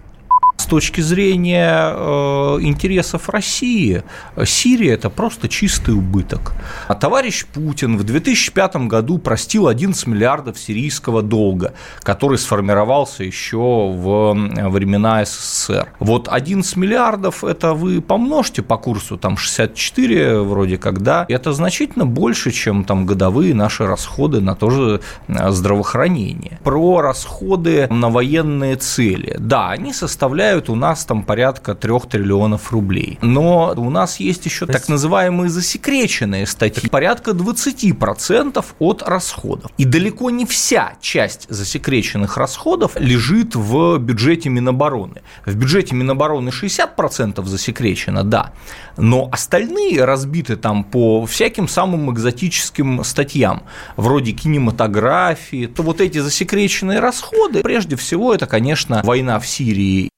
С 0.63 0.65
точки 0.65 1.01
зрения 1.01 1.91
э, 1.93 2.57
интересов 2.61 3.27
России, 3.27 4.01
Сирия– 4.45 4.93
это 4.93 5.09
просто 5.09 5.49
чистый 5.49 5.93
убыток. 5.93 6.53
А 6.87 6.95
товарищ 6.95 7.45
Путин 7.45 7.97
в 7.97 8.05
2005 8.05 8.87
году 8.87 9.17
простил 9.17 9.67
11 9.67 10.07
миллиардов 10.07 10.57
сирийского 10.57 11.21
долга, 11.21 11.73
который 12.01 12.37
сформировался 12.37 13.25
еще 13.25 13.57
в 13.57 14.33
времена 14.69 15.25
СССР. 15.25 15.89
Вот 15.99 16.29
11 16.29 16.77
миллиардов– 16.77 17.43
это 17.43 17.73
вы 17.73 18.01
помножьте 18.01 18.61
по 18.61 18.77
курсу, 18.77 19.17
там 19.17 19.35
64 19.35 20.43
вроде 20.43 20.77
как, 20.77 21.03
да, 21.03 21.25
это 21.27 21.51
значительно 21.51 22.05
больше, 22.05 22.51
чем 22.51 22.85
там 22.85 23.05
годовые 23.05 23.53
наши 23.53 23.85
расходы 23.85 24.39
на 24.39 24.55
то 24.55 24.69
же 24.69 25.01
э, 25.27 25.51
здравоохранение. 25.51 26.57
Про 26.63 27.01
расходы 27.01 27.87
на 27.89 28.09
военные 28.09 28.77
цели. 28.77 29.35
Да, 29.37 29.69
они 29.71 29.91
составляют 29.91 30.52
составляют 30.53 30.69
у 30.69 30.75
нас 30.75 31.05
там 31.05 31.23
порядка 31.23 31.75
3 31.75 31.99
триллионов 32.09 32.71
рублей. 32.71 33.17
Но 33.21 33.73
у 33.75 33.89
нас 33.89 34.19
есть 34.19 34.45
еще 34.45 34.65
так 34.65 34.89
называемые 34.89 35.49
засекреченные 35.49 36.45
статьи, 36.45 36.89
порядка 36.89 37.31
20% 37.31 38.65
от 38.79 39.03
расходов. 39.03 39.71
И 39.77 39.85
далеко 39.85 40.29
не 40.29 40.45
вся 40.45 40.93
часть 41.01 41.47
засекреченных 41.49 42.37
расходов 42.37 42.91
лежит 42.99 43.55
в 43.55 43.97
бюджете 43.97 44.49
Минобороны. 44.49 45.21
В 45.45 45.55
бюджете 45.55 45.95
Минобороны 45.95 46.49
60% 46.49 47.45
засекречено, 47.45 48.23
да, 48.23 48.51
но 48.97 49.29
остальные 49.31 50.05
разбиты 50.05 50.55
там 50.55 50.83
по 50.83 51.25
всяким 51.25 51.67
самым 51.67 52.11
экзотическим 52.11 53.03
статьям, 53.03 53.63
вроде 53.97 54.31
кинематографии, 54.31 55.65
то 55.65 55.83
вот 55.83 56.01
эти 56.01 56.19
засекреченные 56.19 56.99
расходы, 56.99 57.63
прежде 57.63 57.95
всего, 57.95 58.33
это, 58.33 58.45
конечно, 58.45 59.01
война 59.03 59.39
в 59.39 59.47
Сирии 59.47 60.09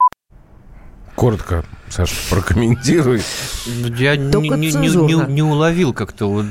Коротко 1.15 1.63
Саша, 1.89 2.15
прокомментируй. 2.30 3.21
Я 3.98 4.15
не, 4.15 4.50
не, 4.50 4.68
не, 4.72 5.34
не 5.34 5.41
уловил 5.43 5.93
как-то 5.93 6.26
вот 6.30 6.45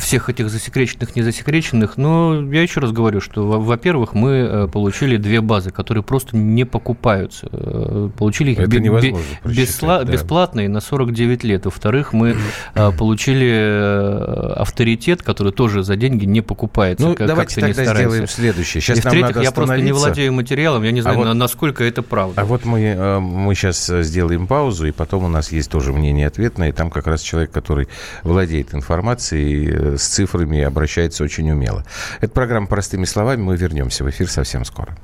всех 0.00 0.28
этих 0.28 0.50
засекреченных, 0.50 1.16
незасекреченных, 1.16 1.96
но 1.96 2.40
я 2.52 2.62
еще 2.62 2.80
раз 2.80 2.92
говорю, 2.92 3.20
что, 3.20 3.60
во-первых, 3.60 4.14
мы 4.14 4.30
э, 4.30 4.68
получили 4.68 5.16
две 5.16 5.40
базы, 5.40 5.70
которые 5.70 6.02
просто 6.02 6.36
не 6.36 6.64
покупаются. 6.64 7.48
Э, 7.52 8.10
получили 8.16 8.52
их 8.52 8.58
Это 8.58 8.68
бе- 8.68 9.14
бесла- 9.44 10.04
да. 10.04 10.12
бесплатно 10.12 10.60
и 10.60 10.68
на 10.68 10.80
49 10.80 11.44
лет. 11.44 11.64
Во-вторых, 11.64 12.12
мы 12.12 12.36
э, 12.74 12.92
получили 12.92 14.60
авторитет, 14.60 15.22
который 15.22 15.52
тоже 15.52 15.82
за 15.82 15.96
деньги 15.96 16.24
не 16.24 16.40
покупается. 16.40 17.06
Ну, 17.06 17.14
как, 17.14 17.26
давайте 17.26 17.60
как 17.60 17.74
тогда 17.74 17.94
сделаем 17.94 18.26
следующее. 18.26 18.80
Сейчас 18.80 18.98
и 18.98 19.00
в-третьих, 19.00 19.40
я 19.40 19.52
просто 19.52 19.78
не 19.80 19.92
владею 19.92 20.32
материалом, 20.32 20.82
я 20.82 20.90
не 20.90 21.00
знаю, 21.00 21.20
а 21.20 21.24
вот, 21.24 21.34
насколько 21.34 21.84
это 21.84 22.02
правда. 22.02 22.40
А 22.40 22.44
вот 22.44 22.64
мы, 22.64 23.20
мы 23.20 23.54
сейчас 23.54 23.86
сделаем 23.86 24.46
паузу, 24.46 24.89
и 24.90 24.92
потом 24.92 25.24
у 25.24 25.28
нас 25.28 25.50
есть 25.52 25.70
тоже 25.70 25.92
мнение 25.92 26.26
ответное, 26.26 26.68
и 26.68 26.72
там 26.72 26.90
как 26.90 27.06
раз 27.06 27.22
человек, 27.22 27.50
который 27.50 27.88
владеет 28.22 28.74
информацией 28.74 29.70
э, 29.70 29.96
с 29.96 30.02
цифрами, 30.02 30.60
обращается 30.60 31.24
очень 31.24 31.50
умело. 31.50 31.84
Это 32.20 32.32
программа 32.32 32.66
«Простыми 32.66 33.04
словами». 33.04 33.40
Мы 33.40 33.56
вернемся 33.56 34.04
в 34.04 34.10
эфир 34.10 34.28
совсем 34.28 34.64
скоро. 34.64 34.96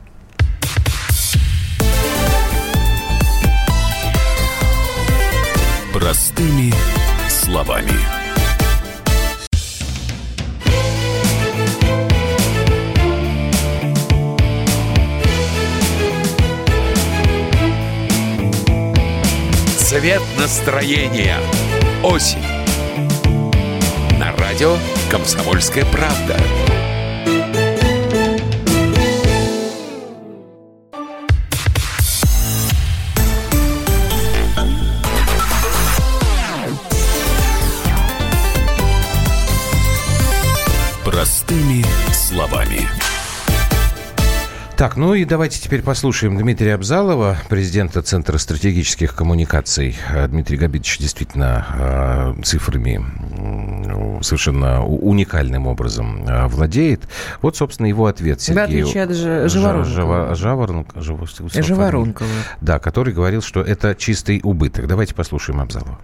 Простыми 5.92 6.72
словами. 7.28 8.15
Цвет 20.06 20.22
настроения. 20.38 21.36
Осень. 22.04 22.38
На 24.20 24.30
радио 24.36 24.76
«Комсомольская 25.10 25.84
правда». 25.86 26.38
Простыми 41.04 41.84
словами. 42.12 42.88
Так, 44.76 44.98
ну 44.98 45.14
и 45.14 45.24
давайте 45.24 45.58
теперь 45.58 45.80
послушаем 45.80 46.36
Дмитрия 46.36 46.74
Абзалова, 46.74 47.38
президента 47.48 48.02
Центра 48.02 48.36
стратегических 48.36 49.14
коммуникаций. 49.14 49.96
Э, 50.10 50.28
Дмитрий 50.28 50.58
Габитович 50.58 50.98
действительно 50.98 52.34
э, 52.38 52.42
цифрами 52.42 53.02
совершенно 54.22 54.84
уникальным 54.84 55.66
образом 55.66 56.28
э, 56.28 56.46
владеет. 56.48 57.08
Вот, 57.40 57.56
собственно, 57.56 57.86
его 57.86 58.04
ответ 58.04 58.42
Сергею... 58.42 58.84
Отличие 58.84 59.04
от 59.04 59.50
Живоронкова. 59.50 60.34
Жаворонкова. 60.34 61.26
Живоронкова. 61.54 62.28
Да, 62.60 62.78
который 62.78 63.14
говорил, 63.14 63.40
что 63.40 63.62
это 63.62 63.94
чистый 63.94 64.42
убыток. 64.44 64.88
Давайте 64.88 65.14
послушаем 65.14 65.62
Абзалова. 65.62 65.98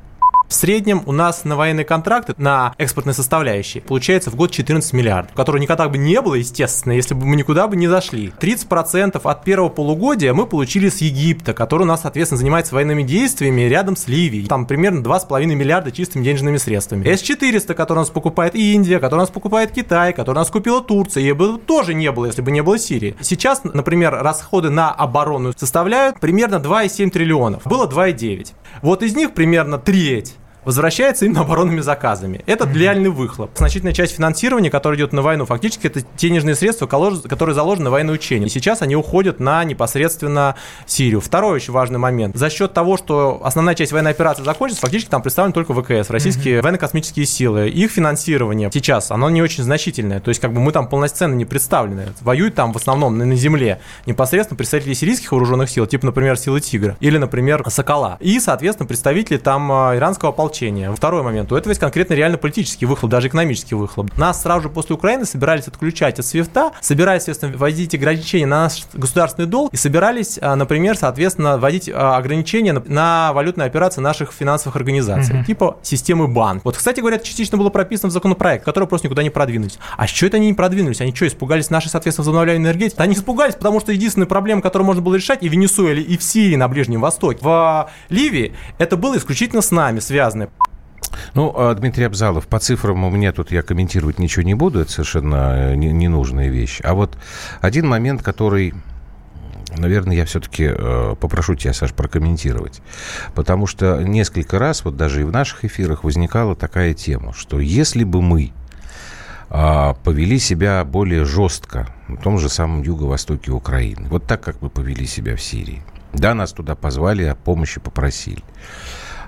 В 0.52 0.54
среднем 0.54 1.02
у 1.06 1.12
нас 1.12 1.44
на 1.44 1.56
военные 1.56 1.86
контракты, 1.86 2.34
на 2.36 2.74
экспортные 2.76 3.14
составляющие, 3.14 3.82
получается 3.82 4.30
в 4.30 4.36
год 4.36 4.50
14 4.50 4.92
миллиардов, 4.92 5.34
которого 5.34 5.58
никогда 5.58 5.88
бы 5.88 5.96
не 5.96 6.20
было, 6.20 6.34
естественно, 6.34 6.92
если 6.92 7.14
бы 7.14 7.24
мы 7.24 7.36
никуда 7.36 7.66
бы 7.68 7.74
не 7.74 7.88
зашли. 7.88 8.34
30% 8.38 9.18
от 9.24 9.44
первого 9.44 9.70
полугодия 9.70 10.34
мы 10.34 10.44
получили 10.44 10.90
с 10.90 10.98
Египта, 10.98 11.54
который 11.54 11.84
у 11.84 11.86
нас, 11.86 12.02
соответственно, 12.02 12.38
занимается 12.38 12.74
военными 12.74 13.02
действиями 13.02 13.62
рядом 13.62 13.96
с 13.96 14.08
Ливией. 14.08 14.46
Там 14.46 14.66
примерно 14.66 15.00
2,5 15.02 15.46
миллиарда 15.46 15.90
чистыми 15.90 16.22
денежными 16.22 16.58
средствами. 16.58 17.08
С-400, 17.08 17.72
который 17.72 18.00
у 18.00 18.02
нас 18.02 18.10
покупает 18.10 18.54
Индия, 18.54 18.98
который 18.98 19.20
у 19.20 19.22
нас 19.22 19.30
покупает 19.30 19.72
Китай, 19.72 20.12
который 20.12 20.36
у 20.36 20.40
нас 20.40 20.50
купила 20.50 20.82
Турция, 20.82 21.22
и 21.22 21.32
бы 21.32 21.56
тоже 21.56 21.94
не 21.94 22.12
было, 22.12 22.26
если 22.26 22.42
бы 22.42 22.50
не 22.50 22.62
было 22.62 22.78
Сирии. 22.78 23.16
Сейчас, 23.22 23.62
например, 23.64 24.18
расходы 24.20 24.68
на 24.68 24.90
оборону 24.90 25.54
составляют 25.56 26.20
примерно 26.20 26.56
2,7 26.56 27.08
триллионов. 27.08 27.64
Было 27.64 27.86
2,9. 27.86 28.52
Вот 28.82 29.02
из 29.02 29.16
них 29.16 29.32
примерно 29.32 29.78
треть 29.78 30.36
возвращается 30.64 31.24
именно 31.24 31.40
оборонными 31.40 31.80
заказами. 31.80 32.42
Это 32.46 32.68
реальный 32.68 33.10
выхлоп. 33.10 33.50
Значительная 33.56 33.92
часть 33.92 34.16
финансирования, 34.16 34.70
которая 34.70 34.98
идет 34.98 35.12
на 35.12 35.22
войну, 35.22 35.44
фактически 35.46 35.86
это 35.86 36.02
денежные 36.16 36.54
средства, 36.54 36.86
которые 36.86 37.54
заложены 37.54 37.84
на 37.84 37.90
военное 37.90 38.14
учение. 38.14 38.46
И 38.46 38.50
сейчас 38.50 38.82
они 38.82 38.96
уходят 38.96 39.40
на 39.40 39.64
непосредственно 39.64 40.56
Сирию. 40.86 41.20
Второй 41.20 41.56
очень 41.56 41.72
важный 41.72 41.98
момент. 41.98 42.36
За 42.36 42.50
счет 42.50 42.72
того, 42.72 42.96
что 42.96 43.40
основная 43.44 43.74
часть 43.74 43.92
военной 43.92 44.12
операции 44.12 44.42
закончится, 44.42 44.82
фактически 44.82 45.10
там 45.10 45.22
представлены 45.22 45.52
только 45.52 45.74
ВКС, 45.74 46.10
российские 46.10 46.58
mm-hmm. 46.58 46.62
военно-космические 46.62 47.26
силы. 47.26 47.68
Их 47.68 47.90
финансирование 47.90 48.70
сейчас, 48.72 49.10
оно 49.10 49.30
не 49.30 49.42
очень 49.42 49.64
значительное. 49.64 50.20
То 50.20 50.28
есть 50.28 50.40
как 50.40 50.52
бы 50.52 50.60
мы 50.60 50.72
там 50.72 50.88
полноценно 50.88 51.34
не 51.34 51.44
представлены. 51.44 52.08
Воюют 52.20 52.54
там 52.54 52.72
в 52.72 52.76
основном 52.76 53.18
на, 53.18 53.24
на 53.24 53.36
земле 53.36 53.80
непосредственно 54.06 54.56
представители 54.56 54.94
сирийских 54.94 55.32
вооруженных 55.32 55.70
сил, 55.70 55.86
типа, 55.86 56.06
например, 56.06 56.36
силы 56.36 56.60
Тигра 56.60 56.96
или, 57.00 57.18
например, 57.18 57.64
Сокола. 57.68 58.16
И, 58.20 58.38
соответственно, 58.40 58.86
представители 58.86 59.38
там 59.38 59.70
а, 59.72 59.96
иранского 59.96 60.30
ополчения 60.30 60.51
ополчения. 60.52 60.92
Второй 60.92 61.22
момент. 61.22 61.50
У 61.50 61.56
этого 61.56 61.70
есть 61.70 61.80
конкретно 61.80 62.14
реально 62.14 62.36
политический 62.36 62.84
выхлоп, 62.84 63.10
даже 63.10 63.28
экономический 63.28 63.74
выхлоп. 63.74 64.16
Нас 64.18 64.42
сразу 64.42 64.64
же 64.64 64.68
после 64.68 64.94
Украины 64.94 65.24
собирались 65.24 65.66
отключать 65.66 66.18
от 66.18 66.26
свифта, 66.26 66.72
собирались, 66.80 67.22
соответственно, 67.22 67.56
вводить 67.56 67.94
ограничения 67.94 68.46
на 68.46 68.64
наш 68.64 68.84
государственный 68.92 69.48
долг 69.48 69.72
и 69.72 69.76
собирались, 69.76 70.38
а, 70.40 70.54
например, 70.56 70.96
соответственно, 70.96 71.56
вводить 71.56 71.88
а, 71.88 72.16
ограничения 72.16 72.72
на 72.72 73.32
валютные 73.32 73.66
операции 73.66 74.00
наших 74.00 74.32
финансовых 74.32 74.76
организаций, 74.76 75.36
mm-hmm. 75.36 75.46
типа 75.46 75.78
системы 75.82 76.28
банк. 76.28 76.64
Вот, 76.64 76.76
кстати 76.76 77.00
говоря, 77.00 77.16
это 77.16 77.26
частично 77.26 77.56
было 77.56 77.70
прописано 77.70 78.10
в 78.10 78.12
законопроект, 78.12 78.64
который 78.64 78.86
просто 78.86 79.06
никуда 79.06 79.22
не 79.22 79.30
продвинулись. 79.30 79.78
А 79.96 80.06
что 80.06 80.26
это 80.26 80.36
они 80.36 80.48
не 80.48 80.54
продвинулись? 80.54 81.00
Они 81.00 81.14
что, 81.14 81.26
испугались 81.26 81.70
нашей, 81.70 81.88
соответственно, 81.88 82.24
возобновляемой 82.24 82.66
энергетики? 82.68 83.00
Они 83.00 83.14
испугались, 83.14 83.54
потому 83.54 83.80
что 83.80 83.92
единственная 83.92 84.26
проблема, 84.26 84.60
которую 84.60 84.86
можно 84.86 85.02
было 85.02 85.14
решать 85.14 85.42
и 85.42 85.48
в 85.48 85.52
Венесуэле, 85.52 86.02
и 86.02 86.16
в 86.18 86.22
Сирии, 86.22 86.56
на 86.56 86.68
Ближнем 86.68 87.00
Востоке, 87.00 87.38
в 87.40 87.90
Ливии, 88.10 88.54
это 88.78 88.96
было 88.96 89.16
исключительно 89.16 89.62
с 89.62 89.70
нами 89.70 90.00
связано. 90.00 90.41
Ну, 91.34 91.52
а, 91.56 91.74
Дмитрий 91.74 92.04
Абзалов, 92.04 92.46
по 92.46 92.58
цифрам 92.58 93.04
у 93.04 93.10
меня 93.10 93.32
тут 93.32 93.50
я 93.52 93.62
комментировать 93.62 94.18
ничего 94.18 94.42
не 94.42 94.54
буду, 94.54 94.80
это 94.80 94.90
совершенно 94.90 95.72
э, 95.72 95.74
ненужная 95.74 96.48
вещь. 96.48 96.80
А 96.82 96.94
вот 96.94 97.16
один 97.60 97.88
момент, 97.88 98.22
который 98.22 98.74
наверное, 99.76 100.16
я 100.16 100.24
все-таки 100.24 100.68
э, 100.68 101.16
попрошу 101.18 101.54
тебя, 101.54 101.72
Саш, 101.72 101.92
прокомментировать. 101.92 102.82
Потому 103.34 103.66
что 103.66 104.02
несколько 104.02 104.58
раз, 104.58 104.84
вот 104.84 104.96
даже 104.96 105.22
и 105.22 105.24
в 105.24 105.32
наших 105.32 105.64
эфирах, 105.64 106.04
возникала 106.04 106.54
такая 106.54 106.94
тема, 106.94 107.32
что 107.32 107.60
если 107.60 108.04
бы 108.04 108.22
мы 108.22 108.52
э, 109.50 109.94
повели 110.04 110.38
себя 110.38 110.84
более 110.84 111.24
жестко 111.24 111.88
на 112.08 112.16
том 112.16 112.38
же 112.38 112.48
самом 112.48 112.82
юго-востоке 112.82 113.50
Украины, 113.50 114.08
вот 114.08 114.26
так, 114.26 114.42
как 114.42 114.60
мы 114.60 114.70
повели 114.70 115.06
себя 115.06 115.36
в 115.36 115.42
Сирии, 115.42 115.82
да, 116.12 116.34
нас 116.34 116.52
туда 116.52 116.74
позвали, 116.74 117.24
о 117.24 117.34
помощи 117.34 117.80
попросили, 117.80 118.42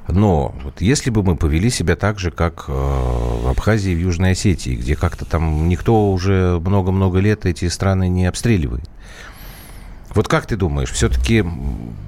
но 0.08 0.54
вот 0.62 0.80
если 0.80 1.10
бы 1.10 1.22
мы 1.22 1.36
повели 1.36 1.70
себя 1.70 1.96
так 1.96 2.18
же, 2.18 2.30
как 2.30 2.66
э, 2.68 2.72
в 2.72 3.48
Абхазии 3.48 3.92
и 3.92 3.94
в 3.94 4.00
Южной 4.00 4.32
Осетии, 4.32 4.74
где 4.74 4.96
как-то 4.96 5.24
там 5.24 5.68
никто 5.68 6.12
уже 6.12 6.60
много-много 6.60 7.18
лет 7.18 7.46
эти 7.46 7.68
страны 7.68 8.08
не 8.08 8.26
обстреливает. 8.26 8.88
Вот 10.14 10.28
как 10.28 10.46
ты 10.46 10.56
думаешь, 10.56 10.92
все-таки 10.92 11.44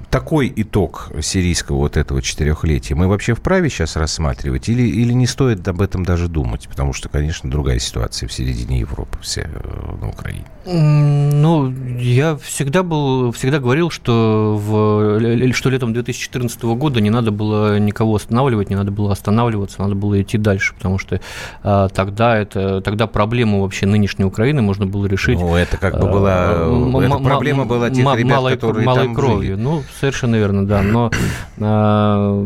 такой 0.09 0.51
итог 0.55 1.11
сирийского 1.21 1.77
вот 1.77 1.97
этого 1.97 2.21
четырехлетия 2.21 2.95
мы 2.95 3.07
вообще 3.07 3.33
вправе 3.33 3.69
сейчас 3.69 3.95
рассматривать 3.95 4.69
или, 4.69 4.83
или 4.83 5.13
не 5.13 5.27
стоит 5.27 5.67
об 5.67 5.81
этом 5.81 6.05
даже 6.05 6.27
думать? 6.27 6.67
Потому 6.67 6.93
что, 6.93 7.09
конечно, 7.09 7.49
другая 7.49 7.79
ситуация 7.79 8.27
в 8.27 8.33
середине 8.33 8.79
Европы, 8.79 9.17
все 9.21 9.49
э, 9.53 9.95
на 10.01 10.09
Украине. 10.09 10.45
Ну, 10.65 11.73
я 11.97 12.35
всегда 12.37 12.83
был, 12.83 13.31
всегда 13.31 13.59
говорил, 13.59 13.89
что, 13.89 14.55
в, 14.57 15.53
что 15.53 15.69
летом 15.69 15.93
2014 15.93 16.61
года 16.63 16.99
не 16.99 17.09
надо 17.09 17.31
было 17.31 17.79
никого 17.79 18.15
останавливать, 18.15 18.69
не 18.69 18.75
надо 18.75 18.91
было 18.91 19.13
останавливаться, 19.13 19.81
надо 19.81 19.95
было 19.95 20.21
идти 20.21 20.37
дальше, 20.37 20.73
потому 20.73 20.99
что 20.99 21.21
а, 21.63 21.87
тогда, 21.89 22.37
это, 22.37 22.81
тогда 22.81 23.07
проблему 23.07 23.61
вообще 23.61 23.85
нынешней 23.85 24.25
Украины 24.25 24.61
можно 24.61 24.85
было 24.85 25.05
решить. 25.05 25.39
Ну, 25.39 25.55
это 25.55 25.77
как 25.77 25.99
бы 25.99 26.09
была, 26.11 26.49
а, 26.49 27.01
эта 27.01 27.17
проблема 27.17 27.65
была 27.65 27.89
тех 27.89 27.99
ребят, 27.99 28.35
малой, 28.35 28.55
которые 28.55 28.85
малой 28.85 29.05
там 29.05 29.15
кровью. 29.15 29.55
Жили. 29.55 29.61
Ну, 29.61 29.83
совершенно 30.07 30.35
верно, 30.37 30.65
да. 30.65 30.81
Но 30.81 31.11
а, 31.59 32.45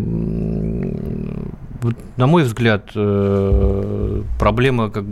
на 2.18 2.28
мой 2.28 2.44
взгляд, 2.44 2.92
э, 2.96 4.22
проблема, 4.38 4.90
как, 4.90 5.04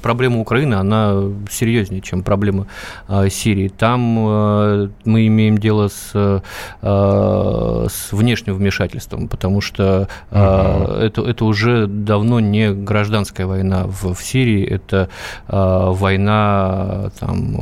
проблема 0.00 0.40
Украины, 0.40 0.74
она 0.74 1.22
серьезнее, 1.50 2.00
чем 2.00 2.22
проблема 2.22 2.66
э, 3.08 3.28
Сирии. 3.28 3.68
Там 3.68 4.16
э, 4.18 4.88
мы 5.04 5.26
имеем 5.26 5.58
дело 5.58 5.88
с, 5.88 6.42
с 6.82 8.12
внешним 8.12 8.54
вмешательством, 8.54 9.28
потому 9.28 9.60
что 9.60 10.08
угу. 10.30 10.38
это, 10.38 11.22
это 11.22 11.44
уже 11.44 11.86
давно 11.86 12.40
не 12.40 12.72
гражданская 12.72 13.46
война 13.46 13.84
в, 13.86 14.14
в 14.14 14.22
Сирии, 14.22 14.64
это 14.64 15.08
война 15.48 17.10
там, 17.20 17.56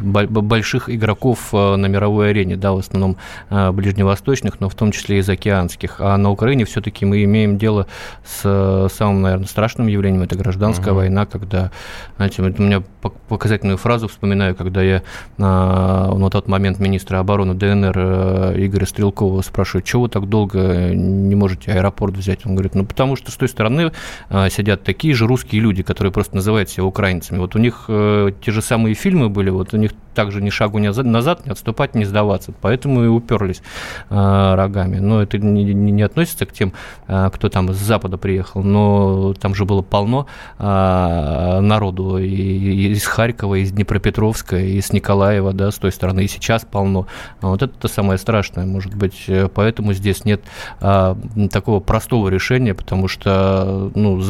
больших 0.00 0.90
игроков 0.90 1.52
на 1.52 1.86
мировой 1.86 2.30
арене, 2.30 2.56
да, 2.56 2.72
в 2.72 2.78
основном 2.78 3.16
ближневосточных, 3.50 4.60
но 4.60 4.68
в 4.68 4.74
том 4.74 4.92
числе 4.92 5.18
и 5.18 5.22
заокеанских. 5.22 5.96
А 6.00 6.16
на 6.16 6.30
Украине 6.30 6.64
все-таки 6.64 7.04
мы 7.04 7.24
имеем 7.24 7.58
дело 7.58 7.82
с 7.82 8.07
самым, 8.24 9.22
наверное, 9.22 9.46
страшным 9.46 9.86
явлением. 9.86 10.22
Это 10.22 10.36
гражданская 10.36 10.92
угу. 10.92 11.00
война, 11.00 11.26
когда, 11.26 11.70
знаете, 12.16 12.42
у 12.42 12.62
меня 12.62 12.82
показательную 13.28 13.76
фразу 13.76 14.08
вспоминаю, 14.08 14.54
когда 14.54 14.82
я 14.82 15.02
на, 15.36 16.12
на 16.14 16.30
тот 16.30 16.48
момент 16.48 16.78
министра 16.78 17.18
обороны 17.18 17.54
ДНР 17.54 17.94
э, 17.96 18.54
Игоря 18.66 18.86
Стрелкова 18.86 19.42
спрашиваю, 19.42 19.82
чего 19.82 20.02
вы 20.02 20.08
так 20.08 20.28
долго 20.28 20.90
не 20.94 21.34
можете 21.34 21.72
аэропорт 21.72 22.16
взять? 22.16 22.46
Он 22.46 22.54
говорит, 22.54 22.74
ну 22.74 22.84
потому 22.84 23.16
что 23.16 23.30
с 23.30 23.36
той 23.36 23.48
стороны 23.48 23.92
э, 24.30 24.50
сидят 24.50 24.82
такие 24.82 25.14
же 25.14 25.26
русские 25.26 25.60
люди, 25.60 25.82
которые 25.82 26.12
просто 26.12 26.36
называют 26.36 26.70
себя 26.70 26.84
украинцами. 26.84 27.38
Вот 27.38 27.54
у 27.54 27.58
них 27.58 27.84
э, 27.88 28.30
те 28.40 28.52
же 28.52 28.62
самые 28.62 28.94
фильмы 28.94 29.28
были, 29.28 29.50
вот 29.50 29.74
у 29.74 29.76
них 29.76 29.92
также 30.18 30.42
ни 30.42 30.50
шагу 30.50 30.78
ни 30.78 30.88
назад, 30.88 31.46
не 31.46 31.52
отступать, 31.52 31.94
не 31.94 32.04
сдаваться. 32.04 32.52
Поэтому 32.60 33.04
и 33.04 33.06
уперлись 33.06 33.62
рогами. 34.10 34.98
Но 34.98 35.22
это 35.22 35.38
не, 35.38 35.62
не, 35.62 35.92
не 35.92 36.02
относится 36.02 36.44
к 36.44 36.52
тем, 36.52 36.72
кто 37.06 37.48
там 37.48 37.72
с 37.72 37.76
Запада 37.76 38.18
приехал, 38.18 38.64
но 38.64 39.32
там 39.34 39.54
же 39.54 39.64
было 39.64 39.82
полно 39.82 40.26
народу 40.58 42.18
и 42.18 42.88
из 42.88 43.06
Харькова, 43.06 43.62
из 43.62 43.70
Днепропетровска, 43.70 44.56
из 44.56 44.92
Николаева, 44.92 45.52
да, 45.52 45.70
с 45.70 45.76
той 45.76 45.92
стороны, 45.92 46.24
и 46.24 46.28
сейчас 46.28 46.64
полно. 46.64 47.06
А 47.40 47.46
вот 47.46 47.62
это 47.62 47.86
самое 47.86 48.18
страшное, 48.18 48.66
может 48.66 48.96
быть, 48.96 49.24
э, 49.28 49.48
поэтому 49.54 49.92
здесь 49.92 50.24
нет 50.24 50.42
такого 50.80 51.78
простого 51.78 52.28
решения, 52.28 52.74
потому 52.74 53.06
что, 53.06 53.92
ну, 53.94 54.20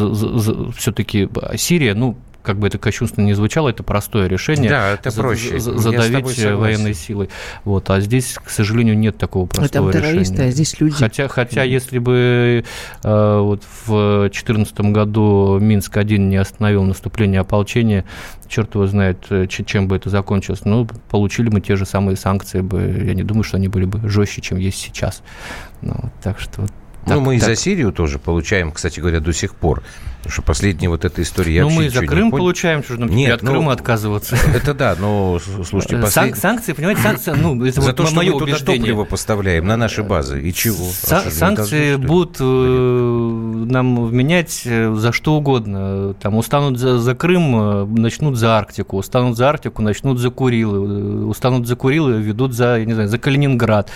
все-таки 0.73 1.31
Сирия, 1.57 1.95
ну, 1.95 2.17
как 2.49 2.59
бы 2.59 2.67
это 2.67 2.79
кощунственно 2.79 3.27
не 3.27 3.35
звучало, 3.35 3.69
это 3.69 3.83
простое 3.83 4.27
решение. 4.27 4.71
Да, 4.71 4.93
это 4.93 5.13
проще. 5.13 5.61
Задавить 5.61 6.43
военной 6.43 6.95
силой. 6.95 7.29
Вот, 7.65 7.91
а 7.91 8.01
здесь, 8.01 8.39
к 8.43 8.49
сожалению, 8.49 8.97
нет 8.97 9.19
такого 9.19 9.45
простого 9.45 9.93
Там 9.93 10.01
террористы, 10.01 10.33
решения. 10.33 10.49
а 10.49 10.51
здесь 10.51 10.81
люди. 10.81 10.95
Хотя, 10.95 11.29
хотя 11.29 11.63
если 11.63 11.99
бы 11.99 12.65
э, 13.05 13.39
вот 13.39 13.65
в 13.85 14.21
2014 14.31 14.81
году 14.81 15.59
Минск-1 15.61 16.17
не 16.17 16.37
остановил 16.37 16.85
наступление 16.85 17.43
ополчения, 17.43 18.07
черт 18.49 18.75
его 18.75 18.87
знает, 18.87 19.27
э, 19.29 19.47
чем 19.47 19.87
бы 19.87 19.97
это 19.97 20.09
закончилось. 20.09 20.63
Ну, 20.65 20.89
получили 21.11 21.51
мы 21.51 21.61
те 21.61 21.77
же 21.77 21.85
самые 21.85 22.17
санкции 22.17 22.63
бы. 22.63 23.03
Я 23.05 23.13
не 23.13 23.25
думаю, 23.25 23.45
что 23.45 23.59
они 23.59 23.69
были 23.69 23.85
бы 23.85 24.09
жестче, 24.09 24.41
чем 24.41 24.57
есть 24.57 24.79
сейчас. 24.79 25.23
Ну, 25.83 25.95
так 26.23 26.41
что 26.41 26.63
вот 26.63 26.73
ну, 27.15 27.21
мы 27.21 27.39
так. 27.39 27.49
и 27.49 27.55
за 27.55 27.61
Сирию 27.61 27.93
тоже 27.93 28.19
получаем, 28.19 28.73
кстати 28.73 29.01
говоря, 29.01 29.21
до 29.21 29.33
сих 29.33 29.55
пор. 29.55 29.83
Потому 30.19 30.33
что 30.33 30.43
последняя 30.43 30.89
вот 30.89 31.05
эта 31.05 31.23
история... 31.23 31.55
Я 31.55 31.63
ну, 31.63 31.71
мы 31.71 31.87
и 31.87 31.89
за 31.89 32.05
Крым 32.05 32.33
получаем, 32.33 32.83
что 32.83 32.95
же 32.95 33.01
нам 33.01 33.09
Нет, 33.09 33.37
от 33.37 33.43
ну, 33.43 33.53
Крыма 33.53 33.73
отказываться? 33.73 34.37
Это 34.55 34.75
да, 34.75 34.97
но, 34.99 35.39
слушайте, 35.65 35.97
э, 35.97 36.03
послед... 36.03 36.37
Санкции, 36.37 36.73
понимаете, 36.73 37.03
санкции, 37.03 37.31
ну, 37.31 37.65
это 37.65 37.81
За 37.81 37.87
вот 37.87 37.97
то, 37.97 38.07
что 38.07 38.17
мы 38.17 38.39
туда 38.39 38.57
топливо 38.57 39.05
поставляем 39.05 39.67
на 39.67 39.77
наши 39.77 40.03
базы, 40.03 40.43
и 40.43 40.53
чего? 40.53 40.85
Са- 40.87 41.31
санкции 41.31 41.93
должны, 41.93 42.07
будут 42.07 42.37
э, 42.41 42.45
нам 42.45 44.07
вменять 44.07 44.63
э, 44.65 44.93
за 44.93 45.13
что 45.13 45.35
угодно. 45.35 46.15
Там 46.15 46.35
устанут 46.35 46.79
за, 46.79 46.99
за 46.99 47.15
Крым, 47.15 47.95
начнут 47.95 48.37
за 48.37 48.59
Арктику, 48.59 48.97
устанут 48.97 49.37
за 49.37 49.49
Арктику, 49.49 49.83
начнут 49.83 50.19
за 50.19 50.31
Курилы, 50.31 51.27
устанут 51.27 51.69
за 51.69 51.77
Курилы, 51.77 52.21
ведут 52.21 52.55
за, 52.55 52.79
я 52.79 52.85
не 52.85 52.95
знаю, 52.95 53.09
за 53.09 53.19
Калининград. 53.19 53.91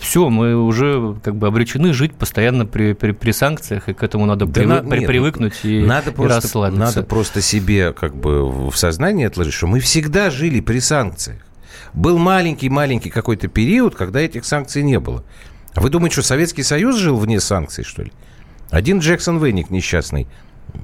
Все, 0.00 0.30
мы 0.30 0.56
уже 0.56 1.14
как 1.22 1.36
бы 1.36 1.46
обречены 1.46 1.92
жить 1.92 2.14
постоянно 2.32 2.64
при, 2.64 2.94
при, 2.94 3.12
при 3.12 3.30
санкциях, 3.30 3.90
и 3.90 3.92
к 3.92 4.02
этому 4.02 4.24
надо 4.24 4.46
да 4.46 4.52
привык, 4.52 4.82
на, 4.84 4.96
нет, 4.96 5.06
привыкнуть 5.06 5.64
и, 5.64 5.82
надо 5.82 6.12
и 6.12 6.14
просто, 6.14 6.36
расслабиться. 6.36 6.80
Надо 6.80 7.02
просто 7.02 7.42
себе 7.42 7.92
как 7.92 8.16
бы 8.16 8.70
в 8.70 8.74
сознании 8.74 9.26
отложить, 9.26 9.52
что 9.52 9.66
мы 9.66 9.80
всегда 9.80 10.30
жили 10.30 10.60
при 10.60 10.78
санкциях. 10.78 11.40
Был 11.92 12.16
маленький-маленький 12.16 13.10
какой-то 13.10 13.48
период, 13.48 13.96
когда 13.96 14.20
этих 14.20 14.46
санкций 14.46 14.82
не 14.82 14.98
было. 14.98 15.24
А 15.74 15.82
вы 15.82 15.90
думаете, 15.90 16.14
что 16.14 16.22
Советский 16.22 16.62
Союз 16.62 16.96
жил 16.96 17.18
вне 17.18 17.38
санкций, 17.38 17.84
что 17.84 18.02
ли? 18.02 18.12
Один 18.70 19.00
Джексон 19.00 19.38
Вейник 19.44 19.68
несчастный, 19.68 20.26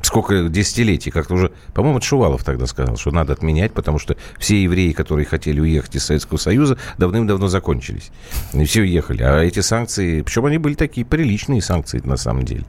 сколько 0.03 0.49
десятилетий, 0.49 1.11
как-то 1.11 1.35
уже, 1.35 1.53
по-моему, 1.75 2.01
Шувалов 2.01 2.45
тогда 2.45 2.67
сказал, 2.67 2.97
что 2.97 3.11
надо 3.11 3.33
отменять, 3.33 3.73
потому 3.73 3.99
что 3.99 4.17
все 4.39 4.63
евреи, 4.63 4.93
которые 4.93 5.27
хотели 5.27 5.61
уехать 5.61 5.97
из 5.97 6.05
Советского 6.05 6.39
Союза, 6.39 6.79
давным-давно 6.99 7.49
закончились. 7.49 8.11
И 8.53 8.65
все 8.65 8.83
уехали. 8.83 9.23
А 9.23 9.41
эти 9.41 9.61
санкции, 9.61 10.23
причем 10.23 10.47
они 10.47 10.59
были 10.59 10.75
такие 10.75 11.07
приличные 11.07 11.63
санкции 11.63 12.01
на 12.05 12.17
самом 12.17 12.45
деле. 12.45 12.65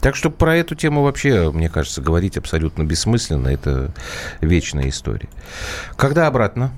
Так 0.00 0.16
что 0.16 0.30
про 0.30 0.56
эту 0.56 0.74
тему 0.74 1.02
вообще, 1.04 1.52
мне 1.52 1.68
кажется, 1.68 2.02
говорить 2.02 2.36
абсолютно 2.36 2.82
бессмысленно. 2.82 3.48
Это 3.48 3.94
вечная 4.40 4.88
история. 4.88 5.28
Когда 5.96 6.26
обратно 6.26 6.72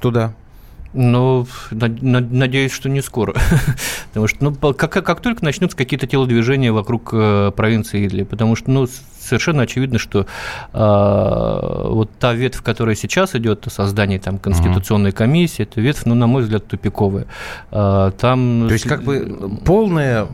туда? 0.00 0.34
Ну, 0.96 1.46
надеюсь, 1.70 2.72
что 2.72 2.88
не 2.88 3.02
скоро. 3.02 3.34
потому 4.08 4.28
что, 4.28 4.44
ну, 4.44 4.74
как, 4.74 4.92
как 4.92 5.20
только 5.20 5.44
начнутся 5.44 5.76
какие-то 5.76 6.06
телодвижения 6.06 6.72
вокруг 6.72 7.10
э, 7.12 7.52
провинции 7.54 8.06
Идли, 8.06 8.22
потому 8.22 8.56
что, 8.56 8.70
ну, 8.70 8.88
совершенно 9.20 9.62
очевидно, 9.62 9.98
что 9.98 10.26
э, 10.72 11.88
вот 11.92 12.10
та 12.18 12.32
ветвь, 12.32 12.62
которая 12.62 12.94
сейчас 12.94 13.34
идет 13.34 13.66
о 13.66 13.70
создании 13.70 14.18
там 14.18 14.38
конституционной 14.38 15.12
комиссии, 15.12 15.64
эта 15.64 15.80
ветвь, 15.80 16.06
ну, 16.06 16.14
на 16.14 16.26
мой 16.26 16.42
взгляд, 16.42 16.66
тупиковая. 16.66 17.26
Э, 17.70 18.10
там... 18.18 18.64
То 18.66 18.72
есть, 18.72 18.88
как 18.88 19.02
бы 19.02 19.58
полная 19.64 20.28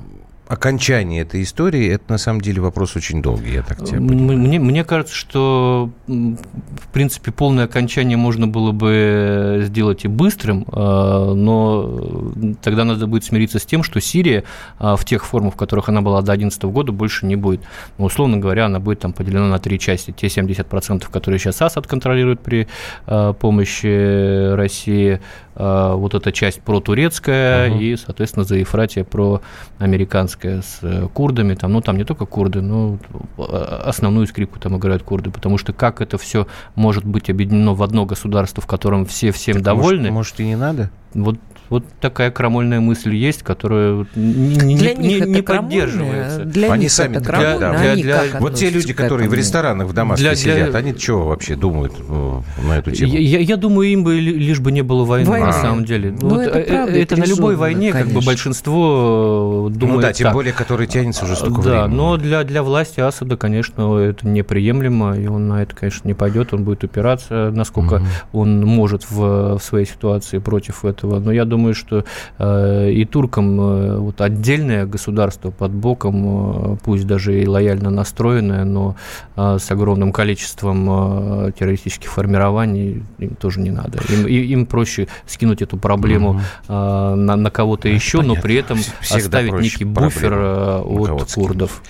окончание 0.53 1.23
этой 1.23 1.43
истории, 1.45 1.89
это 1.89 2.05
на 2.09 2.19
самом 2.19 2.43
деле 2.43 2.61
вопрос 2.61 2.95
очень 2.95 3.23
долгий, 3.23 3.55
я 3.55 3.63
так 3.63 3.83
тебе 3.87 4.01
мне, 4.01 4.59
мне 4.59 4.85
кажется, 4.85 5.15
что, 5.15 5.91
в 6.07 6.89
принципе, 6.93 7.33
полное 7.33 7.65
окончание 7.65 8.19
можно 8.19 8.47
было 8.47 8.73
бы 8.73 9.63
сделать 9.65 10.05
и 10.05 10.09
быстрым, 10.09 10.67
а, 10.71 11.33
но 11.33 12.35
тогда 12.63 12.85
надо 12.85 13.07
будет 13.07 13.25
смириться 13.25 13.59
с 13.59 13.65
тем, 13.65 13.83
что 13.83 13.99
Сирия 14.03 14.45
а, 14.79 14.97
в 14.97 15.07
тех 15.07 15.25
формах, 15.25 15.55
в 15.55 15.57
которых 15.57 15.89
она 15.89 16.03
была 16.03 16.21
до 16.21 16.27
2011 16.27 16.65
года, 16.65 16.93
больше 16.93 17.25
не 17.25 17.37
будет. 17.37 17.63
Но, 17.97 18.05
условно 18.05 18.37
говоря, 18.37 18.67
она 18.67 18.79
будет 18.79 19.01
там 19.01 19.15
поделена 19.15 19.49
на 19.49 19.59
три 19.59 19.79
части. 19.79 20.11
Те 20.11 20.27
70%, 20.27 21.11
которые 21.11 21.39
сейчас 21.39 21.63
Асад 21.63 21.87
контролирует 21.87 22.41
при 22.41 22.69
а, 23.07 23.33
помощи 23.33 24.53
России, 24.55 25.21
вот 25.55 26.15
эта 26.15 26.33
часть 26.33 26.63
про-турецкая 26.63 27.71
угу. 27.71 27.79
и, 27.79 27.97
соответственно, 27.97 28.45
за 28.45 28.57
Ефратия 28.57 29.05
про-американская 30.43 30.63
с 30.63 30.79
э, 30.83 31.09
курдами. 31.13 31.55
Там, 31.55 31.73
ну, 31.73 31.81
там 31.81 31.97
не 31.97 32.05
только 32.05 32.27
курды, 32.27 32.61
но 32.61 32.99
э, 33.39 33.43
основную 33.43 34.27
скрипку 34.27 34.59
там 34.59 34.77
играют 34.77 35.03
курды, 35.03 35.31
потому 35.31 35.59
что 35.59 35.73
как 35.73 36.01
это 36.01 36.19
все 36.19 36.47
может 36.75 37.05
быть 37.05 37.31
объединено 37.31 37.75
в 37.75 37.83
одно 37.83 38.07
государство, 38.07 38.63
в 38.63 38.67
котором 38.67 39.07
все 39.07 39.33
всем 39.33 39.55
так 39.55 39.65
довольны? 39.65 40.11
Может, 40.11 40.13
может, 40.13 40.41
и 40.41 40.45
не 40.45 40.57
надо? 40.57 40.91
Вот 41.15 41.39
вот 41.73 41.85
такая 42.03 42.31
крамольная 42.31 42.81
мысль 42.81 43.15
есть, 43.15 43.43
которая 43.43 44.07
не, 44.15 44.77
для 44.77 44.93
не, 44.93 45.09
них 45.09 45.27
не, 45.27 45.37
не 45.37 45.43
поддерживается. 45.43 46.45
Для 46.45 46.71
они 46.71 46.83
них 46.83 46.93
сами 46.93 47.17
это 47.17 47.25
для, 47.25 47.57
для, 47.57 47.95
для, 47.95 47.97
для, 47.97 48.41
Вот 48.41 48.57
те 48.57 48.69
люди, 48.69 48.93
которые 48.93 49.31
в 49.31 49.33
ресторанах 49.33 49.89
в 49.89 49.95
Дамаске 49.95 50.23
для, 50.23 50.37
сидят, 50.37 50.71
для... 50.71 50.79
они 50.79 50.95
чего 50.95 51.29
вообще 51.29 51.57
думают 51.57 51.95
на 52.63 52.79
эту 52.79 52.91
тему? 52.91 53.15
Я, 53.15 53.39
я 53.39 53.57
думаю, 53.57 53.89
им 53.89 54.05
бы 54.05 54.21
лишь 54.21 54.61
бы 54.61 54.71
не 54.71 54.83
было 54.83 55.05
войны, 55.05 55.31
войны. 55.31 55.47
на 55.47 55.53
самом 55.55 55.87
деле. 55.87 56.15
Ну, 56.21 56.29
вот 56.29 56.41
это, 56.43 56.59
э, 56.59 56.69
правда, 56.69 56.93
это, 56.93 57.15
это 57.15 57.17
на 57.17 57.25
любой 57.25 57.57
войне 57.57 57.93
конечно. 57.93 58.13
как 58.13 58.21
бы 58.21 58.27
большинство 58.27 59.71
думает 59.73 59.97
Ну 59.97 60.03
да, 60.03 60.13
тем 60.13 60.27
так. 60.27 60.35
более, 60.35 60.53
который 60.53 60.87
тянется 60.87 61.25
уже 61.25 61.37
столько 61.37 61.63
да, 61.63 61.83
времени. 61.85 61.97
но 61.97 62.17
для, 62.19 62.45
для 62.45 62.63
власти 62.63 63.01
Асада, 63.01 63.39
конечно, 63.39 63.97
это 63.97 64.29
неприемлемо, 64.29 65.17
и 65.17 65.27
он 65.27 65.49
на 65.49 65.63
это, 65.63 65.75
конечно, 65.75 66.07
не 66.07 66.15
пойдет, 66.15 66.53
он 66.53 66.65
будет 66.65 66.85
упираться, 66.85 67.51
насколько 67.51 67.95
угу. 67.95 68.05
он 68.41 68.61
может 68.67 69.11
в, 69.11 69.57
в 69.57 69.63
своей 69.63 69.87
ситуации 69.87 70.37
против 70.37 70.85
этого. 70.85 71.02
Но 71.03 71.33
я 71.33 71.45
думаю, 71.45 71.75
что 71.75 72.05
э, 72.39 72.91
и 72.91 73.05
туркам 73.05 73.61
э, 73.61 73.97
вот 73.99 74.21
отдельное 74.21 74.87
государство 74.87 75.51
под 75.51 75.73
боком, 75.73 76.75
э, 76.75 76.77
пусть 76.85 77.07
даже 77.07 77.41
и 77.41 77.47
лояльно 77.47 77.91
настроенное, 77.91 78.65
но 78.65 78.97
с 79.37 79.71
огромным 79.71 80.13
количеством 80.13 81.53
террористических 81.53 82.11
формирований 82.11 83.03
им 83.19 83.35
тоже 83.35 83.61
не 83.61 83.71
надо. 83.71 83.99
Им, 84.09 84.27
им 84.27 84.67
проще 84.67 85.09
скинуть 85.27 85.63
эту 85.63 85.77
проблему 85.77 86.41
э, 86.69 86.73
на, 86.73 87.37
на 87.37 87.51
кого-то 87.51 87.89
ну, 87.89 87.95
еще, 87.95 88.19
понятно. 88.19 88.35
но 88.35 88.43
при 88.43 88.55
этом 88.57 88.79
Всегда 89.01 89.39
оставить 89.39 89.61
некий 89.61 89.85
буфер 89.85 90.35
от 90.35 91.33
курдов. 91.33 91.83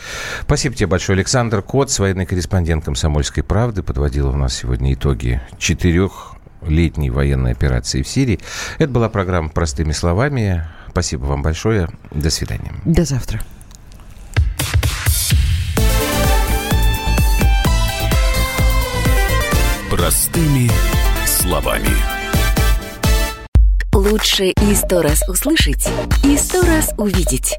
Спасибо 0.43 0.75
тебе 0.75 0.87
большое. 0.87 1.17
Александр 1.17 1.63
Кот, 1.63 1.97
военный 1.99 2.27
корреспондент 2.27 2.85
«Комсомольской 2.85 3.43
правды», 3.43 3.83
подводил 3.83 4.29
у 4.29 4.37
нас 4.37 4.55
сегодня 4.55 4.95
итоги 4.95 5.41
четырех 5.59 6.32
летней 6.67 7.11
военной 7.11 7.53
операции 7.53 8.03
в 8.03 8.09
Сирии. 8.09 8.41
Это 8.79 8.93
была 8.93 9.09
программа 9.09 9.49
«Простыми 9.49 9.93
словами». 9.93 10.67
Спасибо 10.91 11.25
вам 11.25 11.43
большое. 11.43 11.89
До 12.11 12.31
свидания. 12.31 12.73
До 12.85 13.05
завтра. 13.05 13.41
Простыми 19.91 20.71
словами. 21.27 21.89
Лучше 23.95 24.47
и 24.47 24.75
сто 24.75 25.03
раз 25.03 25.23
услышать, 25.29 25.89
и 26.25 26.37
сто 26.37 26.63
раз 26.63 26.93
увидеть. 26.97 27.59